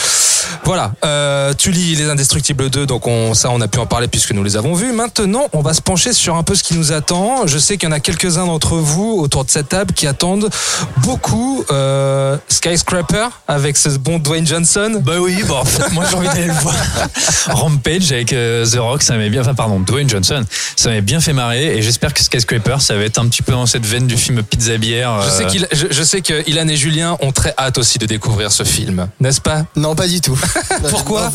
Voilà, 0.65 0.93
euh, 1.05 1.53
tu 1.57 1.71
lis 1.73 1.97
Les 1.97 2.09
Indestructibles 2.19 2.69
2, 2.69 2.85
donc 2.85 3.07
on, 3.07 3.33
ça 3.33 3.49
on 3.51 3.61
a 3.61 3.69
pu 3.69 3.79
en 3.79 3.87
parler 3.87 4.09
puisque 4.09 4.33
nous 4.33 4.43
les 4.43 4.57
avons 4.57 4.75
vus. 4.75 4.91
Maintenant, 4.91 5.45
on 5.53 5.61
va 5.61 5.73
se 5.73 5.81
pencher 5.81 6.13
sur 6.13 6.35
un 6.35 6.43
peu 6.43 6.57
ce 6.57 6.65
qui 6.65 6.75
nous 6.75 6.91
attend. 6.91 7.47
Je 7.47 7.59
sais 7.59 7.77
qu'il 7.77 7.89
y 7.89 7.93
en 7.93 7.95
a 7.95 8.01
quelques-uns 8.01 8.47
d'entre 8.47 8.75
vous 8.75 9.21
autour 9.21 9.45
de 9.45 9.51
cette 9.51 9.69
table 9.69 9.93
qui 9.93 10.09
attendent 10.09 10.51
beaucoup 10.97 11.65
euh, 11.71 12.37
Skyscraper 12.49 13.29
avec 13.47 13.77
ce 13.77 13.91
bon 13.91 14.19
Dwayne 14.19 14.45
Johnson. 14.45 15.01
Bah 15.05 15.21
oui, 15.21 15.45
bon, 15.47 15.59
en 15.59 15.65
fait, 15.65 15.93
moi 15.93 16.07
j'ai 16.11 16.17
envie 16.17 16.27
d'aller 16.27 16.49
le 16.49 16.55
voir. 16.55 16.75
Rampage 17.51 18.11
avec 18.11 18.33
euh, 18.33 18.67
The 18.67 18.81
Rock, 18.81 19.03
ça 19.03 19.15
m'avait 19.15 19.31
bien, 19.31 19.43
enfin 19.43 19.55
pardon, 19.55 19.79
Dwayne 19.79 20.11
Johnson, 20.11 20.45
ça 20.75 20.89
m'avait 20.89 21.03
bien 21.03 21.21
fait 21.21 21.33
marrer 21.33 21.79
et 21.79 21.83
j'espère 21.83 22.15
que 22.15 22.25
Skyscraper, 22.25 22.79
ça 22.81 22.97
va 22.97 23.05
être 23.05 23.19
un 23.19 23.29
petit 23.29 23.43
peu 23.43 23.53
dans 23.53 23.67
cette 23.67 23.87
veine 23.87 24.09
du 24.09 24.17
film 24.17 24.43
Pizza 24.43 24.77
Bière. 24.77 25.23
Je 25.23 25.31
sais, 25.31 25.45
euh, 25.45 25.49
qu'il, 25.51 25.69
je, 25.71 25.87
je 25.89 26.03
sais 26.03 26.21
que 26.21 26.51
Ilan 26.51 26.67
et 26.67 26.77
Julien 26.77 27.17
ont 27.21 27.31
très 27.31 27.55
hâte 27.57 27.79
aussi 27.79 27.99
de 27.99 28.07
découvrir 28.07 28.51
ce 28.51 28.65
film, 28.65 29.07
n'est-ce 29.21 29.41
pas? 29.41 29.67
Non, 29.77 29.95
pas 29.95 30.09
du 30.09 30.21
tout. 30.21 30.37
Pourquoi? 30.91 31.31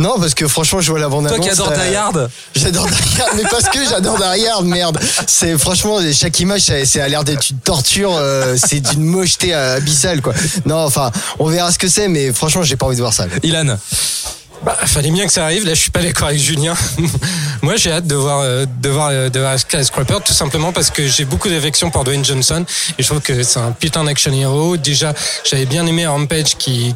non, 0.00 0.15
non, 0.15 0.15
parce 0.18 0.34
que 0.34 0.46
franchement, 0.48 0.80
je 0.80 0.90
vois 0.90 1.00
la 1.00 1.08
bande 1.08 1.28
Toi 1.28 1.38
qui 1.38 1.50
adores 1.50 1.72
Die 1.72 1.94
Hard 1.94 2.30
J'adore 2.54 2.86
Die 2.86 3.20
Hard, 3.20 3.30
mais 3.36 3.42
parce 3.50 3.68
que 3.68 3.78
j'adore 3.88 4.18
Die 4.18 4.46
Hard, 4.46 4.64
merde. 4.66 4.98
C'est 5.26 5.56
franchement 5.58 5.98
chaque 6.12 6.38
image, 6.40 6.62
ça, 6.62 6.84
ça 6.84 7.04
a 7.04 7.08
l'air 7.08 7.24
d'être 7.24 7.50
une 7.50 7.58
torture. 7.58 8.14
euh, 8.16 8.56
c'est 8.56 8.80
d'une 8.80 9.04
mocheté 9.04 9.54
euh, 9.54 9.76
abyssale, 9.76 10.20
quoi. 10.22 10.34
Non, 10.64 10.78
enfin, 10.84 11.10
on 11.38 11.46
verra 11.46 11.72
ce 11.72 11.78
que 11.78 11.88
c'est, 11.88 12.08
mais 12.08 12.32
franchement, 12.32 12.62
j'ai 12.62 12.76
pas 12.76 12.86
envie 12.86 12.96
de 12.96 13.00
voir 13.02 13.12
ça. 13.12 13.26
Ilan 13.42 13.76
Bah, 14.62 14.76
fallait 14.86 15.10
bien 15.10 15.26
que 15.26 15.32
ça 15.32 15.44
arrive. 15.44 15.64
Là, 15.64 15.74
je 15.74 15.80
suis 15.80 15.90
pas 15.90 16.02
d'accord 16.02 16.28
avec 16.28 16.40
Julien. 16.40 16.74
Moi, 17.62 17.76
j'ai 17.76 17.92
hâte 17.92 18.06
de 18.06 18.14
voir, 18.14 18.40
euh, 18.40 18.66
de 18.80 18.88
voir, 18.88 19.10
euh, 19.12 19.28
de 19.28 19.40
voir 19.40 19.58
Skyscraper, 19.58 20.18
tout 20.24 20.32
simplement 20.32 20.72
parce 20.72 20.90
que 20.90 21.06
j'ai 21.06 21.24
beaucoup 21.24 21.48
d'affection 21.48 21.90
pour 21.90 22.04
Dwayne 22.04 22.24
Johnson 22.24 22.64
et 22.98 23.02
je 23.02 23.06
trouve 23.06 23.20
que 23.20 23.42
c'est 23.42 23.58
un 23.58 23.72
putain 23.72 24.04
d'action 24.04 24.32
hero. 24.32 24.76
Déjà, 24.76 25.14
j'avais 25.44 25.66
bien 25.66 25.86
aimé 25.86 26.06
Rampage 26.06 26.56
qui, 26.56 26.94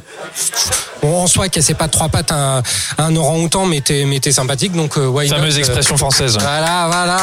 bon, 1.03 1.23
en 1.23 1.27
soi, 1.27 1.49
cassait 1.49 1.75
pas 1.75 1.89
trois 1.89 2.09
pattes 2.09 2.33
à 2.33 2.59
un, 2.59 2.63
un 2.99 3.17
orang-outan, 3.17 3.67
mais 3.67 3.79
était, 3.79 4.05
mais 4.05 4.17
était 4.17 4.33
sympathique. 4.33 4.73
Donc, 4.73 4.97
euh, 4.97 5.07
why 5.07 5.29
fameuse 5.29 5.55
not, 5.55 5.57
euh, 5.57 5.59
expression 5.59 5.97
française. 5.97 6.39
Voilà, 6.51 6.89
voilà. 6.89 7.19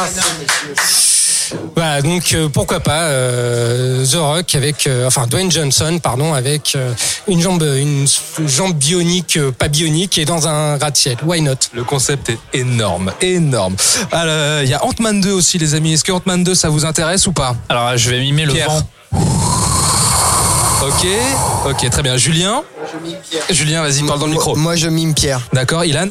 Voilà, 1.76 2.02
donc 2.02 2.34
euh, 2.34 2.50
pourquoi 2.50 2.80
pas 2.80 3.04
euh, 3.04 4.06
The 4.06 4.16
Rock 4.16 4.56
avec, 4.56 4.88
euh, 4.88 5.08
enfin 5.08 5.28
Dwayne 5.28 5.52
Johnson, 5.52 6.00
pardon, 6.02 6.34
avec 6.34 6.74
euh, 6.76 6.92
une 7.28 7.42
jambe, 7.42 7.64
une 7.78 8.06
jambe 8.46 8.74
bionique, 8.76 9.38
euh, 9.38 9.52
pas 9.52 9.68
bionique, 9.68 10.18
et 10.18 10.26
dans 10.26 10.48
un 10.48 10.78
gratte-ciel. 10.78 11.18
Why 11.24 11.42
not? 11.42 11.56
Le 11.74 11.84
concept 11.84 12.30
est 12.30 12.40
énorme, 12.54 13.12
énorme. 13.22 13.76
Alors, 14.12 14.62
Il 14.64 14.70
y 14.70 14.74
a 14.74 14.84
Ant-Man 14.84 15.22
2 15.22 15.32
aussi, 15.32 15.58
les 15.58 15.74
amis. 15.76 15.94
Est-ce 15.94 16.04
que 16.04 16.12
Ant-Man 16.12 16.44
2, 16.44 16.56
ça 16.56 16.70
vous 16.70 16.86
intéresse 16.86 17.28
ou 17.28 17.32
pas? 17.34 17.56
Alors 17.70 17.96
je 17.98 18.10
vais 18.10 18.20
mimer 18.20 18.46
le 18.46 18.54
Pierre. 18.54 18.70
vent. 18.70 18.90
Ok, 20.82 21.08
ok, 21.66 21.90
très 21.90 22.04
bien. 22.04 22.18
Julien? 22.18 22.64
Julien, 23.50 23.82
vas-y, 23.82 24.04
parle 24.04 24.20
dans 24.20 24.28
le 24.28 24.34
micro. 24.34 24.56
Moi, 24.56 24.76
je 24.76 24.88
mime 24.88 25.14
Pierre. 25.14 25.42
D'accord, 25.52 25.84
Ilan? 25.84 26.08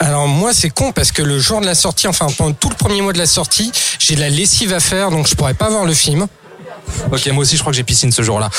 Alors 0.00 0.28
moi 0.28 0.52
c'est 0.54 0.70
con 0.70 0.92
parce 0.92 1.12
que 1.12 1.22
le 1.22 1.38
jour 1.38 1.60
de 1.60 1.66
la 1.66 1.74
sortie, 1.74 2.06
enfin 2.06 2.28
pendant 2.36 2.52
tout 2.52 2.68
le 2.68 2.76
premier 2.76 3.00
mois 3.00 3.12
de 3.12 3.18
la 3.18 3.26
sortie, 3.26 3.72
j'ai 3.98 4.14
de 4.14 4.20
la 4.20 4.30
lessive 4.30 4.72
à 4.72 4.80
faire, 4.80 5.10
donc 5.10 5.26
je 5.26 5.34
pourrais 5.34 5.54
pas 5.54 5.68
voir 5.68 5.84
le 5.84 5.94
film. 5.94 6.26
Ok, 7.12 7.26
moi 7.32 7.42
aussi, 7.42 7.56
je 7.56 7.60
crois 7.60 7.72
que 7.72 7.76
j'ai 7.76 7.84
piscine 7.84 8.10
ce 8.12 8.22
jour-là. 8.22 8.50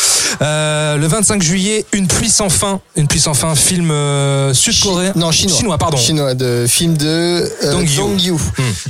Euh, 0.42 0.98
le 0.98 1.08
25 1.08 1.42
juillet, 1.42 1.86
Une 1.94 2.08
pluie 2.08 2.30
sans 2.30 2.50
fin. 2.50 2.80
Une 2.96 3.08
pluie 3.08 3.20
sans 3.20 3.34
fin, 3.34 3.56
film 3.56 3.92
euh, 3.92 4.54
sud-coréen. 4.54 5.14
Non, 5.16 5.32
chinois. 5.32 5.58
Chinois, 5.58 5.78
pardon. 5.78 5.98
Chinois, 5.98 6.34
de 6.34 6.66
film 6.68 6.96
de 6.98 7.06
euh, 7.08 7.72
Dong 7.72 7.90
Yu. 7.90 7.96
Dong 7.98 8.22
Yu. 8.22 8.34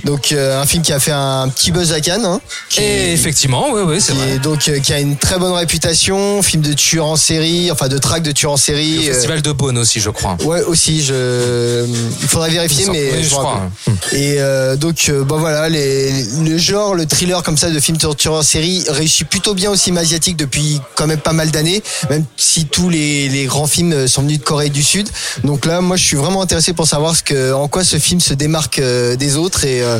Donc, 0.04 0.32
euh, 0.32 0.62
un 0.62 0.66
film 0.66 0.84
qui 0.84 0.94
a 0.94 1.00
fait 1.00 1.12
un 1.12 1.48
petit 1.50 1.72
buzz 1.72 1.92
à 1.94 2.02
Cannes. 2.02 2.26
hein, 2.26 2.40
qui 2.70 2.82
Et 2.82 3.14
effectivement, 3.14 3.68
oui, 3.74 3.82
oui, 3.86 4.02
c'est 4.02 4.14
qui 4.14 4.18
vrai. 4.20 4.30
est 4.32 4.40
donc 4.40 4.68
euh, 4.68 4.80
qui 4.80 4.94
a 4.94 5.00
une 5.00 5.18
très 5.18 5.38
bonne 5.40 5.54
réputation, 5.54 6.42
film 6.42 6.62
de 6.62 6.74
tueur 6.74 7.06
en 7.08 7.16
série, 7.16 7.72
enfin 7.72 7.88
de 7.88 7.98
track 7.98 8.24
de 8.24 8.32
tueur 8.32 8.52
en 8.54 8.58
série. 8.58 9.08
Euh, 9.10 9.14
Festival 9.14 9.42
de 9.42 9.52
Beaune 9.52 9.78
aussi, 9.78 10.00
je 10.00 10.10
crois. 10.10 10.38
Ouais, 10.44 10.62
aussi, 10.64 11.04
je. 11.04 11.86
Il 12.22 12.28
faudrait 12.28 12.50
vérifier, 12.50 12.86
Il 12.86 12.88
me 12.90 12.94
mais 12.94 13.10
semble- 13.10 13.18
oui, 13.18 13.24
je 13.24 13.30
me 13.30 13.40
crois, 13.40 13.54
rappelle. 13.54 14.20
Et 14.20 14.36
euh, 14.40 14.76
donc, 14.76 15.06
euh, 15.10 15.24
bah 15.24 15.36
voilà, 15.40 15.70
les, 15.70 16.12
le 16.44 16.58
genre, 16.58 16.96
le 16.96 17.06
thriller 17.06 17.42
comme 17.44 17.58
ça 17.58 17.70
de 17.70 17.80
film 17.80 17.98
de 17.98 18.14
tueur 18.14 18.34
en 18.34 18.42
série 18.44 18.84
réussit 18.90 19.28
plutôt 19.30 19.54
bien 19.54 19.70
au 19.72 19.76
cinéma 19.76 20.02
asiatique 20.02 20.38
depuis 20.38 20.82
quand 20.96 21.08
même 21.08 21.20
pas 21.20 21.34
mal 21.34 21.52
d'années, 21.52 21.82
même 22.10 22.26
si 22.38 22.66
tous 22.66 22.90
les, 22.90 23.30
les 23.30 23.46
grands 23.46 23.68
films 23.68 24.08
sont 24.08 24.22
venus 24.22 24.40
de 24.40 24.44
Corée 24.44 24.70
du 24.70 24.84
Sud. 24.84 25.08
Donc 25.44 25.66
là, 25.66 25.82
moi, 25.82 25.98
je 25.98 26.04
suis 26.06 26.18
vraiment 26.18 26.42
intéressé 26.42 26.74
pour 26.74 26.88
savoir 26.88 27.16
ce 27.16 27.24
que, 27.24 27.54
en 27.54 27.68
quoi 27.68 27.84
ce 27.84 27.98
film 27.98 28.20
se 28.20 28.34
démarque 28.34 28.80
euh, 28.80 29.16
des 29.16 29.38
autres 29.38 29.66
et, 29.66 29.82
euh, 29.82 30.00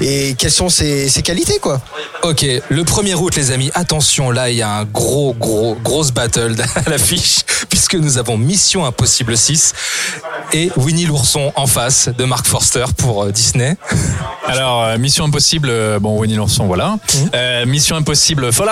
et 0.00 0.34
quelles 0.38 0.50
sont 0.50 0.68
ses, 0.68 1.08
ses 1.08 1.22
qualités, 1.22 1.58
quoi. 1.58 1.80
Ok, 2.22 2.44
le 2.68 2.84
1er 2.84 3.14
août, 3.14 3.34
les 3.36 3.50
amis, 3.50 3.70
attention, 3.74 4.30
là, 4.30 4.50
il 4.50 4.56
y 4.56 4.62
a 4.62 4.70
un 4.70 4.84
gros, 4.84 5.34
gros, 5.34 5.76
grosse 5.82 6.12
battle 6.12 6.56
à 6.86 6.88
l'affiche, 6.90 7.40
puisque 7.68 7.94
nous 7.94 8.18
avons 8.18 8.36
Mission 8.36 8.84
Impossible 8.84 9.36
6 9.36 9.72
et 10.52 10.70
Winnie 10.76 11.06
l'ourson 11.06 11.52
en 11.56 11.66
face 11.66 12.08
de 12.16 12.24
Mark 12.24 12.46
Forster 12.46 12.86
pour 12.96 13.24
euh, 13.24 13.30
Disney. 13.30 13.76
Alors 14.46 14.82
euh, 14.82 14.98
Mission 14.98 15.24
Impossible, 15.24 15.68
euh, 15.70 15.98
bon 16.00 16.18
Winnie 16.18 16.34
l'ourson, 16.34 16.66
voilà. 16.66 16.98
Euh, 17.34 17.66
Mission 17.66 17.96
Impossible 17.96 18.52
Fallout, 18.52 18.69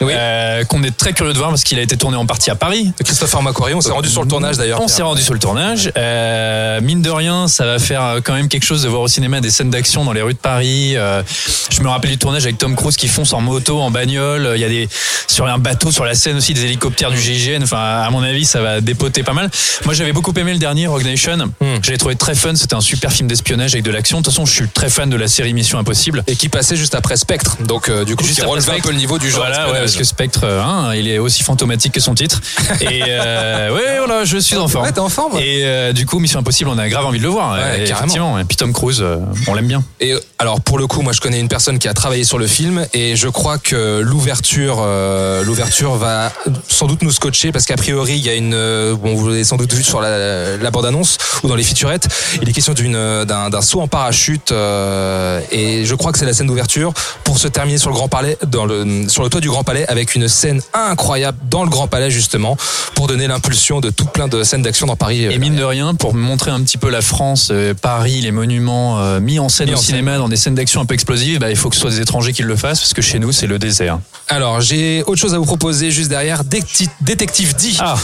Oui. 0.00 0.12
euh, 0.14 0.64
qu'on 0.64 0.82
est 0.82 0.96
très 0.96 1.12
curieux 1.12 1.32
de 1.32 1.38
voir 1.38 1.50
parce 1.50 1.64
qu'il 1.64 1.78
a 1.78 1.82
été 1.82 1.96
tourné 1.96 2.16
en 2.16 2.26
partie 2.26 2.50
à 2.50 2.54
Paris. 2.54 2.92
Christopher 3.04 3.42
McQuarrie, 3.42 3.74
on 3.74 3.80
s'est 3.80 3.90
rendu 3.90 4.08
sur 4.08 4.22
le 4.22 4.28
tournage 4.28 4.56
d'ailleurs. 4.56 4.80
On 4.80 4.88
s'est 4.88 5.02
rendu 5.02 5.22
sur 5.22 5.32
le 5.32 5.38
tournage. 5.40 5.90
Euh, 5.96 6.80
mine 6.80 7.02
de 7.02 7.10
rien, 7.10 7.48
ça 7.48 7.64
va 7.64 7.78
faire 7.78 8.02
euh, 8.02 8.20
quand 8.22 8.34
même 8.34 8.48
quelque 8.48 8.64
chose 8.64 8.82
de 8.82 8.88
voir 8.88 9.02
au 9.02 9.08
cinéma 9.08 9.40
des 9.40 9.50
scènes 9.50 9.70
d'action 9.70 10.04
dans 10.04 10.12
les 10.12 10.22
rues 10.22 10.34
de 10.34 10.38
Paris. 10.38 10.96
Euh, 10.96 11.22
je 11.70 11.80
me 11.80 11.88
rappelle 11.88 12.10
du 12.10 12.18
tournage 12.18 12.44
avec 12.44 12.58
Tom 12.58 12.76
Cruise 12.76 12.96
qui 12.96 13.08
fonce 13.08 13.32
en 13.32 13.40
moto, 13.40 13.80
en 13.80 13.90
bagnole. 13.90 14.52
Il 14.54 14.60
y 14.60 14.64
a 14.64 14.68
des 14.68 14.88
sur 15.28 15.46
un 15.46 15.58
bateau 15.58 15.90
sur 15.90 16.04
la 16.04 16.14
scène 16.14 16.36
aussi 16.36 16.54
des 16.54 16.64
hélicoptères 16.64 17.10
du 17.10 17.18
GIGN. 17.18 17.62
Enfin, 17.62 17.78
à 17.78 18.10
mon 18.10 18.22
avis, 18.22 18.44
ça 18.44 18.60
va 18.60 18.80
dépoter 18.80 19.22
pas 19.22 19.32
mal. 19.34 19.50
Moi, 19.84 19.94
j'avais 19.94 20.12
beaucoup 20.12 20.32
aimé 20.36 20.52
le 20.52 20.58
dernier 20.58 20.86
Rogue 20.86 21.04
Nation. 21.04 21.50
Je 21.82 21.90
l'ai 21.90 21.98
trouvé 21.98 22.16
très 22.16 22.34
fun. 22.34 22.54
C'était 22.54 22.74
un 22.74 22.80
super 22.80 23.12
film 23.12 23.28
d'espionnage 23.28 23.74
avec 23.74 23.84
de 23.84 23.90
l'action. 23.90 24.18
De 24.18 24.24
toute 24.24 24.32
façon, 24.32 24.46
je 24.46 24.52
suis 24.52 24.68
très 24.68 24.88
fan 24.88 25.10
de 25.10 25.16
la 25.16 25.28
série 25.28 25.52
Mission 25.52 25.78
Impossible. 25.78 26.22
Et 26.26 26.36
qui 26.36 26.48
passait 26.48 26.76
juste 26.76 26.94
après 26.94 27.16
Spectre. 27.16 27.56
Donc, 27.64 27.90
du 28.04 28.16
coup, 28.16 28.24
Juste 28.24 28.40
qui 28.40 28.46
relevait 28.46 28.72
un 28.72 28.80
peu 28.80 28.90
le 28.90 28.96
niveau 28.96 29.18
du 29.18 29.25
genre. 29.30 29.46
Voilà, 29.46 29.70
ouais, 29.70 29.80
parce 29.80 29.96
que 29.96 30.04
Spectre, 30.04 30.44
hein, 30.44 30.92
il 30.94 31.08
est 31.08 31.18
aussi 31.18 31.42
fantomatique 31.42 31.92
que 31.92 32.00
son 32.00 32.14
titre. 32.14 32.40
Et 32.80 33.02
euh, 33.08 33.74
ouais, 33.74 33.98
voilà, 33.98 34.24
je 34.24 34.38
suis 34.38 34.56
en 34.56 34.68
forme. 34.68 34.84
Ouais, 34.84 34.92
t'es 34.92 35.00
en 35.00 35.08
forme. 35.08 35.38
Et 35.38 35.64
euh, 35.64 35.92
du 35.92 36.06
coup, 36.06 36.18
Mission 36.18 36.40
Impossible, 36.40 36.70
on 36.70 36.78
a 36.78 36.88
grave 36.88 37.06
envie 37.06 37.18
de 37.18 37.24
le 37.24 37.30
voir. 37.30 37.54
Ouais, 37.54 37.82
Et 37.82 37.84
carrément. 37.84 38.38
Et 38.38 38.44
puis 38.44 38.56
Tom 38.56 38.72
Cruise, 38.72 39.00
euh, 39.00 39.18
on 39.46 39.54
l'aime 39.54 39.66
bien. 39.66 39.82
Et 40.00 40.12
euh, 40.12 40.20
alors 40.38 40.60
pour 40.60 40.78
le 40.78 40.86
coup, 40.86 41.02
moi 41.02 41.12
je 41.12 41.20
connais 41.20 41.40
une 41.40 41.48
personne 41.48 41.78
qui 41.78 41.88
a 41.88 41.94
travaillé 41.94 42.24
sur 42.24 42.38
le 42.38 42.46
film 42.46 42.86
et 42.92 43.16
je 43.16 43.28
crois 43.28 43.58
que 43.58 44.00
l'ouverture, 44.00 44.78
euh, 44.80 45.42
l'ouverture 45.42 45.94
va 45.94 46.30
sans 46.68 46.86
doute 46.86 47.02
nous 47.02 47.10
scotcher 47.10 47.52
parce 47.52 47.64
qu'a 47.64 47.76
priori 47.76 48.16
il 48.16 48.24
y 48.24 48.28
a 48.28 48.34
une, 48.34 48.52
euh, 48.54 48.94
bon 48.94 49.14
vous 49.14 49.28
l'avez 49.28 49.44
sans 49.44 49.56
doute 49.56 49.72
vu 49.72 49.82
sur 49.82 50.00
la, 50.00 50.56
la 50.56 50.70
bande 50.70 50.84
annonce 50.84 51.16
ou 51.42 51.48
dans 51.48 51.54
les 51.54 51.62
featurettes, 51.62 52.08
il 52.42 52.48
est 52.48 52.52
question 52.52 52.74
d'une 52.74 52.96
euh, 52.96 53.24
d'un 53.24 53.48
d'un 53.48 53.62
saut 53.62 53.80
en 53.80 53.88
parachute 53.88 54.52
euh, 54.52 55.40
et 55.50 55.86
je 55.86 55.94
crois 55.94 56.12
que 56.12 56.18
c'est 56.18 56.26
la 56.26 56.34
scène 56.34 56.48
d'ouverture 56.48 56.92
pour 57.24 57.38
se 57.38 57.48
terminer 57.48 57.78
sur 57.78 57.88
le 57.88 57.96
Grand 57.96 58.08
Palais, 58.08 58.36
dans 58.46 58.66
le 58.66 59.08
sur 59.16 59.22
le 59.24 59.30
toit 59.30 59.40
du 59.40 59.48
Grand 59.48 59.64
Palais 59.64 59.86
avec 59.88 60.14
une 60.14 60.28
scène 60.28 60.60
incroyable 60.74 61.38
dans 61.50 61.64
le 61.64 61.70
Grand 61.70 61.88
Palais 61.88 62.10
justement 62.10 62.58
pour 62.94 63.06
donner 63.06 63.26
l'impulsion 63.26 63.80
de 63.80 63.88
tout 63.88 64.04
plein 64.04 64.28
de 64.28 64.42
scènes 64.42 64.60
d'action 64.60 64.86
dans 64.86 64.94
Paris. 64.96 65.24
Et 65.24 65.38
mine 65.38 65.56
de 65.56 65.64
rien, 65.64 65.94
pour 65.94 66.12
montrer 66.12 66.50
un 66.50 66.60
petit 66.60 66.76
peu 66.76 66.90
la 66.90 67.00
France, 67.00 67.48
euh, 67.50 67.72
Paris, 67.72 68.20
les 68.20 68.30
monuments 68.30 69.00
euh, 69.00 69.18
mis 69.18 69.38
en 69.38 69.48
scène 69.48 69.68
Mis 69.68 69.72
au 69.72 69.78
en 69.78 69.80
scène. 69.80 69.86
cinéma 69.86 70.18
dans 70.18 70.28
des 70.28 70.36
scènes 70.36 70.54
d'action 70.54 70.82
un 70.82 70.84
peu 70.84 70.92
explosives, 70.92 71.38
bah, 71.38 71.48
il 71.48 71.56
faut 71.56 71.70
que 71.70 71.76
ce 71.76 71.80
soit 71.80 71.90
des 71.92 72.02
étrangers 72.02 72.34
qui 72.34 72.42
le 72.42 72.56
fassent 72.56 72.80
parce 72.80 72.92
que 72.92 73.00
chez 73.00 73.18
nous, 73.18 73.32
c'est 73.32 73.46
le 73.46 73.58
désert. 73.58 74.00
Alors 74.28 74.60
j'ai 74.60 75.02
autre 75.04 75.18
chose 75.18 75.32
à 75.32 75.38
vous 75.38 75.46
proposer 75.46 75.90
juste 75.90 76.10
derrière, 76.10 76.44
Détective 76.44 77.54
D 77.56 77.72
Ah, 77.78 77.96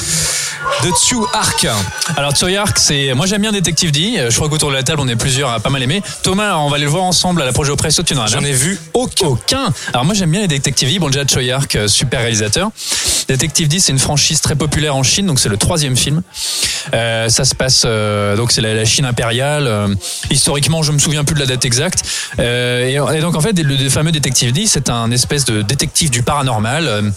de 0.82 0.90
Tsu 0.92 1.16
Ark. 1.34 1.66
alors 2.16 2.32
Tsoyark, 2.32 2.78
c'est 2.78 3.12
moi 3.14 3.26
j'aime 3.26 3.42
bien 3.42 3.52
Détective 3.52 3.90
D. 3.90 4.14
Euh, 4.16 4.30
Je 4.30 4.36
crois 4.36 4.48
qu'autour 4.48 4.70
de 4.70 4.76
la 4.76 4.82
table, 4.82 5.00
on 5.02 5.08
est 5.08 5.16
plusieurs 5.16 5.50
à 5.50 5.60
pas 5.60 5.68
mal 5.70 5.82
aimer. 5.82 6.00
Thomas, 6.22 6.56
on 6.56 6.68
va 6.70 6.76
aller 6.76 6.84
le 6.86 6.90
voir 6.90 7.04
ensemble 7.04 7.42
à 7.42 7.44
la 7.44 7.52
Projet 7.52 7.74
Presso. 7.76 8.02
Tu 8.02 8.14
n'en 8.14 8.22
as 8.24 8.32
ai 8.38 8.52
vu 8.52 8.78
aucun. 8.94 9.26
aucun. 9.26 9.72
Alors 9.92 10.04
moi 10.04 10.14
j'aime 10.14 10.30
bien 10.30 10.40
les 10.40 10.48
Détectives 10.48 10.88
D. 10.92 10.98
Bon 10.98 11.08
déjà 11.08 11.24
Choyark, 11.26 11.76
euh, 11.76 11.88
super 11.88 12.20
réalisateur. 12.20 12.70
Détective 13.28 13.68
D, 13.68 13.80
c'est 13.80 13.92
une 13.92 13.98
franchise 13.98 14.40
très 14.40 14.56
populaire 14.56 14.94
en 14.94 15.02
Chine, 15.02 15.26
donc 15.26 15.38
c'est 15.38 15.48
le 15.48 15.56
troisième 15.56 15.96
film. 15.96 16.22
Euh, 16.92 17.28
ça 17.28 17.44
se 17.44 17.54
passe 17.54 17.84
euh, 17.86 18.36
donc 18.36 18.52
c'est 18.52 18.60
la, 18.60 18.84
Chine 18.84 19.04
impériale. 19.04 19.66
Euh, 19.66 19.94
historiquement, 20.30 20.82
je 20.82 20.92
me 20.92 20.98
souviens 20.98 21.24
plus 21.24 21.34
de 21.34 21.40
la 21.40 21.46
date 21.46 21.64
exacte. 21.64 22.02
Euh, 22.38 22.86
et, 22.86 23.16
et 23.16 23.20
donc 23.20 23.36
en 23.36 23.40
fait, 23.40 23.58
le, 23.58 23.88
fameux 23.88 24.12
Détective 24.12 24.52
D, 24.52 24.66
c'est 24.66 24.90
un 24.90 25.10
espèce 25.10 25.44
de 25.44 25.62
détective 25.62 26.10
du 26.10 26.22
paranormal. 26.22 27.12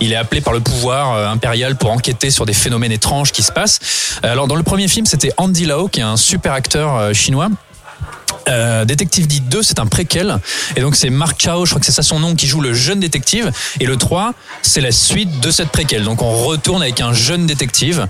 Il 0.00 0.12
est 0.12 0.16
appelé 0.16 0.40
par 0.40 0.52
le 0.52 0.60
pouvoir 0.60 1.28
impérial 1.28 1.76
pour 1.76 1.90
enquêter 1.90 2.30
sur 2.30 2.46
des 2.46 2.54
phénomènes 2.54 2.92
étranges 2.92 3.32
qui 3.32 3.42
se 3.42 3.52
passent. 3.52 3.80
Alors 4.22 4.46
dans 4.46 4.56
le 4.56 4.62
premier 4.62 4.88
film, 4.88 5.04
c'était 5.06 5.32
Andy 5.36 5.66
Lau, 5.66 5.88
qui 5.88 6.00
est 6.00 6.04
un 6.04 6.16
super 6.16 6.52
acteur 6.52 7.14
chinois. 7.14 7.50
Euh, 8.48 8.84
détective 8.84 9.26
D 9.26 9.40
2, 9.40 9.62
c'est 9.62 9.78
un 9.78 9.86
préquel. 9.86 10.38
Et 10.76 10.80
donc, 10.80 10.96
c'est 10.96 11.10
Mark 11.10 11.40
Chao, 11.40 11.64
je 11.64 11.70
crois 11.70 11.80
que 11.80 11.86
c'est 11.86 11.92
ça 11.92 12.02
son 12.02 12.18
nom, 12.18 12.34
qui 12.34 12.46
joue 12.46 12.60
le 12.60 12.74
jeune 12.74 13.00
détective. 13.00 13.50
Et 13.80 13.86
le 13.86 13.96
3, 13.96 14.32
c'est 14.62 14.80
la 14.80 14.92
suite 14.92 15.40
de 15.40 15.50
cette 15.50 15.68
préquel. 15.70 16.04
Donc, 16.04 16.22
on 16.22 16.44
retourne 16.44 16.82
avec 16.82 17.00
un 17.00 17.12
jeune 17.12 17.46
détective. 17.46 18.06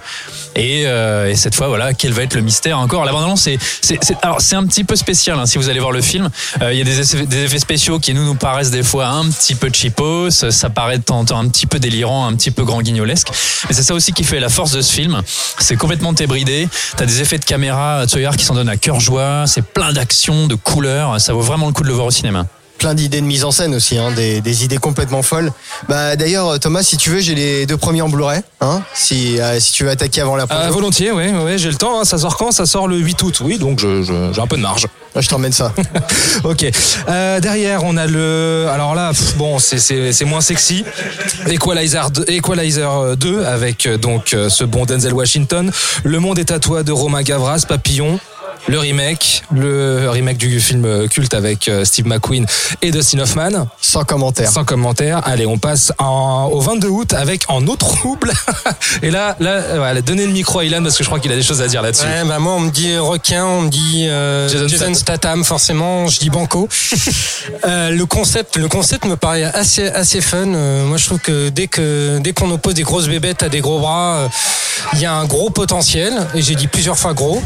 Et, 0.56 0.86
euh, 0.86 1.30
et 1.30 1.36
cette 1.36 1.54
fois, 1.54 1.68
voilà, 1.68 1.94
quel 1.94 2.12
va 2.12 2.22
être 2.22 2.34
le 2.34 2.40
mystère 2.40 2.78
encore? 2.78 3.04
La 3.04 3.12
bande-annonce, 3.12 3.42
c'est, 3.42 3.58
c'est, 3.80 3.98
alors, 4.22 4.40
c'est 4.40 4.56
un 4.56 4.66
petit 4.66 4.84
peu 4.84 4.96
spécial, 4.96 5.38
hein, 5.38 5.46
si 5.46 5.58
vous 5.58 5.68
allez 5.68 5.80
voir 5.80 5.92
le 5.92 6.00
film. 6.00 6.30
Euh, 6.62 6.72
Il 6.72 6.78
y 6.78 6.82
a 6.82 6.84
des 6.84 7.44
effets, 7.44 7.58
spéciaux 7.58 7.98
qui, 7.98 8.14
nous, 8.14 8.24
nous 8.24 8.34
paraissent 8.34 8.70
des 8.70 8.82
fois 8.82 9.08
un 9.08 9.28
petit 9.28 9.54
peu 9.54 9.70
cheapos. 9.72 10.30
Ça 10.30 10.70
paraît 10.70 11.00
un 11.10 11.48
petit 11.48 11.66
peu 11.66 11.78
délirant, 11.78 12.26
un 12.26 12.34
petit 12.34 12.50
peu 12.50 12.64
grand 12.64 12.82
guignolesque. 12.82 13.28
Mais 13.68 13.74
c'est 13.74 13.82
ça 13.82 13.94
aussi 13.94 14.12
qui 14.12 14.24
fait 14.24 14.40
la 14.40 14.48
force 14.48 14.72
de 14.72 14.80
ce 14.80 14.92
film. 14.92 15.20
C'est 15.58 15.76
complètement 15.76 16.12
débridé. 16.12 16.68
T'as 16.96 17.06
des 17.06 17.20
effets 17.20 17.38
de 17.38 17.44
caméra, 17.44 18.06
Tsoyar, 18.06 18.36
qui 18.36 18.44
s'en 18.44 18.54
donnent 18.54 18.68
à 18.68 18.76
cœur 18.76 19.00
joie. 19.00 19.44
C'est 19.46 19.64
plein 19.64 19.92
d'actions, 20.08 20.46
de 20.46 20.54
couleurs. 20.54 21.20
Ça 21.20 21.34
vaut 21.34 21.42
vraiment 21.42 21.66
le 21.66 21.72
coup 21.74 21.82
de 21.82 21.88
le 21.88 21.92
voir 21.94 22.06
au 22.06 22.10
cinéma. 22.10 22.46
plein 22.78 22.94
d'idées 22.94 23.20
de 23.20 23.26
mise 23.26 23.44
en 23.44 23.50
scène 23.50 23.74
aussi, 23.74 23.98
hein, 23.98 24.10
des, 24.16 24.40
des 24.40 24.64
idées 24.64 24.78
complètement 24.78 25.20
folles. 25.22 25.50
Bah 25.88 26.14
d'ailleurs 26.16 26.58
Thomas, 26.60 26.82
si 26.84 26.96
tu 26.96 27.10
veux, 27.10 27.18
j'ai 27.20 27.34
les 27.34 27.66
deux 27.66 27.76
premiers 27.76 28.00
en 28.02 28.08
Blu-ray, 28.08 28.40
hein, 28.60 28.82
si 28.94 29.38
euh, 29.40 29.58
si 29.60 29.72
tu 29.72 29.82
veux 29.84 29.90
attaquer 29.90 30.20
avant 30.22 30.36
la 30.36 30.44
Ah, 30.48 30.54
projo. 30.60 30.72
volontiers, 30.74 31.10
ouais, 31.12 31.30
ouais, 31.32 31.58
j'ai 31.58 31.70
le 31.70 31.74
temps. 31.76 32.00
hein. 32.00 32.04
Ça 32.04 32.16
sort 32.18 32.36
quand? 32.38 32.52
Ça 32.52 32.64
sort 32.66 32.86
le 32.88 32.96
8 32.96 33.20
août. 33.22 33.40
Oui, 33.44 33.58
donc 33.58 33.80
je- 33.80 34.02
je- 34.04 34.30
j'ai 34.32 34.40
un 34.40 34.46
peu 34.46 34.56
de 34.56 34.62
marge. 34.62 34.86
je 35.16 35.28
t'emmène 35.28 35.52
ça. 35.52 35.72
Ok. 36.44 36.64
Euh, 37.08 37.40
derrière, 37.40 37.82
on 37.84 37.96
a 37.96 38.06
le. 38.06 38.66
Alors 38.72 38.94
là, 38.94 39.10
pff, 39.10 39.36
bon, 39.36 39.58
c'est- 39.58 39.78
c'est 39.80 40.12
c'est 40.12 40.24
moins 40.24 40.40
sexy. 40.40 40.84
Equalizer 41.50 42.10
2, 42.12 42.24
Equalizer 42.28 43.16
2 43.16 43.44
avec 43.44 43.86
euh, 43.86 43.98
donc 43.98 44.32
euh, 44.34 44.48
ce 44.48 44.62
bon 44.64 44.86
Denzel 44.86 45.12
Washington. 45.14 45.70
Le 46.04 46.20
monde 46.20 46.38
est 46.38 46.52
à 46.52 46.60
toi 46.60 46.82
de 46.84 46.92
Romain 46.92 47.22
Gavras, 47.22 47.64
Papillon. 47.68 48.18
Le 48.68 48.78
remake, 48.78 49.42
le 49.52 50.08
remake 50.10 50.36
du 50.38 50.60
film 50.60 51.08
culte 51.08 51.34
avec 51.34 51.68
euh, 51.68 51.84
Steve 51.84 52.06
McQueen 52.06 52.44
et 52.82 52.90
Dustin 52.90 53.20
Hoffman. 53.20 53.66
Sans 53.80 54.04
commentaire. 54.04 54.50
Sans 54.50 54.64
commentaire. 54.64 55.20
Allez, 55.24 55.46
on 55.46 55.58
passe 55.58 55.92
en- 55.98 56.48
au 56.52 56.60
22 56.60 56.88
août 56.88 57.12
avec 57.14 57.44
En 57.48 57.66
eau 57.66 57.76
trouble. 57.76 58.32
Et 59.02 59.10
là, 59.10 59.36
là, 59.40 59.50
euh, 59.50 59.74
voilà, 59.78 60.00
donnez 60.02 60.26
le 60.26 60.32
micro 60.32 60.58
à 60.58 60.64
Ilan 60.64 60.82
parce 60.82 60.96
que 60.96 61.04
je 61.04 61.08
crois 61.08 61.20
qu'il 61.20 61.32
a 61.32 61.36
des 61.36 61.42
choses 61.42 61.62
à 61.62 61.66
dire 61.68 61.82
là-dessus. 61.82 62.04
Ouais, 62.06 62.24
bah 62.26 62.38
moi 62.38 62.54
on 62.54 62.60
me 62.60 62.70
dit 62.70 62.96
requin, 62.98 63.44
on 63.44 63.62
me 63.62 63.68
dit 63.70 64.06
euh, 64.08 64.48
Jason 64.48 64.68
Jason, 64.68 64.94
Statham, 64.94 65.44
forcément, 65.44 66.06
je 66.08 66.18
dis 66.18 66.30
banco. 66.30 66.68
Euh, 67.66 67.90
le 67.90 68.04
concept, 68.06 68.56
le 68.56 68.68
concept 68.68 69.04
me 69.04 69.16
paraît 69.16 69.44
assez 69.44 69.88
assez 69.88 70.20
fun. 70.20 70.46
Euh, 70.54 70.84
moi 70.84 70.96
je 70.96 71.06
trouve 71.06 71.18
que 71.18 71.48
dès 71.48 71.66
que 71.66 72.18
dès 72.18 72.32
qu'on 72.32 72.50
oppose 72.50 72.74
des 72.74 72.82
grosses 72.82 73.08
bébêtes 73.08 73.42
à 73.42 73.48
des 73.48 73.60
gros 73.60 73.78
bras, 73.80 74.16
euh, 74.16 74.28
il 74.94 75.00
y 75.00 75.06
a 75.06 75.12
un 75.14 75.24
gros 75.24 75.50
potentiel. 75.50 76.12
Et 76.34 76.42
j'ai 76.42 76.54
dit 76.54 76.66
plusieurs 76.68 76.98
fois 76.98 77.14
gros. 77.14 77.42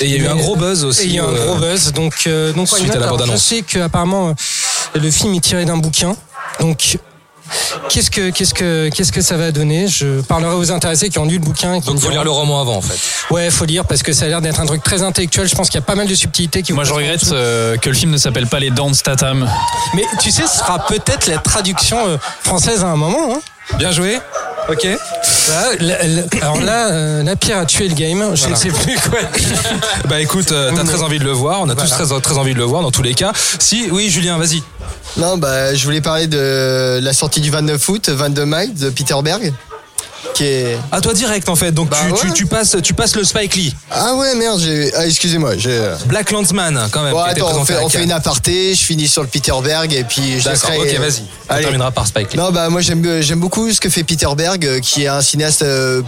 Et 0.00 0.06
il 0.06 0.10
y 0.10 0.14
a 0.14 0.18
eu 0.18 0.28
un 0.28 0.36
gros 0.36 0.56
buzz 0.56 0.84
aussi. 0.84 1.02
Et 1.02 1.06
il 1.06 1.14
y 1.14 1.18
a 1.18 1.24
un 1.24 1.28
euh, 1.28 1.46
gros 1.46 1.56
buzz. 1.56 1.92
Donc 1.92 2.14
euh, 2.26 2.52
donc 2.52 2.68
suite 2.68 2.90
à 2.90 2.94
la 2.94 3.04
Alors, 3.04 3.16
bande-annonce. 3.16 3.42
Je 3.42 3.56
sais 3.56 3.62
qu'apparemment 3.62 4.34
le 4.94 5.10
film 5.10 5.34
est 5.34 5.40
tiré 5.40 5.64
d'un 5.64 5.76
bouquin. 5.76 6.16
Donc 6.60 6.98
Qu'est-ce 7.88 8.10
que 8.10 8.30
qu'est-ce 8.30 8.54
que 8.54 8.88
qu'est-ce 8.90 9.12
que 9.12 9.20
ça 9.20 9.36
va 9.36 9.52
donner? 9.52 9.88
Je 9.88 10.20
parlerai 10.22 10.54
aux 10.54 10.70
intéressés 10.70 11.08
qui 11.08 11.18
ont 11.18 11.24
lu 11.24 11.34
le 11.34 11.40
bouquin. 11.40 11.80
qui 11.80 11.86
Donc 11.86 11.98
faut 11.98 12.10
lire 12.10 12.24
le 12.24 12.30
roman 12.30 12.60
avant 12.60 12.76
en 12.76 12.82
fait. 12.82 12.98
Ouais, 13.32 13.50
faut 13.50 13.64
lire 13.64 13.84
parce 13.86 14.02
que 14.02 14.12
ça 14.12 14.26
a 14.26 14.28
l'air 14.28 14.40
d'être 14.40 14.60
un 14.60 14.66
truc 14.66 14.82
très 14.82 15.02
intellectuel. 15.02 15.48
Je 15.48 15.54
pense 15.54 15.68
qu'il 15.68 15.80
y 15.80 15.82
a 15.82 15.86
pas 15.86 15.94
mal 15.94 16.06
de 16.06 16.14
subtilités 16.14 16.62
qui. 16.62 16.72
Moi, 16.72 16.84
je 16.84 16.92
regrette 16.92 17.24
euh, 17.32 17.76
que 17.76 17.88
le 17.88 17.94
film 17.94 18.10
ne 18.10 18.18
s'appelle 18.18 18.46
pas 18.46 18.60
Les 18.60 18.70
Dents 18.70 18.90
de 18.90 18.94
Statham. 18.94 19.48
Mais 19.94 20.04
tu 20.20 20.30
sais, 20.30 20.46
ce 20.46 20.58
sera 20.58 20.86
peut-être 20.86 21.26
la 21.26 21.38
traduction 21.38 21.98
euh, 22.06 22.16
française 22.42 22.84
à 22.84 22.88
un 22.88 22.96
moment. 22.96 23.34
Hein. 23.34 23.40
Bien 23.76 23.90
joué. 23.92 24.18
Ok. 24.68 24.86
Voilà, 25.46 25.68
la- 25.80 26.02
la- 26.06 26.22
alors 26.42 26.60
là, 26.60 26.88
euh, 26.90 27.22
la 27.22 27.36
pierre 27.36 27.58
a 27.58 27.66
tué 27.66 27.88
le 27.88 27.94
game. 27.94 28.32
Je 28.34 28.48
ne 28.48 28.54
sais 28.54 28.68
plus 28.68 28.96
quoi. 29.08 29.18
Bah 30.08 30.20
écoute, 30.20 30.52
euh, 30.52 30.72
t'as 30.74 30.84
très 30.84 31.02
envie 31.02 31.18
de 31.18 31.24
le 31.24 31.32
voir. 31.32 31.60
On 31.62 31.68
a 31.68 31.74
tous 31.74 31.88
très, 31.88 32.20
très 32.20 32.36
envie 32.38 32.52
de 32.54 32.58
le 32.58 32.64
voir 32.64 32.82
dans 32.82 32.90
tous 32.90 33.02
les 33.02 33.14
cas. 33.14 33.32
Si, 33.58 33.88
oui, 33.90 34.10
Julien, 34.10 34.36
vas-y. 34.38 34.62
Non, 35.16 35.38
bah 35.38 35.74
je 35.74 35.84
voulais 35.84 36.00
parler 36.02 36.26
de 36.26 36.98
la 37.02 37.12
sortie 37.12 37.40
du 37.40 37.50
29 37.50 37.88
août, 37.88 38.08
22 38.10 38.44
mai 38.46 38.68
de 38.68 38.90
Peter 38.90 39.14
Berg, 39.22 39.52
qui 40.34 40.44
est. 40.44 40.78
À 40.92 41.00
toi 41.00 41.14
direct 41.14 41.48
en 41.48 41.56
fait. 41.56 41.72
Donc 41.72 41.90
Bah 41.90 41.96
tu, 42.06 42.12
ouais. 42.12 42.18
tu, 42.22 42.32
tu 42.32 42.46
passes, 42.46 42.76
tu 42.82 42.94
passes 42.94 43.14
le 43.16 43.24
Spike 43.24 43.54
Lee. 43.56 43.74
Ah 43.90 44.14
ouais 44.14 44.34
merde, 44.34 44.60
j'ai. 44.60 44.92
Ah 44.94 45.06
excusez-moi, 45.06 45.56
j'ai. 45.56 45.80
Black 46.06 46.30
Landsman 46.30 46.88
quand 46.90 47.02
même. 47.02 47.12
Bon, 47.12 47.20
attends, 47.20 47.50
on 47.56 47.64
fait, 47.64 47.76
on 47.82 47.88
une 47.88 48.12
aparté, 48.12 48.74
je 48.74 48.80
finis 48.84 49.08
sur 49.08 49.22
le 49.22 49.28
Peter 49.28 49.52
Berg 49.62 49.92
et 49.92 50.04
puis 50.04 50.38
je 50.40 50.44
D'accord. 50.44 50.70
Ok, 50.78 50.94
vas-y. 50.98 51.22
On 51.50 51.54
Allez. 51.54 51.62
terminera 51.62 51.90
par 51.90 52.06
Spike 52.06 52.32
Lee. 52.32 52.38
Non, 52.38 52.50
bah 52.50 52.68
moi 52.68 52.80
j'aime 52.80 53.20
j'aime 53.22 53.40
beaucoup 53.40 53.70
ce 53.72 53.80
que 53.80 53.88
fait 53.88 54.04
Peter 54.04 54.26
Berg, 54.36 54.64
euh, 54.66 54.80
qui 54.80 55.04
est 55.04 55.08
un 55.08 55.22
cinéaste 55.22 55.62
euh, 55.62 56.02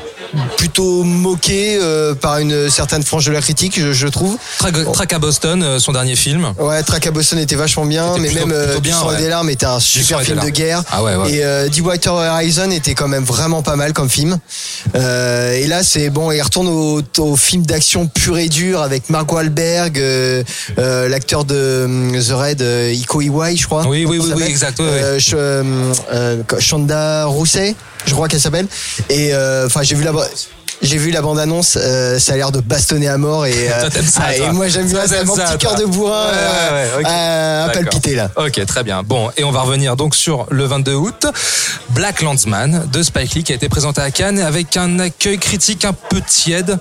plutôt 0.59 1.03
moqué 1.03 1.79
euh, 1.81 2.15
par 2.15 2.39
une 2.39 2.69
certaine 2.69 3.03
frange 3.03 3.25
de 3.27 3.33
la 3.33 3.41
critique, 3.41 3.81
je, 3.81 3.93
je 3.93 4.07
trouve. 4.07 4.37
Track, 4.59 4.93
Track 4.93 5.13
à 5.15 5.19
Boston, 5.19 5.63
euh, 5.63 5.79
son 5.79 5.93
dernier 5.93 6.15
film. 6.15 6.53
Ouais, 6.59 6.83
Track 6.83 7.07
à 7.07 7.11
Boston 7.11 7.39
était 7.39 7.55
vachement 7.57 7.87
bien, 7.87 8.09
C'était 8.15 8.21
mais 8.21 8.29
plutôt- 8.29 8.47
même 8.47 8.57
euh, 8.57 8.65
plutôt 8.67 8.81
bien, 8.83 9.03
ouais. 9.05 9.17
des 9.17 9.29
larmes 9.29 9.49
était 9.51 9.67
un 9.67 9.81
super 9.81 10.21
film 10.21 10.41
de 10.41 10.51
guerre. 10.51 10.83
Ah 10.93 11.03
ouais, 11.03 11.17
ouais. 11.17 11.33
Et 11.33 11.45
euh, 11.45 11.69
Deepwater 11.69 12.13
Horizon 12.13 12.71
était 12.71 12.95
quand 12.95 13.09
même 13.09 13.25
vraiment 13.25 13.63
pas 13.63 13.77
mal 13.77 13.93
comme 13.95 14.10
film. 14.11 14.39
Euh, 14.95 15.55
et 15.55 15.67
là, 15.67 15.83
c'est 15.83 16.11
bon, 16.11 16.31
il 16.31 16.41
retourne 16.43 16.69
au, 16.69 17.03
au 17.19 17.37
film 17.37 17.65
d'action 17.65 18.07
pur 18.07 18.39
et 18.39 18.49
dur 18.49 18.83
avec 18.83 19.09
Mark 19.11 19.31
Wahlberg, 19.33 19.99
euh, 19.99 20.43
euh, 20.79 21.09
l'acteur 21.09 21.45
de 21.45 21.85
hum, 21.85 22.13
The 22.21 22.33
Raid, 22.33 22.63
euh, 22.63 22.93
Iko 22.93 23.21
Iwai, 23.21 23.57
je 23.57 23.67
crois. 23.67 23.87
Oui, 23.87 24.05
oui, 24.05 24.19
oui, 24.19 24.33
oui, 24.37 24.43
exact, 24.45 24.79
oui, 24.81 24.87
oui. 24.89 24.99
Euh, 25.01 25.19
euh, 25.35 25.95
euh, 26.13 26.43
Shonda 26.59 27.27
Rousset, 27.27 27.75
je 28.07 28.13
crois 28.13 28.29
qu'elle 28.29 28.41
s'appelle. 28.41 28.67
Et 29.09 29.33
euh, 29.33 29.67
enfin, 29.67 29.83
j'ai 29.83 29.95
vu 29.95 30.05
la. 30.05 30.13
J'ai 30.83 30.97
vu 30.97 31.11
la 31.11 31.21
bande-annonce, 31.21 31.77
euh, 31.81 32.19
ça 32.19 32.33
a 32.33 32.37
l'air 32.37 32.53
de 32.53 32.61
bastonner 32.61 33.09
à 33.09 33.19
mort 33.19 33.45
et, 33.45 33.53
euh, 33.71 33.81
Toi, 33.81 33.91
t'aimes 33.91 34.07
ça, 34.07 34.23
ah, 34.27 34.35
et 34.37 34.51
moi 34.51 34.69
j'aime 34.69 34.89
bien 34.89 35.07
ça, 35.07 35.23
mon 35.25 35.37
petit 35.37 35.59
cœur 35.59 35.75
de 35.75 35.85
bourrin 35.85 36.25
Ouais, 36.27 36.33
euh, 36.35 36.71
ouais, 36.73 36.95
ouais, 36.97 37.01
ok. 37.01 37.07
à, 37.07 37.65
à 37.65 37.69
palpiter 37.69 38.15
là. 38.15 38.31
Ok, 38.37 38.65
très 38.67 38.83
bien. 38.83 39.03
Bon, 39.03 39.31
et 39.37 39.45
on 39.45 39.51
va 39.51 39.61
revenir 39.61 39.97
donc 39.97 40.15
sur 40.15 40.47
le 40.51 40.65
22 40.65 40.95
août. 40.95 41.27
Black 41.91 42.23
Landsman 42.23 42.89
de 42.91 43.03
Spike 43.03 43.35
Lee 43.35 43.45
qui 43.45 43.53
a 43.53 43.57
été 43.57 43.69
présenté 43.69 44.01
à 44.01 44.11
Cannes 44.11 44.39
avec 44.39 44.77
un 44.77 44.99
accueil 45.01 45.39
critique 45.39 45.85
un 45.85 45.93
peu 45.93 46.21
tiède. 46.27 46.79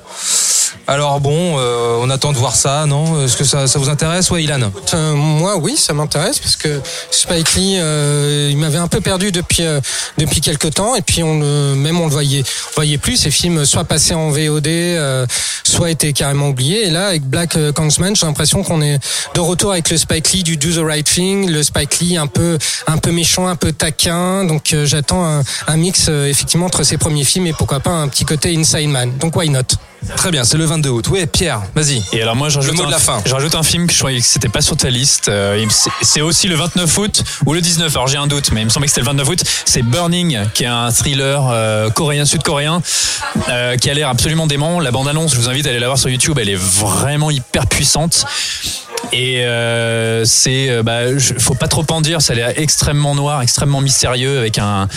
Alors 0.88 1.20
bon, 1.20 1.58
euh, 1.60 1.97
on 2.02 2.10
attend 2.10 2.32
de 2.32 2.38
voir 2.38 2.56
ça, 2.56 2.86
non? 2.88 3.24
Est-ce 3.24 3.38
que 3.38 3.43
ça, 3.43 3.68
ça 3.68 3.78
vous 3.80 3.89
intéresse, 3.89 4.30
ouais, 4.32 4.43
Ilan 4.43 4.72
Euh, 4.93 5.14
moi, 5.14 5.58
oui, 5.58 5.76
ça 5.78 5.93
m'intéresse 5.93 6.39
parce 6.39 6.56
que 6.56 6.80
Spike 7.12 7.54
Lee, 7.56 7.76
euh, 7.80 8.50
il 8.52 8.58
m'avait 8.58 8.78
un 8.78 8.88
peu 8.88 9.02
perdu 9.02 9.32
depuis 9.32 9.64
euh, 9.64 9.80
depuis 10.18 10.41
quelques 10.41 10.74
temps 10.74 10.95
et 10.95 11.02
puis 11.02 11.22
on 11.22 11.36
même 11.76 12.00
on 12.00 12.06
le 12.06 12.12
voyait, 12.12 12.43
on 12.72 12.76
voyait 12.76 12.97
plus. 12.97 13.18
Ces 13.18 13.32
films 13.32 13.66
soit 13.66 13.84
passés 13.90 14.14
en 14.14 14.30
VOD, 14.30 14.68
euh, 14.68 15.26
soit 15.64 15.92
étaient 15.92 16.14
carrément 16.14 16.50
oubliés. 16.50 16.88
Et 16.88 16.90
là, 16.92 17.08
avec 17.08 17.24
Black 17.24 17.58
euh, 17.58 17.74
Klansman, 17.74 18.16
j'ai 18.16 18.26
l'impression 18.26 18.64
qu'on 18.64 18.82
est 18.82 19.00
de 19.34 19.40
retour 19.40 19.72
avec 19.72 19.90
le 19.90 19.98
Spike 19.98 20.32
Lee 20.32 20.44
du 20.44 20.56
Do 20.56 20.70
the 20.72 20.86
Right 20.86 21.06
Thing, 21.06 21.50
le 21.50 21.64
Spike 21.64 22.00
Lee 22.00 22.18
un 22.18 22.28
peu 22.28 22.58
un 22.88 22.98
peu 22.98 23.12
méchant, 23.12 23.48
un 23.48 23.56
peu 23.56 23.74
taquin. 23.74 24.46
Donc 24.46 24.74
euh, 24.74 24.86
j'attends 24.86 25.26
un, 25.26 25.44
un 25.68 25.78
mix 25.78 26.08
effectivement 26.08 26.68
entre 26.68 26.84
ses 26.84 26.98
premiers 26.98 27.26
films 27.26 27.48
et 27.48 27.54
pourquoi 27.54 27.80
pas 27.80 27.92
un 27.92 28.08
petit 28.08 28.24
côté 28.24 28.56
Inside 28.56 28.90
Man. 28.90 29.18
Donc 29.18 29.36
why 29.36 29.50
not? 29.50 29.64
Très 30.16 30.32
bien, 30.32 30.43
c'est 30.43 30.58
le 30.58 30.66
22 30.66 30.89
août. 30.89 31.08
Ouais, 31.10 31.26
Pierre, 31.28 31.62
vas-y. 31.76 32.04
Et 32.14 32.22
alors 32.22 32.36
moi, 32.36 32.50
je 32.50 32.58
rajoute, 32.58 32.76
mot 32.76 32.84
de 32.84 32.88
un, 32.88 32.91
la 32.91 33.00
fin. 33.00 33.22
je 33.26 33.34
rajoute 33.34 33.56
un 33.56 33.64
film 33.64 33.88
que 33.88 33.93
je 33.93 34.00
croyais 34.00 34.20
que 34.20 34.26
c'était 34.26 34.50
pas 34.50 34.62
sur 34.62 34.78
ta 34.78 34.89
liste. 34.89 35.30
Euh, 35.30 35.66
c'est 36.02 36.22
aussi 36.22 36.47
le 36.47 36.56
29 36.56 36.97
août 36.97 37.24
ou 37.45 37.54
le 37.54 37.62
19. 37.62 37.93
Alors 37.95 38.08
j'ai 38.08 38.18
un 38.18 38.28
doute, 38.28 38.52
mais 38.52 38.62
il 38.62 38.66
me 38.66 38.70
semblait 38.70 38.88
que 38.88 38.91
c'était 38.91 39.02
le 39.02 39.08
29 39.08 39.30
août. 39.30 39.43
C'est 39.66 39.82
Burning, 39.82 40.39
qui 40.54 40.64
est 40.64 40.68
un 40.68 40.91
thriller 40.91 41.50
euh, 41.52 41.89
coréen, 41.89 42.26
sud-coréen, 42.26 42.82
euh, 43.50 43.78
qui 43.78 43.89
a 43.89 43.93
l'air 43.93 44.10
absolument 44.10 44.47
dément. 44.47 44.80
La 44.80 44.91
bande-annonce, 44.91 45.34
je 45.34 45.39
vous 45.39 45.50
invite 45.50 45.66
à 45.68 45.70
aller 45.70 45.80
la 45.80 45.88
voir 45.88 45.97
sur 45.97 46.10
YouTube. 46.10 46.38
Elle 46.39 46.50
est 46.50 46.56
vraiment 46.56 47.30
hyper 47.30 47.68
puissante. 47.68 48.26
Et 49.12 49.43
euh, 49.45 50.24
c'est, 50.26 50.70
euh, 50.70 50.84
bah, 50.84 51.00
faut 51.39 51.56
pas 51.56 51.68
trop 51.68 51.86
en 51.89 52.02
dire. 52.02 52.22
Ça 52.22 52.34
a 52.34 52.36
l'air 52.36 52.54
extrêmement 52.58 53.16
noir, 53.16 53.41
extrêmement 53.41 53.82
mystérieux, 53.82 54.38
avec 54.39 54.58
un, 54.58 54.88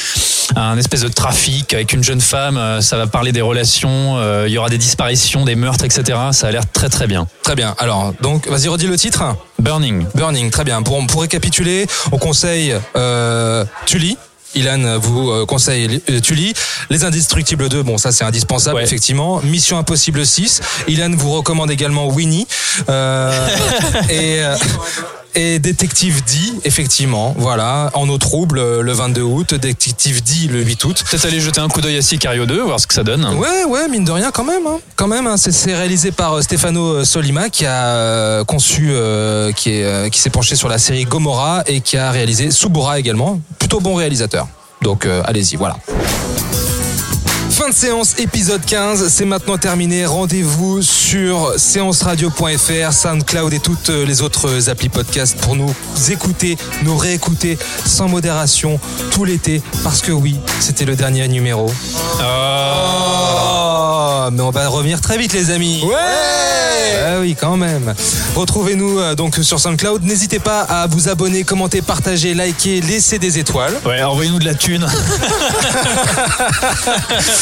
un 0.56 0.76
espèce 0.78 1.00
de 1.02 1.08
trafic, 1.08 1.72
avec 1.74 1.92
une 1.92 2.02
jeune 2.04 2.20
femme. 2.20 2.56
euh, 2.56 2.80
Ça 2.80 2.96
va 2.96 3.06
parler 3.06 3.32
des 3.32 3.40
relations. 3.42 4.16
euh, 4.18 4.44
Il 4.48 4.52
y 4.52 4.58
aura 4.58 4.68
des 4.68 4.78
disparitions, 4.78 5.44
des 5.44 5.54
meurtres, 5.56 5.84
etc. 5.84 6.18
Ça 6.32 6.48
a 6.48 6.50
l'air 6.50 6.64
très 6.72 6.88
très 6.88 7.06
bien. 7.06 7.26
Très 7.42 7.54
bien. 7.54 7.74
Alors, 7.78 8.12
donc, 8.20 8.48
vas-y, 8.48 8.68
redis 8.68 8.86
le 8.86 8.96
titre. 8.96 9.22
Burning. 9.58 10.06
Burning, 10.14 10.50
très 10.50 10.64
bien. 10.64 10.82
Pour, 10.82 11.04
pour 11.06 11.22
récapituler, 11.22 11.86
on 12.10 12.18
conseille 12.18 12.74
euh, 12.96 13.64
Tully. 13.86 14.16
Ilan 14.54 14.98
vous 14.98 15.30
euh, 15.30 15.46
conseille 15.46 16.02
euh, 16.10 16.20
Tully. 16.20 16.52
Les 16.90 17.04
Indestructibles 17.04 17.68
2, 17.68 17.82
bon 17.82 17.98
ça 17.98 18.12
c'est 18.12 18.24
indispensable 18.24 18.76
Ouais. 18.76 18.84
effectivement. 18.84 19.40
Mission 19.42 19.78
Impossible 19.78 20.24
6. 20.26 20.60
Ilan 20.88 21.10
vous 21.16 21.32
recommande 21.32 21.70
également 21.70 22.06
Winnie. 22.08 22.46
Euh, 22.88 23.48
et, 24.10 24.42
euh, 24.42 24.56
et 25.34 25.58
Détective 25.58 26.22
D, 26.24 26.32
effectivement. 26.64 27.34
Voilà, 27.38 27.90
en 27.94 28.08
eau 28.08 28.18
trouble 28.18 28.58
euh, 28.58 28.82
le 28.82 28.92
22 28.92 29.22
août. 29.22 29.54
Détective 29.54 30.22
D 30.22 30.48
le 30.50 30.62
8 30.62 30.84
août. 30.84 31.04
Peut-être 31.10 31.24
aller 31.26 31.40
jeter 31.40 31.60
un 31.60 31.68
coup 31.68 31.80
d'œil 31.80 31.96
à 31.96 32.02
Sicario 32.02 32.46
2, 32.46 32.60
voir 32.62 32.80
ce 32.80 32.86
que 32.86 32.94
ça 32.94 33.02
donne. 33.04 33.24
Ouais, 33.36 33.64
ouais, 33.64 33.88
mine 33.88 34.04
de 34.04 34.10
rien, 34.12 34.30
quand 34.30 34.44
même. 34.44 34.66
hein. 34.66 34.78
Quand 34.96 35.06
même, 35.08 35.26
hein. 35.26 35.36
c'est 35.36 35.74
réalisé 35.74 36.12
par 36.12 36.34
euh, 36.34 36.42
Stefano 36.42 37.04
Solima 37.04 37.48
qui 37.48 37.64
a 37.66 37.86
euh, 37.86 38.44
conçu, 38.44 38.88
euh, 38.90 39.52
qui 39.52 39.70
est, 39.70 39.84
euh, 39.84 40.08
qui 40.08 40.20
s'est 40.20 40.30
penché 40.30 40.56
sur 40.56 40.68
la 40.68 40.78
série 40.78 41.04
Gomorrah 41.04 41.62
et 41.66 41.80
qui 41.80 41.96
a 41.96 42.10
réalisé 42.10 42.50
Subura 42.50 42.98
également. 42.98 43.40
Plutôt 43.58 43.80
bon 43.80 43.94
réalisateur. 43.94 44.48
Donc, 44.82 45.06
euh, 45.06 45.22
allez-y, 45.24 45.56
voilà. 45.56 45.76
Fin 47.52 47.68
de 47.68 47.74
séance, 47.74 48.14
épisode 48.18 48.64
15, 48.64 49.08
c'est 49.08 49.26
maintenant 49.26 49.58
terminé. 49.58 50.06
Rendez-vous 50.06 50.80
sur 50.80 51.52
séanceradio.fr, 51.58 52.92
SoundCloud 52.92 53.52
et 53.52 53.60
toutes 53.60 53.90
les 53.90 54.22
autres 54.22 54.70
applis 54.70 54.88
podcast 54.88 55.36
pour 55.38 55.54
nous 55.54 55.70
écouter, 56.10 56.56
nous 56.82 56.96
réécouter 56.96 57.58
sans 57.84 58.08
modération 58.08 58.80
tout 59.10 59.26
l'été. 59.26 59.60
Parce 59.84 60.00
que 60.00 60.12
oui, 60.12 60.36
c'était 60.60 60.86
le 60.86 60.96
dernier 60.96 61.28
numéro. 61.28 61.70
Oh, 62.20 64.28
mais 64.32 64.40
on 64.40 64.50
va 64.50 64.68
revenir 64.68 65.02
très 65.02 65.18
vite, 65.18 65.34
les 65.34 65.50
amis. 65.50 65.82
Ouais. 65.84 65.92
Ah 67.04 67.18
oui, 67.20 67.36
quand 67.38 67.56
même. 67.56 67.94
Retrouvez-nous 68.34 68.98
euh, 68.98 69.14
donc 69.14 69.36
sur 69.42 69.60
SoundCloud. 69.60 70.02
N'hésitez 70.04 70.38
pas 70.38 70.60
à 70.62 70.86
vous 70.86 71.08
abonner, 71.08 71.44
commenter, 71.44 71.82
partager, 71.82 72.34
liker, 72.34 72.80
laisser 72.80 73.18
des 73.18 73.38
étoiles. 73.38 73.74
Ouais, 73.84 74.02
envoyez-nous 74.02 74.38
de 74.38 74.44
la 74.44 74.54
thune. 74.54 74.86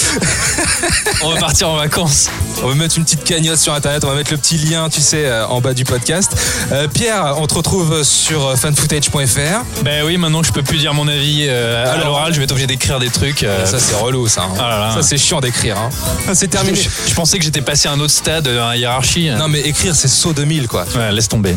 On 1.22 1.30
va 1.32 1.36
partir 1.40 1.68
en 1.68 1.76
vacances. 1.76 2.28
On 2.62 2.68
va 2.68 2.74
mettre 2.74 2.96
une 2.98 3.04
petite 3.04 3.24
cagnotte 3.24 3.58
sur 3.58 3.72
internet, 3.74 4.04
on 4.04 4.08
va 4.08 4.14
mettre 4.14 4.30
le 4.30 4.36
petit 4.36 4.56
lien, 4.58 4.88
tu 4.90 5.00
sais, 5.00 5.24
euh, 5.26 5.46
en 5.46 5.60
bas 5.60 5.72
du 5.74 5.84
podcast. 5.84 6.32
Euh, 6.72 6.88
Pierre, 6.88 7.34
on 7.38 7.46
te 7.46 7.54
retrouve 7.54 8.02
sur 8.02 8.46
euh, 8.48 8.56
fanfootage.fr. 8.56 9.64
Ben 9.84 10.04
oui, 10.04 10.16
maintenant 10.18 10.40
que 10.40 10.46
je 10.48 10.52
peux 10.52 10.62
plus 10.62 10.78
dire 10.78 10.92
mon 10.94 11.08
avis 11.08 11.46
euh, 11.48 11.92
à 11.94 11.96
l'oral, 12.04 12.32
je 12.32 12.38
vais 12.38 12.44
être 12.44 12.50
obligé 12.52 12.66
d'écrire 12.66 12.98
des 12.98 13.08
trucs. 13.10 13.42
euh, 13.42 13.64
Ça, 13.66 13.78
c'est 13.78 13.94
relou, 13.94 14.28
ça. 14.28 14.42
hein. 14.42 14.54
Ah 14.58 14.68
là 14.68 14.78
là. 14.78 14.90
Ça, 14.94 15.02
c'est 15.02 15.16
chiant 15.18 15.40
d'écrire. 15.40 15.76
Hein. 15.78 15.90
C'est 16.34 16.46
je, 16.46 16.50
terminé. 16.50 16.76
je- 16.76 16.88
je 17.10 17.14
pensais 17.14 17.38
que 17.38 17.44
j'étais 17.44 17.62
passé 17.62 17.88
à 17.88 17.92
un 17.92 18.00
autre 18.00 18.12
stade, 18.12 18.46
à 18.48 18.52
la 18.70 18.76
hiérarchie. 18.76 19.30
Non, 19.30 19.48
mais 19.48 19.60
écrire, 19.60 19.94
c'est 19.94 20.08
saut 20.08 20.32
2000, 20.32 20.68
quoi. 20.68 20.84
Ouais, 20.96 21.12
laisse 21.12 21.28
tomber. 21.28 21.54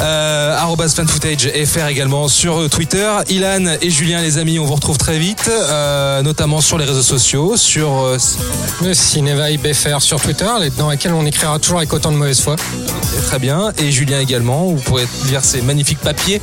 Arrobas 0.00 0.88
fanfootage 0.96 1.50
FR 1.66 1.86
également 1.88 2.28
sur 2.28 2.68
Twitter. 2.70 3.10
Ilan 3.28 3.76
et 3.80 3.90
Julien, 3.90 4.20
les 4.20 4.38
amis, 4.38 4.58
on 4.58 4.64
vous 4.64 4.74
retrouve 4.74 4.98
très 4.98 5.18
vite, 5.18 5.50
notamment 6.22 6.60
sur 6.60 6.78
les 6.78 6.84
réseaux 6.84 7.02
sociaux, 7.02 7.56
sur 7.56 7.81
euh, 7.90 8.18
Le 8.84 8.94
Cinévaille 8.94 9.56
BFR 9.58 10.00
sur 10.00 10.20
Twitter, 10.20 10.46
dans 10.78 10.88
laquelle 10.88 11.12
on 11.12 11.24
écrira 11.26 11.58
toujours 11.58 11.78
avec 11.78 11.92
autant 11.92 12.12
de 12.12 12.16
mauvaise 12.16 12.40
foi. 12.40 12.56
très 13.26 13.38
bien, 13.38 13.72
et 13.78 13.90
Julien 13.90 14.20
également. 14.20 14.66
Vous 14.66 14.80
pourrez 14.80 15.06
lire 15.26 15.44
ces 15.44 15.62
magnifiques 15.62 15.98
papiers. 16.00 16.40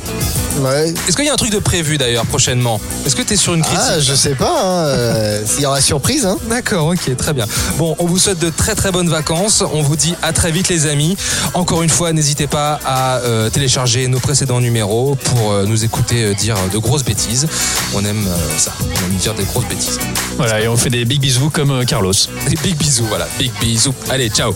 Ouais. 0.58 0.92
Est-ce 1.08 1.16
qu'il 1.16 1.24
y 1.24 1.28
a 1.28 1.32
un 1.32 1.36
truc 1.36 1.52
de 1.52 1.58
prévu 1.58 1.96
d'ailleurs 1.98 2.26
prochainement? 2.26 2.80
Est-ce 3.06 3.14
que 3.16 3.22
tu 3.22 3.34
es 3.34 3.36
sur 3.36 3.54
une 3.54 3.62
critique? 3.62 3.80
Ah, 3.80 4.00
je 4.00 4.14
sais 4.14 4.34
pas. 4.34 4.60
Hein. 4.62 4.84
euh, 4.86 5.42
Il 5.58 5.62
y 5.62 5.66
aura 5.66 5.80
surprise. 5.80 6.26
Hein. 6.26 6.36
D'accord, 6.48 6.88
ok, 6.88 7.16
très 7.16 7.32
bien. 7.32 7.46
Bon, 7.78 7.94
on 7.98 8.06
vous 8.06 8.18
souhaite 8.18 8.38
de 8.40 8.50
très 8.50 8.74
très 8.74 8.90
bonnes 8.90 9.08
vacances. 9.08 9.62
On 9.72 9.82
vous 9.82 9.96
dit 9.96 10.14
à 10.22 10.32
très 10.32 10.50
vite 10.50 10.68
les 10.68 10.86
amis. 10.86 11.16
Encore 11.54 11.82
une 11.82 11.88
fois, 11.90 12.12
n'hésitez 12.12 12.46
pas 12.46 12.80
à 12.84 13.18
euh, 13.18 13.48
télécharger 13.50 14.08
nos 14.08 14.18
précédents 14.18 14.60
numéros 14.60 15.14
pour 15.14 15.52
euh, 15.52 15.64
nous 15.66 15.84
écouter 15.84 16.24
euh, 16.24 16.34
dire 16.34 16.56
de 16.72 16.78
grosses 16.78 17.04
bêtises. 17.04 17.46
On 17.94 18.04
aime 18.04 18.26
euh, 18.26 18.58
ça, 18.58 18.72
on 18.80 19.06
aime 19.06 19.16
dire 19.16 19.34
des 19.34 19.44
grosses 19.44 19.66
bêtises. 19.68 19.98
Voilà, 20.36 20.60
et 20.60 20.68
on 20.68 20.76
fait 20.76 20.90
des 20.90 21.04
big 21.04 21.20
bisous 21.20 21.29
comme 21.52 21.70
euh, 21.70 21.84
Carlos. 21.84 22.12
Big 22.62 22.76
bisous, 22.76 23.04
voilà, 23.04 23.28
big 23.38 23.52
bisous. 23.60 23.94
Allez, 24.10 24.28
ciao. 24.30 24.54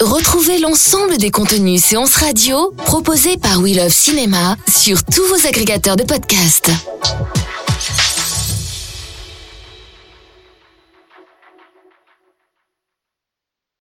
Retrouvez 0.00 0.58
l'ensemble 0.58 1.18
des 1.18 1.30
contenus 1.30 1.84
séances 1.84 2.16
radio 2.16 2.72
proposés 2.86 3.36
par 3.36 3.58
We 3.58 3.76
Love 3.76 3.92
Cinéma 3.92 4.56
sur 4.68 5.04
tous 5.04 5.24
vos 5.26 5.46
agrégateurs 5.46 5.96
de 5.96 6.04
podcasts. 6.04 6.70